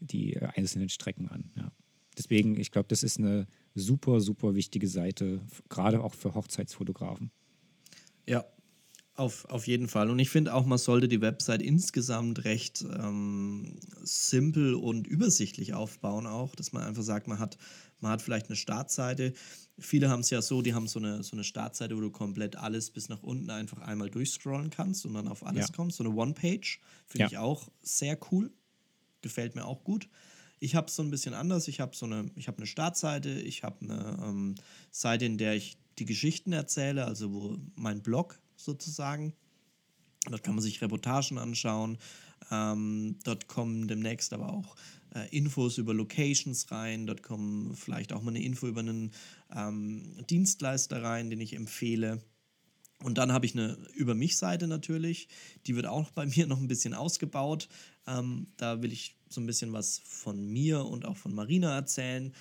die 0.00 0.38
einzelnen 0.38 0.88
Strecken 0.88 1.28
an. 1.28 1.50
Ja. 1.56 1.72
Deswegen, 2.16 2.58
ich 2.58 2.70
glaube, 2.70 2.88
das 2.88 3.02
ist 3.02 3.18
eine 3.18 3.46
super, 3.74 4.20
super 4.20 4.54
wichtige 4.54 4.88
Seite, 4.88 5.40
gerade 5.68 6.02
auch 6.02 6.14
für 6.14 6.34
Hochzeitsfotografen. 6.34 7.30
Ja, 8.26 8.44
auf, 9.18 9.44
auf 9.46 9.66
jeden 9.66 9.88
Fall. 9.88 10.10
Und 10.10 10.18
ich 10.18 10.30
finde 10.30 10.54
auch, 10.54 10.64
man 10.64 10.78
sollte 10.78 11.08
die 11.08 11.20
Website 11.20 11.62
insgesamt 11.62 12.44
recht 12.44 12.82
ähm, 12.82 13.76
simpel 14.02 14.74
und 14.74 15.06
übersichtlich 15.06 15.74
aufbauen, 15.74 16.26
auch, 16.26 16.54
dass 16.54 16.72
man 16.72 16.84
einfach 16.84 17.02
sagt, 17.02 17.26
man 17.26 17.38
hat, 17.38 17.58
man 18.00 18.12
hat 18.12 18.22
vielleicht 18.22 18.46
eine 18.46 18.56
Startseite. 18.56 19.32
Viele 19.78 20.08
haben 20.08 20.20
es 20.20 20.30
ja 20.30 20.40
so, 20.40 20.62
die 20.62 20.74
haben 20.74 20.86
so 20.86 20.98
eine, 20.98 21.22
so 21.22 21.34
eine 21.34 21.44
Startseite, 21.44 21.96
wo 21.96 22.00
du 22.00 22.10
komplett 22.10 22.56
alles 22.56 22.90
bis 22.90 23.08
nach 23.08 23.22
unten 23.22 23.50
einfach 23.50 23.78
einmal 23.78 24.08
durchscrollen 24.08 24.70
kannst 24.70 25.04
und 25.04 25.14
dann 25.14 25.28
auf 25.28 25.44
alles 25.44 25.68
ja. 25.68 25.74
kommst. 25.74 25.96
So 25.96 26.04
eine 26.04 26.14
One-Page 26.14 26.80
finde 27.06 27.22
ja. 27.22 27.26
ich 27.26 27.38
auch 27.38 27.68
sehr 27.82 28.18
cool. 28.30 28.52
Gefällt 29.20 29.56
mir 29.56 29.64
auch 29.64 29.82
gut. 29.82 30.08
Ich 30.60 30.74
habe 30.74 30.86
es 30.86 30.96
so 30.96 31.02
ein 31.02 31.10
bisschen 31.10 31.34
anders. 31.34 31.68
Ich 31.68 31.80
habe 31.80 31.94
so 31.94 32.06
eine, 32.06 32.30
ich 32.36 32.46
habe 32.46 32.58
eine 32.58 32.66
Startseite, 32.66 33.30
ich 33.30 33.64
habe 33.64 33.84
eine 33.84 34.18
ähm, 34.22 34.54
Seite, 34.90 35.24
in 35.24 35.38
der 35.38 35.54
ich 35.54 35.76
die 35.98 36.04
Geschichten 36.04 36.52
erzähle, 36.52 37.04
also 37.04 37.32
wo 37.32 37.58
mein 37.74 38.02
Blog 38.02 38.40
sozusagen. 38.58 39.32
Dort 40.28 40.42
kann 40.42 40.54
man 40.54 40.62
sich 40.62 40.82
Reportagen 40.82 41.38
anschauen. 41.38 41.98
Ähm, 42.50 43.16
dort 43.24 43.48
kommen 43.48 43.88
demnächst 43.88 44.32
aber 44.32 44.52
auch 44.52 44.76
äh, 45.14 45.28
Infos 45.36 45.78
über 45.78 45.94
Locations 45.94 46.70
rein. 46.70 47.06
Dort 47.06 47.22
kommen 47.22 47.74
vielleicht 47.74 48.12
auch 48.12 48.22
mal 48.22 48.30
eine 48.30 48.42
Info 48.42 48.66
über 48.66 48.80
einen 48.80 49.12
ähm, 49.54 50.16
Dienstleister 50.28 51.02
rein, 51.02 51.30
den 51.30 51.40
ich 51.40 51.54
empfehle. 51.54 52.22
Und 53.02 53.16
dann 53.16 53.32
habe 53.32 53.46
ich 53.46 53.54
eine 53.54 53.78
Über 53.94 54.14
mich-Seite 54.14 54.66
natürlich. 54.66 55.28
Die 55.66 55.76
wird 55.76 55.86
auch 55.86 56.10
bei 56.10 56.26
mir 56.36 56.46
noch 56.46 56.58
ein 56.58 56.68
bisschen 56.68 56.94
ausgebaut. 56.94 57.68
Ähm, 58.06 58.48
da 58.56 58.82
will 58.82 58.92
ich 58.92 59.16
so 59.28 59.40
ein 59.40 59.46
bisschen 59.46 59.72
was 59.72 60.00
von 60.04 60.44
mir 60.46 60.84
und 60.84 61.04
auch 61.04 61.16
von 61.16 61.34
Marina 61.34 61.74
erzählen, 61.74 62.34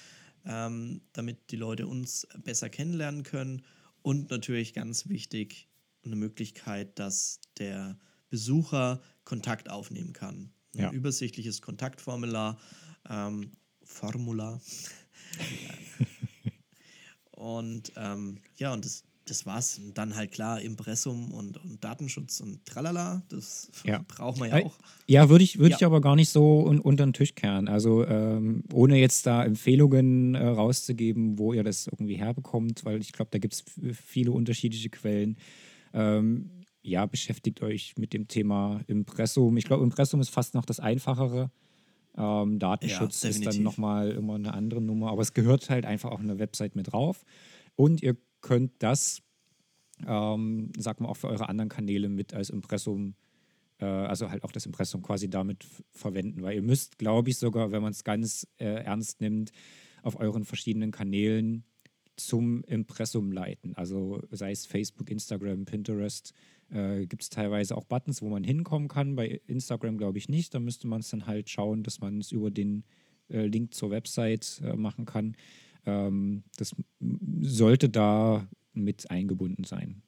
ähm, 0.45 1.01
damit 1.13 1.51
die 1.51 1.57
Leute 1.57 1.85
uns 1.85 2.27
besser 2.43 2.69
kennenlernen 2.69 3.23
können. 3.23 3.63
Und 4.01 4.29
natürlich 4.29 4.73
ganz 4.73 5.09
wichtig, 5.09 5.66
eine 6.07 6.15
Möglichkeit, 6.15 6.97
dass 6.99 7.39
der 7.57 7.97
Besucher 8.29 9.01
Kontakt 9.23 9.69
aufnehmen 9.69 10.13
kann. 10.13 10.51
Ein 10.75 10.81
ja. 10.81 10.91
übersichtliches 10.91 11.61
Kontaktformular, 11.61 12.57
ähm, 13.09 13.51
Formular. 13.83 14.61
und 17.31 17.91
ähm, 17.95 18.39
ja, 18.57 18.73
und 18.73 18.83
das, 18.85 19.03
das 19.25 19.45
war's. 19.45 19.79
Und 19.79 19.97
dann 19.97 20.15
halt 20.15 20.31
klar 20.31 20.61
Impressum 20.61 21.31
und, 21.31 21.57
und 21.63 21.83
Datenschutz 21.83 22.41
und 22.41 22.65
tralala, 22.65 23.23
das 23.29 23.71
ja. 23.85 24.03
braucht 24.07 24.39
man 24.39 24.49
ja 24.49 24.65
auch. 24.65 24.77
Ja, 25.07 25.29
würde 25.29 25.43
ich, 25.43 25.57
würd 25.57 25.71
ja. 25.71 25.77
ich 25.77 25.85
aber 25.85 26.01
gar 26.01 26.15
nicht 26.15 26.29
so 26.29 26.65
un 26.67 26.79
unter 26.79 27.05
den 27.05 27.13
Tisch 27.13 27.33
kehren. 27.33 27.67
Also 27.67 28.05
ähm, 28.05 28.63
ohne 28.73 28.97
jetzt 28.97 29.25
da 29.25 29.43
Empfehlungen 29.43 30.35
äh, 30.35 30.45
rauszugeben, 30.45 31.39
wo 31.39 31.53
ihr 31.53 31.63
das 31.63 31.87
irgendwie 31.87 32.15
herbekommt, 32.15 32.83
weil 32.85 32.99
ich 32.99 33.13
glaube, 33.13 33.31
da 33.31 33.39
gibt 33.39 33.53
es 33.53 33.63
viele 33.93 34.31
unterschiedliche 34.31 34.89
Quellen. 34.89 35.37
Ähm, 35.97 36.51
ja, 36.83 37.05
beschäftigt 37.05 37.61
euch 37.61 37.95
mit 37.97 38.13
dem 38.13 38.27
Thema 38.27 38.81
Impressum. 38.87 39.57
Ich 39.57 39.65
glaube, 39.65 39.83
Impressum 39.83 40.21
ist 40.21 40.29
fast 40.29 40.53
noch 40.53 40.63
das 40.63 40.79
Einfachere. 40.79 41.51
Ähm, 42.15 42.59
Datenschutz 42.59 43.23
ja, 43.23 43.29
ist 43.29 43.45
dann 43.45 43.63
nochmal 43.63 44.11
immer 44.11 44.35
eine 44.35 44.53
andere 44.53 44.79
Nummer, 44.79 45.11
aber 45.11 45.21
es 45.21 45.33
gehört 45.33 45.69
halt 45.69 45.85
einfach 45.85 46.11
auch 46.11 46.19
eine 46.19 46.39
Website 46.39 46.75
mit 46.75 46.91
drauf. 46.91 47.25
Und 47.75 48.01
ihr 48.03 48.15
könnt 48.41 48.71
das, 48.79 49.21
ähm, 50.07 50.71
sag 50.77 51.01
mal, 51.01 51.09
auch 51.09 51.17
für 51.17 51.27
eure 51.27 51.49
anderen 51.49 51.69
Kanäle 51.69 52.09
mit 52.09 52.33
als 52.33 52.51
Impressum, 52.51 53.15
äh, 53.79 53.85
also 53.85 54.29
halt 54.29 54.43
auch 54.43 54.51
das 54.51 54.65
Impressum 54.65 55.01
quasi 55.01 55.29
damit 55.29 55.65
verwenden, 55.91 56.43
weil 56.43 56.55
ihr 56.55 56.61
müsst, 56.61 56.99
glaube 56.99 57.31
ich, 57.31 57.37
sogar, 57.37 57.71
wenn 57.71 57.81
man 57.81 57.91
es 57.91 58.03
ganz 58.03 58.47
äh, 58.57 58.83
ernst 58.83 59.19
nimmt, 59.19 59.51
auf 60.03 60.19
euren 60.19 60.45
verschiedenen 60.45 60.91
Kanälen 60.91 61.63
zum 62.17 62.63
Impressum 62.65 63.31
leiten. 63.31 63.73
Also 63.75 64.21
sei 64.31 64.51
es 64.51 64.65
Facebook, 64.65 65.09
Instagram, 65.09 65.65
Pinterest, 65.65 66.33
äh, 66.69 67.05
gibt 67.05 67.23
es 67.23 67.29
teilweise 67.29 67.77
auch 67.77 67.85
Buttons, 67.85 68.21
wo 68.21 68.29
man 68.29 68.43
hinkommen 68.43 68.87
kann. 68.87 69.15
Bei 69.15 69.41
Instagram 69.47 69.97
glaube 69.97 70.17
ich 70.17 70.27
nicht. 70.27 70.53
Da 70.53 70.59
müsste 70.59 70.87
man 70.87 71.01
es 71.01 71.09
dann 71.09 71.27
halt 71.27 71.49
schauen, 71.49 71.83
dass 71.83 71.99
man 71.99 72.19
es 72.19 72.31
über 72.31 72.51
den 72.51 72.83
äh, 73.29 73.45
Link 73.45 73.73
zur 73.73 73.91
Website 73.91 74.61
äh, 74.63 74.75
machen 74.75 75.05
kann. 75.05 75.35
Ähm, 75.85 76.43
das 76.57 76.75
sollte 77.41 77.89
da 77.89 78.47
mit 78.73 79.09
eingebunden 79.09 79.63
sein. 79.63 80.01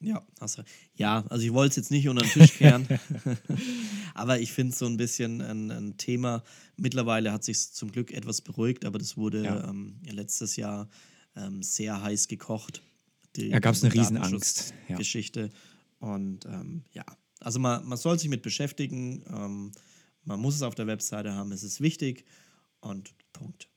Ja, 0.00 0.26
hast. 0.40 0.62
Ja, 0.94 1.24
also 1.30 1.44
ich 1.44 1.52
wollte 1.54 1.70
es 1.70 1.76
jetzt 1.76 1.90
nicht 1.90 2.06
unter 2.08 2.22
den 2.22 2.30
Tisch 2.30 2.52
kehren, 2.54 2.86
aber 4.14 4.40
ich 4.40 4.52
finde 4.52 4.72
es 4.72 4.78
so 4.78 4.86
ein 4.86 4.98
bisschen 4.98 5.40
ein, 5.40 5.70
ein, 5.70 5.96
Thema. 5.96 6.42
Mittlerweile 6.76 7.32
hat 7.32 7.44
sich 7.44 7.72
zum 7.72 7.90
Glück 7.90 8.12
etwas 8.12 8.42
beruhigt, 8.42 8.84
aber 8.84 8.98
das 8.98 9.16
wurde 9.16 9.44
ja. 9.44 9.68
Ähm, 9.68 9.96
letztes 10.04 10.56
Jahr 10.56 10.88
ähm, 11.36 11.62
sehr 11.62 12.02
heiß 12.02 12.28
gekocht. 12.28 12.82
Die, 13.36 13.50
da 13.50 13.58
gab 13.58 13.74
es 13.74 13.84
eine 13.84 13.92
Riesenangst. 13.92 14.74
Ja. 14.88 14.96
Geschichte. 14.96 15.50
Und 15.98 16.46
ähm, 16.46 16.84
ja, 16.92 17.04
also 17.40 17.58
man, 17.58 17.86
man 17.86 17.98
soll 17.98 18.18
sich 18.18 18.28
mit 18.28 18.42
beschäftigen. 18.42 19.24
Ähm, 19.28 19.72
man 20.24 20.40
muss 20.40 20.54
es 20.56 20.62
auf 20.62 20.74
der 20.74 20.86
Webseite 20.86 21.34
haben, 21.34 21.52
es 21.52 21.62
ist 21.62 21.80
wichtig 21.80 22.24
und 22.80 23.14
Punkt. 23.32 23.68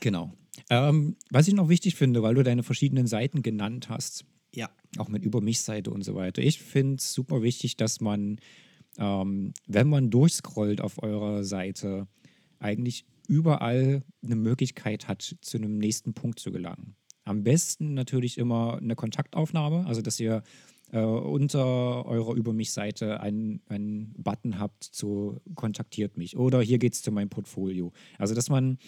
Genau. 0.00 0.32
Ähm, 0.68 1.16
was 1.30 1.48
ich 1.48 1.54
noch 1.54 1.68
wichtig 1.68 1.94
finde, 1.94 2.22
weil 2.22 2.34
du 2.34 2.42
deine 2.42 2.62
verschiedenen 2.62 3.06
Seiten 3.06 3.42
genannt 3.42 3.88
hast. 3.88 4.24
Ja. 4.54 4.70
Auch 4.98 5.08
mit 5.08 5.24
Über 5.24 5.40
mich-Seite 5.40 5.90
und 5.90 6.02
so 6.02 6.14
weiter. 6.14 6.42
Ich 6.42 6.60
finde 6.60 6.96
es 6.96 7.14
super 7.14 7.42
wichtig, 7.42 7.76
dass 7.76 8.00
man, 8.00 8.38
ähm, 8.98 9.54
wenn 9.66 9.88
man 9.88 10.10
durchscrollt 10.10 10.80
auf 10.80 11.02
eurer 11.02 11.44
Seite, 11.44 12.06
eigentlich 12.58 13.06
überall 13.28 14.02
eine 14.22 14.36
Möglichkeit 14.36 15.08
hat, 15.08 15.36
zu 15.40 15.56
einem 15.56 15.78
nächsten 15.78 16.14
Punkt 16.14 16.38
zu 16.38 16.52
gelangen. 16.52 16.96
Am 17.24 17.44
besten 17.44 17.94
natürlich 17.94 18.38
immer 18.38 18.78
eine 18.78 18.96
Kontaktaufnahme, 18.96 19.86
also 19.86 20.02
dass 20.02 20.18
ihr 20.18 20.42
äh, 20.92 21.00
unter 21.00 22.04
eurer 22.06 22.34
Über 22.34 22.52
mich-Seite 22.52 23.20
einen, 23.20 23.62
einen 23.66 24.14
Button 24.18 24.58
habt 24.58 24.84
zu 24.84 25.40
kontaktiert 25.54 26.16
mich 26.16 26.36
oder 26.36 26.60
hier 26.60 26.78
geht 26.78 26.94
es 26.94 27.02
zu 27.02 27.12
meinem 27.12 27.30
Portfolio. 27.30 27.92
Also 28.18 28.34
dass 28.34 28.50
man 28.50 28.78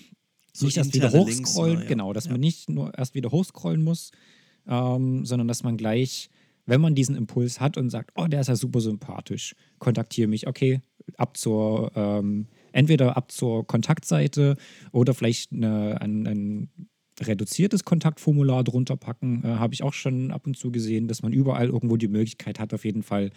so 0.52 0.66
nicht 0.66 0.76
erst 0.76 0.94
wieder 0.94 1.12
hochscrollen, 1.12 1.80
ja. 1.80 1.86
genau, 1.86 2.12
dass 2.12 2.26
ja. 2.26 2.32
man 2.32 2.40
nicht 2.40 2.68
nur 2.68 2.96
erst 2.96 3.14
wieder 3.14 3.30
hochscrollen 3.30 3.82
muss, 3.82 4.10
ähm, 4.66 5.24
sondern 5.24 5.48
dass 5.48 5.62
man 5.62 5.76
gleich, 5.76 6.30
wenn 6.66 6.80
man 6.80 6.94
diesen 6.94 7.16
Impuls 7.16 7.60
hat 7.60 7.76
und 7.76 7.90
sagt, 7.90 8.12
oh, 8.16 8.26
der 8.26 8.40
ist 8.40 8.48
ja 8.48 8.56
super 8.56 8.80
sympathisch, 8.80 9.54
kontaktiere 9.78 10.28
mich, 10.28 10.46
okay, 10.46 10.80
ab 11.16 11.36
zur 11.36 11.90
ähm, 11.94 12.46
entweder 12.74 13.16
ab 13.16 13.30
zur 13.30 13.66
Kontaktseite 13.66 14.56
oder 14.92 15.14
vielleicht 15.14 15.52
eine, 15.52 16.00
ein, 16.00 16.26
ein 16.26 16.68
reduziertes 17.20 17.84
Kontaktformular 17.84 18.64
drunter 18.64 18.96
packen. 18.96 19.42
Äh, 19.44 19.54
Habe 19.56 19.74
ich 19.74 19.82
auch 19.82 19.94
schon 19.94 20.32
ab 20.32 20.46
und 20.46 20.56
zu 20.56 20.72
gesehen, 20.72 21.08
dass 21.08 21.22
man 21.22 21.32
überall 21.32 21.68
irgendwo 21.68 21.96
die 21.96 22.08
Möglichkeit 22.08 22.58
hat, 22.58 22.74
auf 22.74 22.84
jeden 22.84 23.02
Fall 23.02 23.30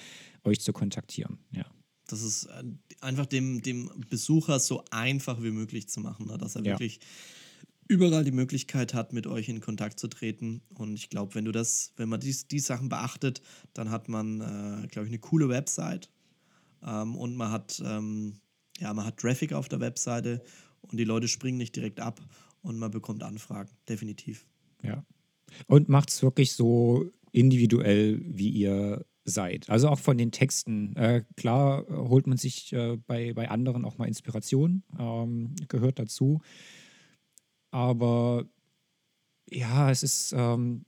euch 0.43 0.60
zu 0.62 0.73
kontaktieren. 0.73 1.38
Ja. 1.52 1.65
Das 2.08 2.23
ist 2.23 2.45
äh, 2.45 2.63
einfach 3.02 3.26
dem, 3.26 3.62
dem 3.62 3.91
Besucher 4.10 4.60
so 4.60 4.84
einfach 4.91 5.43
wie 5.43 5.52
möglich 5.52 5.88
zu 5.88 6.00
machen, 6.00 6.28
ne? 6.28 6.38
dass 6.38 6.56
er 6.56 6.63
ja. 6.63 6.73
wirklich 6.73 7.00
überall 7.88 8.23
die 8.23 8.31
Möglichkeit 8.31 8.94
hat, 8.94 9.13
mit 9.13 9.27
euch 9.27 9.48
in 9.50 9.62
Kontakt 9.62 10.00
zu 10.00 10.08
treten. 10.08 10.62
Und 10.73 10.96
ich 10.96 11.10
glaube, 11.10 11.35
wenn 11.35 11.46
du 11.46 11.52
das, 11.52 11.94
wenn 11.96 12.10
man 12.10 12.19
die, 12.19 12.35
die 12.50 12.60
Sachen 12.60 12.90
beachtet, 12.90 13.42
dann 13.73 13.92
hat 13.92 14.10
man, 14.10 14.42
äh, 14.42 14.88
glaube 14.88 15.06
ich, 15.06 15.12
eine 15.12 15.19
coole 15.19 15.48
Website. 15.50 16.10
Ähm, 16.83 17.15
und 17.15 17.35
man 17.35 17.52
hat 17.52 17.81
ähm, 17.85 18.40
ja, 18.80 18.94
man 18.94 19.06
hat 19.06 19.17
Traffic 19.17 19.54
auf 19.54 19.67
der 19.69 19.80
Webseite 19.80 20.42
und 20.82 20.98
die 20.98 21.04
Leute 21.04 21.28
springen 21.28 21.58
nicht 21.58 21.75
direkt 21.75 22.00
ab 22.00 22.21
und 22.62 22.78
man 22.78 22.92
bekommt 22.92 23.23
Anfragen, 23.23 23.69
definitiv. 23.88 24.46
Ja. 24.84 25.04
Und 25.67 25.90
macht 25.90 26.10
es 26.10 26.21
wirklich 26.21 26.54
so 26.54 27.12
individuell, 27.32 28.21
wie 28.23 28.50
ihr 28.50 29.06
seid. 29.23 29.69
Also 29.69 29.90
auch 29.90 30.00
von 30.00 30.17
den 30.17 30.32
Texten. 30.32 30.96
Äh, 30.96 31.23
klar 31.36 31.86
holt 31.90 32.28
man 32.28 32.38
sich 32.38 32.71
äh, 32.73 32.98
bei, 33.08 33.34
bei 33.34 33.50
anderen 33.50 33.86
auch 33.86 33.98
mal 33.98 34.08
Inspiration, 34.08 34.84
ähm, 34.98 35.56
gehört 35.67 36.00
dazu. 36.00 36.42
Aber 37.71 38.46
ja, 39.50 39.92
es 39.92 40.04
ist, 40.04 40.34
ähm, 40.36 40.86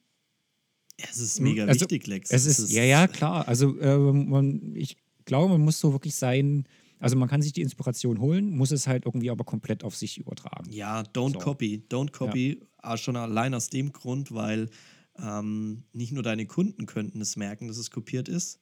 Es 0.97 1.17
ist 1.17 1.39
mega 1.39 1.65
also, 1.65 1.81
wichtig, 1.81 2.07
Lex. 2.07 2.31
Es 2.31 2.45
ist, 2.45 2.59
ist, 2.59 2.71
ja, 2.71 2.83
ja, 2.83 3.07
klar. 3.07 3.47
Also 3.47 3.77
äh, 3.79 3.97
man, 3.97 4.75
ich 4.75 4.97
glaube, 5.25 5.53
man 5.53 5.61
muss 5.61 5.79
so 5.79 5.91
wirklich 5.91 6.15
sein, 6.15 6.65
also 6.99 7.15
man 7.15 7.29
kann 7.29 7.41
sich 7.41 7.53
die 7.53 7.61
Inspiration 7.61 8.19
holen, 8.19 8.51
muss 8.51 8.71
es 8.71 8.87
halt 8.87 9.05
irgendwie 9.05 9.29
aber 9.29 9.45
komplett 9.45 9.83
auf 9.83 9.95
sich 9.95 10.17
übertragen. 10.17 10.69
Ja, 10.71 11.01
don't 11.01 11.33
so. 11.33 11.39
copy. 11.39 11.83
Don't 11.89 12.11
copy. 12.11 12.61
Ja. 12.83 12.97
Schon 12.97 13.15
allein 13.15 13.53
aus 13.53 13.69
dem 13.69 13.91
Grund, 13.91 14.33
weil 14.33 14.69
ähm, 15.17 15.83
nicht 15.93 16.11
nur 16.11 16.23
deine 16.23 16.45
Kunden 16.45 16.85
könnten 16.85 17.21
es 17.21 17.35
merken, 17.35 17.67
dass 17.67 17.77
es 17.77 17.91
kopiert 17.91 18.29
ist, 18.29 18.59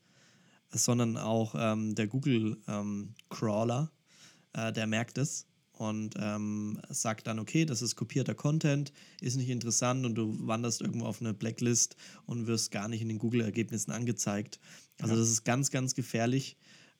sondern 0.69 1.17
auch 1.17 1.55
ähm, 1.57 1.95
der 1.95 2.07
Google-Crawler, 2.07 3.91
ähm, 4.55 4.61
äh, 4.61 4.73
der 4.73 4.87
merkt 4.87 5.17
es 5.17 5.47
und 5.73 6.15
ähm, 6.19 6.79
sagt 6.89 7.27
dann, 7.27 7.39
okay, 7.39 7.65
das 7.65 7.81
ist 7.81 7.95
kopierter 7.95 8.33
Content, 8.35 8.91
ist 9.21 9.37
nicht 9.37 9.49
interessant 9.49 10.05
und 10.05 10.15
du 10.15 10.35
wanderst 10.47 10.81
irgendwo 10.81 11.05
auf 11.05 11.21
eine 11.21 11.33
Blacklist 11.33 11.95
und 12.25 12.47
wirst 12.47 12.71
gar 12.71 12.87
nicht 12.87 13.01
in 13.01 13.07
den 13.07 13.19
Google-Ergebnissen 13.19 13.91
angezeigt. 13.91 14.59
Also 14.99 15.13
ja. 15.13 15.19
das 15.19 15.29
ist 15.29 15.43
ganz, 15.43 15.69
ganz 15.69 15.93
gefährlich. 15.93 16.57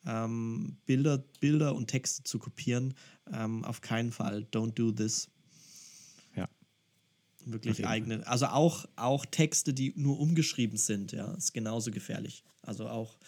Ähm, 0.08 0.78
Bilder, 0.86 1.18
Bilder 1.40 1.74
und 1.74 1.88
Texte 1.88 2.24
zu 2.24 2.38
kopieren, 2.38 2.94
ähm, 3.30 3.62
auf 3.64 3.82
keinen 3.82 4.10
Fall. 4.10 4.46
Don't 4.50 4.72
do 4.72 4.90
this. 4.90 5.28
Ja. 6.34 6.48
Wirklich 7.44 7.86
eigene. 7.86 8.26
Also 8.26 8.46
auch, 8.46 8.86
auch 8.96 9.26
Texte, 9.26 9.74
die 9.74 9.92
nur 9.96 10.18
umgeschrieben 10.18 10.78
sind, 10.78 11.12
ja, 11.12 11.34
ist 11.34 11.52
genauso 11.52 11.90
gefährlich. 11.90 12.42
Also 12.62 12.88
auch 12.88 13.18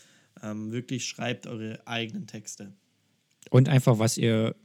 ähm, 0.43 0.73
wirklich 0.73 1.05
schreibt 1.07 1.47
eure 1.47 1.87
eigenen 1.87 2.27
Texte. 2.27 2.73
Und 3.51 3.69
einfach, 3.69 3.99
was 3.99 4.17
ihr 4.17 4.57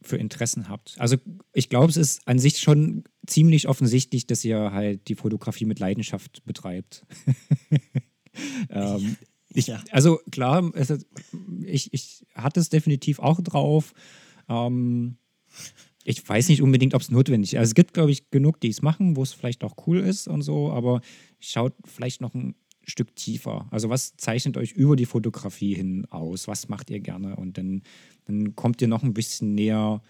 für 0.00 0.16
Interessen 0.16 0.68
habt. 0.68 0.94
Also 0.98 1.16
ich 1.52 1.68
glaube, 1.68 1.90
es 1.90 1.96
ist 1.96 2.26
an 2.26 2.38
sich 2.38 2.60
schon 2.60 3.04
ziemlich 3.26 3.68
offensichtlich, 3.68 4.26
dass 4.26 4.44
ihr 4.44 4.72
halt 4.72 5.08
die 5.08 5.14
Fotografie 5.14 5.64
mit 5.64 5.78
Leidenschaft 5.78 6.42
betreibt. 6.44 7.04
ähm, 8.70 9.16
ich, 9.54 9.68
ja. 9.68 9.82
Also 9.90 10.20
klar, 10.30 10.70
es, 10.74 10.92
ich, 11.64 11.92
ich 11.92 12.26
hatte 12.34 12.60
es 12.60 12.68
definitiv 12.68 13.18
auch 13.20 13.40
drauf. 13.40 13.92
Ähm, 14.48 15.16
ich 16.04 16.28
weiß 16.28 16.48
nicht 16.48 16.60
unbedingt, 16.60 16.94
ob 16.94 17.00
es 17.00 17.10
notwendig 17.10 17.54
ist. 17.54 17.58
Also 17.58 17.70
es 17.70 17.74
gibt, 17.74 17.94
glaube 17.94 18.10
ich, 18.10 18.30
genug, 18.30 18.60
die 18.60 18.68
es 18.68 18.82
machen, 18.82 19.16
wo 19.16 19.22
es 19.22 19.32
vielleicht 19.32 19.64
auch 19.64 19.74
cool 19.86 20.00
ist 20.00 20.28
und 20.28 20.42
so, 20.42 20.70
aber 20.70 21.00
schaut 21.40 21.72
vielleicht 21.84 22.20
noch 22.20 22.34
ein 22.34 22.54
Stück 22.86 23.16
tiefer. 23.16 23.66
Also 23.70 23.88
was 23.88 24.16
zeichnet 24.16 24.56
euch 24.56 24.72
über 24.72 24.96
die 24.96 25.06
Fotografie 25.06 25.74
hin 25.74 26.06
aus? 26.10 26.48
Was 26.48 26.68
macht 26.68 26.90
ihr 26.90 27.00
gerne? 27.00 27.36
Und 27.36 27.56
dann, 27.56 27.82
dann 28.26 28.54
kommt 28.54 28.82
ihr 28.82 28.88
noch 28.88 29.02
ein 29.02 29.14
bisschen 29.14 29.54
näher 29.54 30.02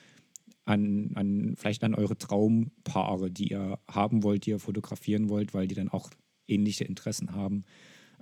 an, 0.65 1.11
an 1.15 1.55
vielleicht 1.57 1.85
an 1.85 1.95
eure 1.95 2.19
Traumpaare, 2.19 3.31
die 3.31 3.53
ihr 3.53 3.79
haben 3.87 4.23
wollt, 4.23 4.47
die 4.47 4.51
ihr 4.51 4.59
fotografieren 4.59 5.29
wollt, 5.29 5.55
weil 5.55 5.69
die 5.69 5.75
dann 5.75 5.91
auch 5.91 6.11
ähnliche 6.49 6.85
Interessen 6.85 7.33
haben. 7.33 7.65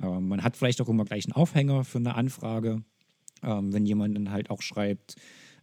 Ähm, 0.03 0.29
man 0.29 0.43
hat 0.43 0.57
vielleicht 0.57 0.81
auch 0.81 0.89
immer 0.89 1.05
gleich 1.05 1.25
einen 1.27 1.33
Aufhänger 1.33 1.85
für 1.85 1.99
eine 1.99 2.15
Anfrage, 2.15 2.83
ähm, 3.43 3.73
wenn 3.73 3.87
jemand 3.87 4.17
dann 4.17 4.31
halt 4.31 4.51
auch 4.51 4.63
schreibt, 4.63 5.17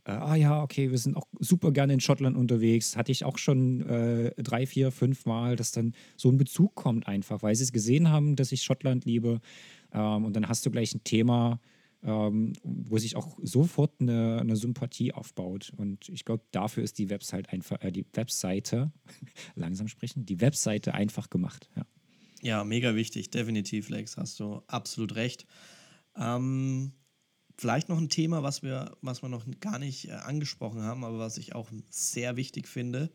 äh, 0.05 0.11
ah 0.11 0.35
ja, 0.35 0.63
okay, 0.63 0.91
wir 0.91 0.97
sind 0.97 1.15
auch 1.17 1.27
super 1.39 1.71
gerne 1.71 1.93
in 1.93 1.99
Schottland 1.99 2.37
unterwegs. 2.37 2.95
Hatte 2.95 3.11
ich 3.11 3.25
auch 3.25 3.37
schon 3.37 3.81
äh, 3.81 4.31
drei, 4.41 4.65
vier, 4.65 4.91
fünf 4.91 5.25
Mal, 5.25 5.55
dass 5.55 5.71
dann 5.71 5.93
so 6.15 6.29
ein 6.29 6.37
Bezug 6.37 6.75
kommt 6.75 7.07
einfach, 7.07 7.43
weil 7.43 7.55
sie 7.55 7.63
es 7.63 7.71
gesehen 7.71 8.09
haben, 8.09 8.35
dass 8.35 8.51
ich 8.51 8.63
Schottland 8.63 9.05
liebe. 9.05 9.41
Ähm, 9.91 10.25
und 10.25 10.35
dann 10.35 10.47
hast 10.47 10.65
du 10.65 10.71
gleich 10.71 10.93
ein 10.95 11.03
Thema, 11.03 11.59
wo 12.01 12.97
sich 12.97 13.17
auch 13.17 13.37
sofort 13.41 13.91
eine, 13.99 14.39
eine, 14.39 14.55
Sympathie 14.55 15.11
aufbaut. 15.11 15.73
Und 15.75 16.07
ich 16.07 16.23
glaube, 16.23 16.43
dafür 16.51 16.81
ist 16.81 16.97
die 16.97 17.09
Website 17.09 17.51
einfach, 17.51 17.81
äh, 17.81 17.91
die 17.91 18.05
Webseite, 18.13 18.93
langsam 19.55 19.89
sprechen, 19.89 20.25
die 20.25 20.39
Webseite 20.39 20.93
einfach 20.93 21.29
gemacht. 21.29 21.69
Ja. 21.75 21.83
Ja, 22.41 22.63
mega 22.63 22.95
wichtig, 22.95 23.31
definitiv, 23.31 23.89
Lex, 23.89 24.17
hast 24.17 24.39
du 24.39 24.61
absolut 24.67 25.15
recht. 25.15 25.45
Ähm, 26.15 26.93
Vielleicht 27.59 27.89
noch 27.89 27.97
ein 27.97 28.07
Thema, 28.07 28.41
was 28.41 28.63
wir, 28.63 28.95
was 29.01 29.21
wir 29.21 29.27
noch 29.27 29.43
gar 29.59 29.79
nicht 29.79 30.07
äh, 30.07 30.11
angesprochen 30.13 30.81
haben, 30.81 31.03
aber 31.03 31.19
was 31.19 31.37
ich 31.37 31.55
auch 31.55 31.69
sehr 31.89 32.37
wichtig 32.37 32.69
finde, 32.69 33.11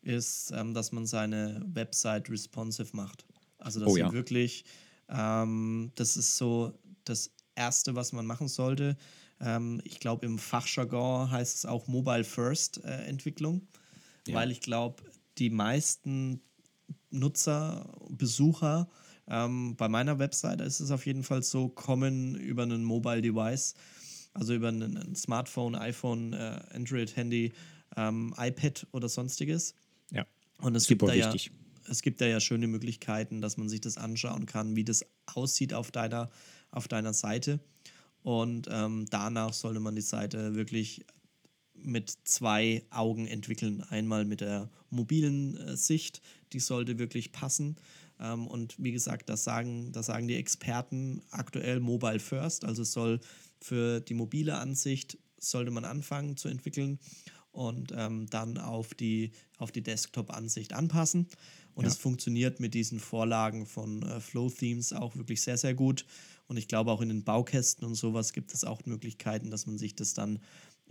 ist, 0.00 0.50
ähm, 0.52 0.72
dass 0.72 0.92
man 0.92 1.04
seine 1.04 1.62
Website 1.66 2.30
responsive 2.30 2.96
macht. 2.96 3.26
Also 3.58 3.80
dass 3.80 3.90
oh, 3.90 3.96
ja. 3.98 4.10
wirklich, 4.10 4.64
ähm, 5.10 5.92
das 5.94 6.16
ist 6.16 6.38
so 6.38 6.72
das 7.04 7.32
Erste, 7.54 7.94
was 7.94 8.14
man 8.14 8.24
machen 8.24 8.48
sollte. 8.48 8.96
Ähm, 9.40 9.82
ich 9.84 10.00
glaube, 10.00 10.24
im 10.24 10.38
Fachjargon 10.38 11.30
heißt 11.30 11.56
es 11.56 11.66
auch 11.66 11.86
Mobile 11.86 12.24
First 12.24 12.82
äh, 12.84 13.04
Entwicklung, 13.04 13.68
ja. 14.26 14.36
weil 14.36 14.50
ich 14.50 14.62
glaube, 14.62 15.02
die 15.36 15.50
meisten 15.50 16.40
Nutzer, 17.12 17.94
Besucher 18.10 18.88
ähm, 19.28 19.76
bei 19.76 19.88
meiner 19.88 20.18
Webseite 20.18 20.64
ist 20.64 20.80
es 20.80 20.90
auf 20.90 21.06
jeden 21.06 21.22
Fall 21.22 21.42
so, 21.42 21.68
kommen 21.68 22.34
über 22.34 22.62
einen 22.62 22.84
Mobile 22.84 23.22
Device, 23.22 23.74
also 24.34 24.54
über 24.54 24.68
ein, 24.68 25.14
Smartphone, 25.14 25.74
iPhone, 25.74 26.32
äh, 26.32 26.60
Android-Handy, 26.74 27.52
ähm, 27.96 28.34
iPad 28.36 28.86
oder 28.92 29.08
sonstiges. 29.08 29.74
Ja. 30.10 30.26
Und 30.58 30.74
es 30.74 30.84
Super 30.84 31.06
gibt 31.06 31.20
da 31.20 31.32
wichtig. 31.32 31.46
ja, 31.46 31.90
es 31.90 32.02
gibt 32.02 32.20
da 32.20 32.26
ja 32.26 32.40
schöne 32.40 32.66
Möglichkeiten, 32.66 33.40
dass 33.40 33.56
man 33.56 33.68
sich 33.68 33.80
das 33.80 33.96
anschauen 33.96 34.46
kann, 34.46 34.76
wie 34.76 34.84
das 34.84 35.04
aussieht 35.26 35.74
auf 35.74 35.90
deiner, 35.90 36.30
auf 36.70 36.88
deiner 36.88 37.12
Seite. 37.12 37.60
Und 38.22 38.68
ähm, 38.70 39.06
danach 39.10 39.52
sollte 39.52 39.80
man 39.80 39.94
die 39.94 40.02
Seite 40.02 40.54
wirklich 40.54 41.04
mit 41.84 42.10
zwei 42.24 42.84
Augen 42.90 43.26
entwickeln. 43.26 43.82
Einmal 43.82 44.24
mit 44.24 44.40
der 44.40 44.70
mobilen 44.90 45.56
äh, 45.56 45.76
Sicht, 45.76 46.20
die 46.52 46.60
sollte 46.60 46.98
wirklich 46.98 47.32
passen. 47.32 47.76
Ähm, 48.20 48.46
und 48.46 48.74
wie 48.78 48.92
gesagt, 48.92 49.28
das 49.28 49.44
sagen, 49.44 49.92
das 49.92 50.06
sagen 50.06 50.28
die 50.28 50.36
Experten 50.36 51.22
aktuell 51.30 51.80
Mobile 51.80 52.20
First. 52.20 52.64
Also 52.64 52.84
soll 52.84 53.20
für 53.60 54.00
die 54.00 54.14
mobile 54.14 54.58
Ansicht 54.58 55.18
sollte 55.38 55.70
man 55.70 55.84
anfangen 55.84 56.36
zu 56.36 56.48
entwickeln 56.48 56.98
und 57.52 57.92
ähm, 57.94 58.26
dann 58.30 58.58
auf 58.58 58.94
die, 58.94 59.32
auf 59.58 59.72
die 59.72 59.82
Desktop-Ansicht 59.82 60.72
anpassen. 60.72 61.28
Und 61.74 61.86
es 61.86 61.94
ja. 61.94 62.00
funktioniert 62.00 62.60
mit 62.60 62.74
diesen 62.74 63.00
Vorlagen 63.00 63.66
von 63.66 64.02
äh, 64.02 64.20
Flow-Themes 64.20 64.92
auch 64.92 65.16
wirklich 65.16 65.42
sehr, 65.42 65.56
sehr 65.56 65.74
gut. 65.74 66.04
Und 66.46 66.56
ich 66.56 66.68
glaube, 66.68 66.90
auch 66.90 67.00
in 67.00 67.08
den 67.08 67.24
Baukästen 67.24 67.86
und 67.86 67.94
sowas 67.94 68.32
gibt 68.32 68.52
es 68.52 68.64
auch 68.64 68.84
Möglichkeiten, 68.84 69.50
dass 69.50 69.66
man 69.66 69.78
sich 69.78 69.94
das 69.94 70.12
dann 70.12 70.38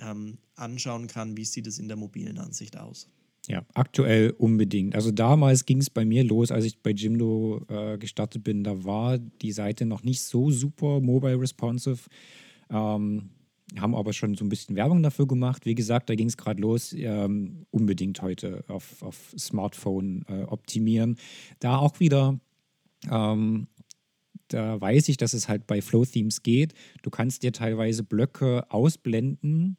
ähm, 0.02 0.38
anschauen 0.56 1.08
kann, 1.08 1.38
wie 1.38 1.46
sieht 1.46 1.68
es 1.68 1.80
in 1.80 1.88
der 1.88 1.98
mobilen 1.98 2.38
Ansicht 2.38 2.78
aus. 2.78 3.08
Ja, 3.48 3.66
aktuell 3.74 4.32
unbedingt. 4.38 4.94
Also 4.96 5.12
damals 5.12 5.66
ging 5.66 5.80
es 5.80 5.90
bei 5.90 6.06
mir 6.06 6.24
los, 6.24 6.52
als 6.52 6.66
ich 6.66 6.80
bei 6.80 6.92
Jimdo 6.92 7.66
äh, 7.70 7.98
gestartet 7.98 8.44
bin. 8.44 8.64
Da 8.64 8.84
war 8.84 9.18
die 9.18 9.52
Seite 9.52 9.86
noch 9.86 10.04
nicht 10.04 10.22
so 10.22 10.52
super 10.52 11.00
mobile 11.00 11.40
responsive. 11.40 12.08
Ähm, 12.70 13.32
haben 13.80 13.96
aber 13.96 14.14
schon 14.14 14.36
so 14.36 14.46
ein 14.46 14.50
bisschen 14.50 14.76
Werbung 14.76 15.02
dafür 15.02 15.28
gemacht. 15.28 15.66
Wie 15.66 15.76
gesagt, 15.76 16.10
da 16.10 16.16
ging 16.16 16.28
es 16.28 16.38
gerade 16.38 16.62
los. 16.62 16.94
Ähm, 16.94 17.66
unbedingt 17.72 18.22
heute 18.22 18.64
auf, 18.68 19.02
auf 19.02 19.34
Smartphone 19.38 20.24
äh, 20.28 20.44
optimieren. 20.44 21.18
Da 21.60 21.78
auch 21.78 22.00
wieder 22.00 22.40
ähm, 23.10 23.68
da 24.54 24.80
weiß 24.80 25.10
ich, 25.10 25.18
dass 25.18 25.34
es 25.34 25.48
halt 25.48 25.68
bei 25.68 25.82
Flow 25.82 26.06
Themes 26.06 26.44
geht. 26.44 26.74
Du 27.02 27.10
kannst 27.10 27.44
dir 27.44 27.54
teilweise 27.54 28.04
Blöcke 28.04 28.70
ausblenden, 28.70 29.78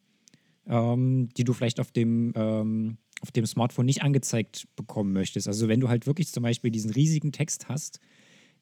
ähm, 0.66 1.28
die 1.36 1.44
du 1.44 1.52
vielleicht 1.52 1.80
auf 1.80 1.90
dem 1.92 2.32
ähm, 2.36 2.98
auf 3.20 3.30
dem 3.30 3.46
Smartphone 3.46 3.86
nicht 3.86 4.02
angezeigt 4.02 4.66
bekommen 4.74 5.12
möchtest. 5.12 5.46
Also 5.46 5.68
wenn 5.68 5.80
du 5.80 5.88
halt 5.88 6.06
wirklich 6.06 6.32
zum 6.32 6.42
Beispiel 6.42 6.70
diesen 6.72 6.90
riesigen 6.90 7.30
Text 7.30 7.68
hast, 7.68 8.00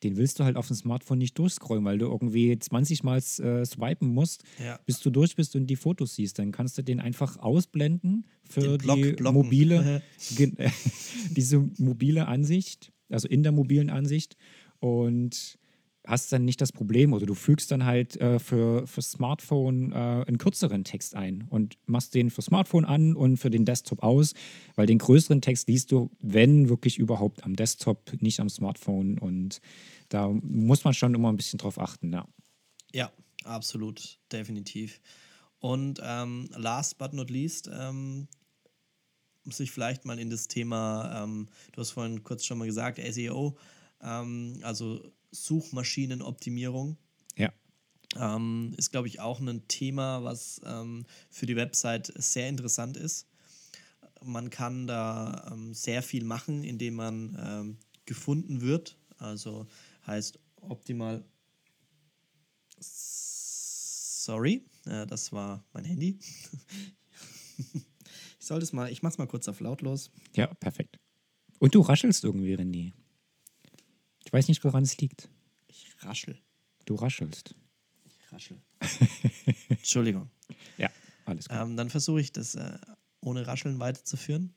den 0.02 0.16
willst 0.16 0.38
du 0.38 0.44
halt 0.44 0.56
auf 0.56 0.66
dem 0.66 0.76
Smartphone 0.76 1.18
nicht 1.18 1.38
durchscrollen, 1.38 1.84
weil 1.84 1.98
du 1.98 2.06
irgendwie 2.06 2.58
20 2.58 3.02
Mal 3.02 3.18
äh, 3.18 3.64
swipen 3.64 4.08
musst, 4.08 4.44
ja. 4.62 4.78
bis 4.86 5.00
du 5.00 5.10
durch 5.10 5.36
bist 5.36 5.56
und 5.56 5.66
die 5.66 5.76
Fotos 5.76 6.14
siehst. 6.14 6.38
Dann 6.38 6.52
kannst 6.52 6.78
du 6.78 6.82
den 6.82 7.00
einfach 7.00 7.38
ausblenden 7.38 8.26
für 8.44 8.78
Block, 8.78 8.96
die 8.96 9.12
blocken. 9.12 9.38
mobile, 9.38 10.02
diese 11.30 11.70
mobile 11.78 12.28
Ansicht, 12.28 12.92
also 13.08 13.28
in 13.28 13.42
der 13.42 13.52
mobilen 13.52 13.90
Ansicht. 13.90 14.36
Und 14.78 15.58
hast 16.10 16.32
dann 16.32 16.44
nicht 16.44 16.60
das 16.60 16.72
Problem 16.72 17.12
oder 17.12 17.24
du 17.24 17.34
fügst 17.34 17.70
dann 17.70 17.84
halt 17.84 18.16
äh, 18.16 18.38
für, 18.38 18.86
für 18.86 19.00
Smartphone 19.00 19.92
äh, 19.92 20.24
einen 20.26 20.38
kürzeren 20.38 20.84
Text 20.84 21.14
ein 21.14 21.46
und 21.48 21.78
machst 21.86 22.14
den 22.14 22.30
für 22.30 22.42
Smartphone 22.42 22.84
an 22.84 23.14
und 23.14 23.36
für 23.36 23.50
den 23.50 23.64
Desktop 23.64 24.02
aus, 24.02 24.34
weil 24.74 24.86
den 24.86 24.98
größeren 24.98 25.40
Text 25.40 25.68
liest 25.68 25.92
du, 25.92 26.10
wenn 26.20 26.68
wirklich 26.68 26.98
überhaupt 26.98 27.44
am 27.44 27.54
Desktop, 27.54 28.12
nicht 28.20 28.40
am 28.40 28.48
Smartphone 28.48 29.18
und 29.18 29.60
da 30.08 30.28
muss 30.28 30.84
man 30.84 30.94
schon 30.94 31.14
immer 31.14 31.32
ein 31.32 31.36
bisschen 31.36 31.58
drauf 31.58 31.78
achten, 31.78 32.12
ja. 32.12 32.26
Ja, 32.92 33.12
absolut, 33.44 34.18
definitiv. 34.32 35.00
Und 35.60 36.00
ähm, 36.02 36.48
last 36.56 36.98
but 36.98 37.12
not 37.12 37.30
least, 37.30 37.70
ähm, 37.72 38.26
muss 39.44 39.60
ich 39.60 39.70
vielleicht 39.70 40.04
mal 40.04 40.18
in 40.18 40.30
das 40.30 40.48
Thema, 40.48 41.22
ähm, 41.22 41.48
du 41.72 41.80
hast 41.80 41.92
vorhin 41.92 42.24
kurz 42.24 42.44
schon 42.44 42.58
mal 42.58 42.66
gesagt, 42.66 42.98
SEO, 42.98 43.56
ähm, 44.02 44.58
also 44.62 45.00
Suchmaschinenoptimierung. 45.30 46.96
Ja. 47.36 47.52
Ähm, 48.16 48.74
ist, 48.76 48.90
glaube 48.90 49.08
ich, 49.08 49.20
auch 49.20 49.40
ein 49.40 49.66
Thema, 49.68 50.24
was 50.24 50.60
ähm, 50.64 51.06
für 51.30 51.46
die 51.46 51.56
Website 51.56 52.12
sehr 52.16 52.48
interessant 52.48 52.96
ist. 52.96 53.28
Man 54.22 54.50
kann 54.50 54.86
da 54.86 55.50
ähm, 55.52 55.72
sehr 55.72 56.02
viel 56.02 56.24
machen, 56.24 56.64
indem 56.64 56.94
man 56.94 57.38
ähm, 57.40 57.78
gefunden 58.04 58.60
wird. 58.60 58.98
Also 59.18 59.66
heißt 60.06 60.38
optimal. 60.60 61.24
Sorry, 62.80 64.66
äh, 64.86 65.06
das 65.06 65.32
war 65.32 65.64
mein 65.72 65.84
Handy. 65.84 66.18
ich 67.58 67.84
sollte 68.38 68.64
es 68.64 68.72
mal, 68.72 68.90
ich 68.90 69.02
mach's 69.02 69.18
mal 69.18 69.26
kurz 69.26 69.48
auf 69.48 69.60
lautlos. 69.60 70.10
Ja, 70.34 70.46
perfekt. 70.54 70.98
Und 71.58 71.74
du 71.74 71.80
raschelst 71.80 72.24
irgendwie, 72.24 72.54
René. 72.54 72.92
Ich 74.30 74.32
weiß 74.32 74.46
nicht, 74.46 74.62
woran 74.62 74.84
es 74.84 74.96
liegt. 74.98 75.28
Ich 75.66 75.88
raschel. 76.02 76.38
Du 76.84 76.94
raschelst. 76.94 77.56
Ich 78.04 78.32
raschel. 78.32 78.62
Entschuldigung. 79.68 80.30
Ja, 80.78 80.88
alles 81.24 81.48
gut. 81.48 81.58
Ähm, 81.60 81.76
dann 81.76 81.90
versuche 81.90 82.20
ich 82.20 82.32
das 82.32 82.54
äh, 82.54 82.78
ohne 83.22 83.44
Rascheln 83.44 83.80
weiterzuführen. 83.80 84.54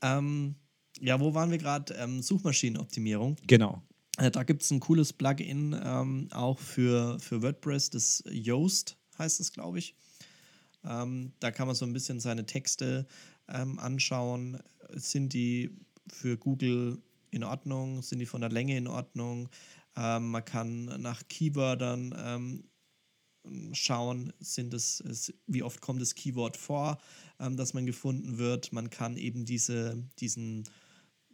Ähm, 0.00 0.54
ja, 1.00 1.18
wo 1.18 1.34
waren 1.34 1.50
wir 1.50 1.58
gerade? 1.58 1.92
Ähm, 1.94 2.22
Suchmaschinenoptimierung. 2.22 3.34
Genau. 3.48 3.82
Äh, 4.16 4.30
da 4.30 4.44
gibt 4.44 4.62
es 4.62 4.70
ein 4.70 4.78
cooles 4.78 5.12
Plugin 5.12 5.76
ähm, 5.84 6.28
auch 6.30 6.60
für, 6.60 7.18
für 7.18 7.42
WordPress, 7.42 7.90
das 7.90 8.22
Yoast 8.30 8.96
heißt 9.18 9.40
es, 9.40 9.52
glaube 9.52 9.80
ich. 9.80 9.96
Ähm, 10.84 11.32
da 11.40 11.50
kann 11.50 11.66
man 11.66 11.74
so 11.74 11.84
ein 11.84 11.92
bisschen 11.92 12.20
seine 12.20 12.46
Texte 12.46 13.08
ähm, 13.48 13.80
anschauen. 13.80 14.62
Sind 14.90 15.32
die 15.32 15.76
für 16.06 16.36
Google 16.36 17.02
in 17.30 17.44
Ordnung? 17.44 18.02
Sind 18.02 18.18
die 18.18 18.26
von 18.26 18.40
der 18.40 18.50
Länge 18.50 18.76
in 18.76 18.86
Ordnung? 18.86 19.48
Ähm, 19.96 20.30
man 20.30 20.44
kann 20.44 20.84
nach 21.00 21.22
Keywordern 21.28 22.14
ähm, 22.16 22.64
schauen, 23.72 24.32
sind 24.38 24.74
es, 24.74 25.00
es, 25.00 25.32
wie 25.46 25.62
oft 25.62 25.80
kommt 25.80 26.00
das 26.00 26.14
Keyword 26.14 26.56
vor, 26.56 26.98
ähm, 27.40 27.56
dass 27.56 27.74
man 27.74 27.86
gefunden 27.86 28.38
wird. 28.38 28.72
Man 28.72 28.90
kann 28.90 29.16
eben 29.16 29.44
diese, 29.44 30.02
diesen, 30.18 30.64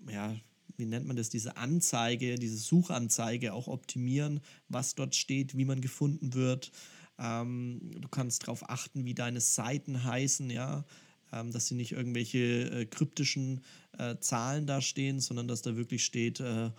ja, 0.08 0.34
wie 0.76 0.86
nennt 0.86 1.06
man 1.06 1.16
das, 1.16 1.28
diese 1.28 1.56
Anzeige, 1.56 2.36
diese 2.36 2.56
Suchanzeige 2.56 3.52
auch 3.52 3.68
optimieren, 3.68 4.40
was 4.68 4.94
dort 4.94 5.14
steht, 5.14 5.56
wie 5.56 5.64
man 5.64 5.80
gefunden 5.80 6.34
wird. 6.34 6.72
Ähm, 7.18 7.92
du 8.00 8.08
kannst 8.08 8.42
darauf 8.42 8.68
achten, 8.68 9.04
wie 9.04 9.14
deine 9.14 9.40
Seiten 9.40 10.04
heißen, 10.04 10.50
ja, 10.50 10.84
ähm, 11.32 11.50
dass 11.52 11.66
sie 11.66 11.74
nicht 11.74 11.92
irgendwelche 11.92 12.38
äh, 12.70 12.86
kryptischen 12.86 13.60
äh, 13.98 14.16
Zahlen 14.20 14.66
da 14.66 14.80
stehen, 14.80 15.20
sondern 15.20 15.48
dass 15.48 15.62
da 15.62 15.76
wirklich 15.76 16.04
steht 16.04 16.40
äh, 16.40 16.70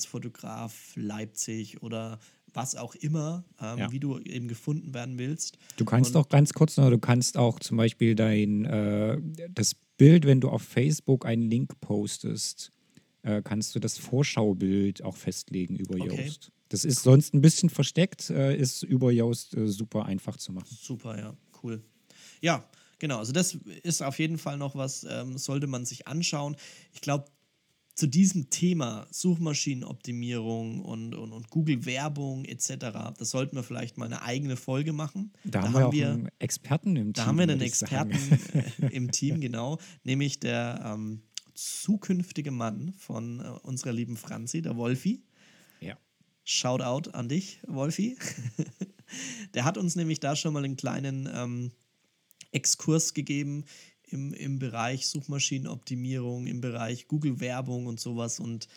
Hochzeitsfotograf 0.00 0.92
Leipzig 0.96 1.82
oder 1.82 2.18
was 2.52 2.74
auch 2.74 2.94
immer, 2.96 3.44
ähm, 3.60 3.78
Ja. 3.78 3.92
wie 3.92 4.00
du 4.00 4.18
eben 4.18 4.48
gefunden 4.48 4.92
werden 4.92 5.18
willst. 5.18 5.56
Du 5.76 5.84
kannst 5.84 6.14
Und- 6.16 6.22
auch 6.22 6.28
ganz 6.28 6.52
kurz 6.52 6.76
noch, 6.76 6.90
du 6.90 6.98
kannst 6.98 7.36
auch 7.36 7.60
zum 7.60 7.76
Beispiel 7.76 8.14
dein, 8.14 8.64
äh, 8.64 9.18
das 9.50 9.74
Bild, 9.96 10.26
wenn 10.26 10.40
du 10.40 10.48
auf 10.48 10.62
Facebook 10.62 11.26
einen 11.26 11.42
Link 11.42 11.78
postest, 11.80 12.72
äh, 13.22 13.42
kannst 13.42 13.74
du 13.74 13.78
das 13.80 13.98
Vorschaubild 13.98 15.04
auch 15.04 15.16
festlegen 15.16 15.76
über 15.76 15.94
Okay. 15.96 16.24
Yoast. 16.26 16.50
Das 16.70 16.84
ist 16.84 17.02
sonst 17.02 17.34
ein 17.34 17.40
bisschen 17.40 17.68
versteckt, 17.68 18.30
äh, 18.30 18.56
ist 18.56 18.82
über 18.82 19.10
Yoast 19.12 19.56
super 19.66 20.06
einfach 20.06 20.36
zu 20.36 20.52
machen. 20.52 20.68
Super, 20.70 21.18
ja, 21.18 21.36
cool. 21.62 21.82
Ja, 22.40 22.64
genau. 23.00 23.18
Also 23.18 23.32
das 23.32 23.54
ist 23.82 24.02
auf 24.02 24.20
jeden 24.20 24.38
Fall 24.38 24.56
noch 24.56 24.76
was, 24.76 25.04
ähm, 25.08 25.36
sollte 25.36 25.66
man 25.66 25.84
sich 25.84 26.06
anschauen. 26.06 26.54
Ich 26.92 27.00
glaube, 27.00 27.24
zu 27.94 28.06
diesem 28.06 28.48
Thema 28.48 29.06
Suchmaschinenoptimierung 29.10 30.80
und, 30.80 31.14
und, 31.14 31.32
und 31.32 31.50
Google-Werbung 31.50 32.44
etc., 32.44 32.76
das 33.18 33.30
sollten 33.30 33.56
wir 33.56 33.62
vielleicht 33.62 33.98
mal 33.98 34.06
eine 34.06 34.22
eigene 34.22 34.56
Folge 34.56 34.92
machen. 34.92 35.32
Da, 35.44 35.62
haben 35.62 35.74
wir 35.74 35.86
auch 35.86 35.92
einen 35.92 36.28
Experten 36.38 36.96
im 36.96 37.12
Da 37.12 37.22
Team. 37.22 37.28
haben 37.28 37.36
wir 37.36 37.42
einen 37.42 37.70
sagen. 37.70 38.10
Experten 38.10 38.84
äh, 38.84 38.96
im 38.96 39.10
Team, 39.10 39.40
genau, 39.40 39.78
nämlich 40.02 40.40
der 40.40 40.80
ähm, 40.94 41.22
zukünftige 41.54 42.50
Mann 42.50 42.94
von 42.96 43.40
äh, 43.40 43.48
unserer 43.62 43.92
lieben 43.92 44.16
Franzi, 44.16 44.62
der 44.62 44.76
Wolfi. 44.76 45.22
Ja. 45.80 45.98
Shoutout 46.44 47.10
an 47.10 47.28
dich, 47.28 47.60
Wolfi. 47.66 48.16
der 49.54 49.64
hat 49.64 49.76
uns 49.76 49.94
nämlich 49.94 50.20
da 50.20 50.36
schon 50.36 50.54
mal 50.54 50.64
einen 50.64 50.76
kleinen 50.76 51.28
ähm, 51.30 51.72
Exkurs 52.52 53.14
gegeben 53.14 53.64
im, 54.08 54.32
im 54.32 54.58
Bereich 54.58 55.06
Suchmaschinenoptimierung, 55.06 56.46
im 56.46 56.60
Bereich 56.60 57.08
Google-Werbung 57.08 57.86
und 57.86 58.00
sowas. 58.00 58.40
Und 58.40 58.68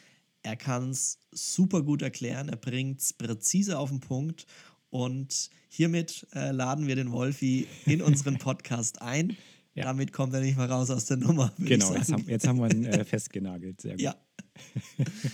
er 0.43 0.55
kann 0.55 0.89
es 0.89 1.19
super 1.31 1.81
gut 1.81 2.01
erklären. 2.01 2.49
Er 2.49 2.57
bringt 2.57 3.01
es 3.01 3.13
präzise 3.13 3.79
auf 3.79 3.89
den 3.89 3.99
Punkt. 3.99 4.45
Und 4.89 5.49
hiermit 5.69 6.27
äh, 6.33 6.51
laden 6.51 6.85
wir 6.85 6.95
den 6.95 7.11
Wolfi 7.11 7.67
in 7.85 8.01
unseren 8.01 8.37
Podcast 8.37 9.01
ein. 9.01 9.35
Ja. 9.75 9.85
Damit 9.85 10.13
kommt 10.13 10.35
er 10.35 10.41
nicht 10.41 10.55
mehr 10.55 10.69
raus 10.69 10.91
aus 10.91 11.05
der 11.05 11.17
Nummer. 11.17 11.51
Genau, 11.57 11.95
jetzt 11.95 12.11
haben, 12.11 12.29
jetzt 12.29 12.47
haben 12.47 12.59
wir 12.59 12.71
ihn 12.71 12.85
äh, 12.85 13.03
festgenagelt. 13.05 13.81
Sehr 13.81 13.93
gut. 13.93 14.01
Ja. 14.01 14.15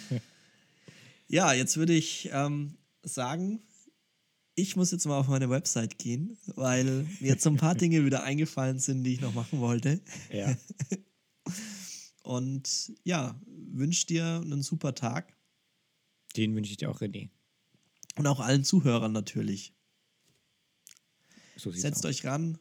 ja, 1.28 1.52
jetzt 1.52 1.76
würde 1.76 1.92
ich 1.92 2.30
ähm, 2.32 2.78
sagen, 3.04 3.62
ich 4.60 4.76
muss 4.76 4.91
jetzt 4.91 5.05
mal 5.05 5.18
auf 5.18 5.28
meine 5.28 5.49
Website 5.49 5.97
gehen, 5.97 6.38
weil 6.55 7.05
mir 7.20 7.30
jetzt 7.30 7.43
so 7.43 7.49
ein 7.49 7.57
paar 7.57 7.76
Dinge 7.76 8.05
wieder 8.05 8.24
eingefallen 8.24 8.80
sind, 8.80 9.03
die 9.03 9.14
ich 9.14 9.22
noch 9.22 9.34
machen 9.34 9.60
wollte. 9.60 10.01
Ja. 10.32 10.55
Und 12.24 12.93
ja, 13.03 13.39
wünsche 13.72 14.05
dir 14.05 14.41
einen 14.43 14.62
super 14.62 14.93
Tag 14.93 15.36
Den 16.36 16.53
wünsche 16.55 16.72
ich 16.72 16.78
dir 16.78 16.91
auch, 16.91 17.01
René. 17.01 17.30
und 18.18 18.28
auch 18.28 18.39
allen 18.39 18.64
Zuhörern 18.64 19.12
natürlich. 19.12 19.74
So 21.55 21.72
Setzt 21.72 22.05
aus. 22.05 22.12
euch 22.12 22.26
ran, 22.26 22.60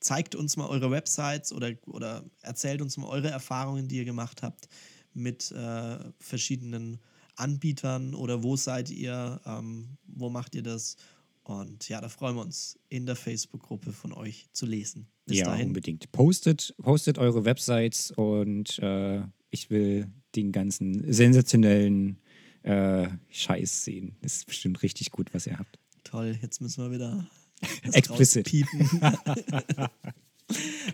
zeigt 0.00 0.34
uns 0.34 0.56
mal 0.56 0.66
eure 0.66 0.90
Websites 0.90 1.52
oder, 1.52 1.72
oder 1.86 2.28
erzählt 2.42 2.82
uns 2.82 2.96
mal 2.96 3.06
eure 3.06 3.28
Erfahrungen, 3.30 3.86
die 3.86 3.98
ihr 3.98 4.04
gemacht 4.04 4.42
habt 4.42 4.68
mit 5.14 5.52
äh, 5.52 5.98
verschiedenen 6.18 6.98
Anbietern 7.40 8.14
oder 8.14 8.42
wo 8.42 8.56
seid 8.56 8.90
ihr, 8.90 9.40
ähm, 9.44 9.96
wo 10.06 10.30
macht 10.30 10.54
ihr 10.54 10.62
das? 10.62 10.96
Und 11.42 11.88
ja, 11.88 12.00
da 12.00 12.08
freuen 12.08 12.36
wir 12.36 12.42
uns, 12.42 12.78
in 12.88 13.06
der 13.06 13.16
Facebook-Gruppe 13.16 13.92
von 13.92 14.12
euch 14.12 14.48
zu 14.52 14.66
lesen. 14.66 15.08
Bis 15.26 15.38
ja, 15.38 15.46
dahin. 15.46 15.68
unbedingt. 15.68 16.12
Postet, 16.12 16.74
postet 16.78 17.18
eure 17.18 17.44
Websites 17.44 18.12
und 18.12 18.78
äh, 18.78 19.22
ich 19.50 19.70
will 19.70 20.06
den 20.36 20.52
ganzen 20.52 21.12
sensationellen 21.12 22.20
äh, 22.62 23.08
Scheiß 23.30 23.84
sehen. 23.84 24.16
Das 24.22 24.36
ist 24.36 24.46
bestimmt 24.46 24.82
richtig 24.82 25.10
gut, 25.10 25.32
was 25.34 25.46
ihr 25.46 25.58
habt. 25.58 25.78
Toll, 26.04 26.38
jetzt 26.40 26.60
müssen 26.60 26.84
wir 26.84 26.90
wieder 26.92 27.26
Explicit. 27.92 28.46
rauspiepen. 28.46 29.00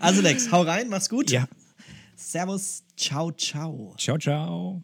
also 0.00 0.22
Lex, 0.22 0.50
hau 0.50 0.62
rein, 0.62 0.88
mach's 0.88 1.08
gut. 1.08 1.30
Ja. 1.30 1.48
Servus, 2.14 2.82
ciao, 2.96 3.30
ciao. 3.32 3.94
Ciao, 3.98 4.16
ciao. 4.18 4.82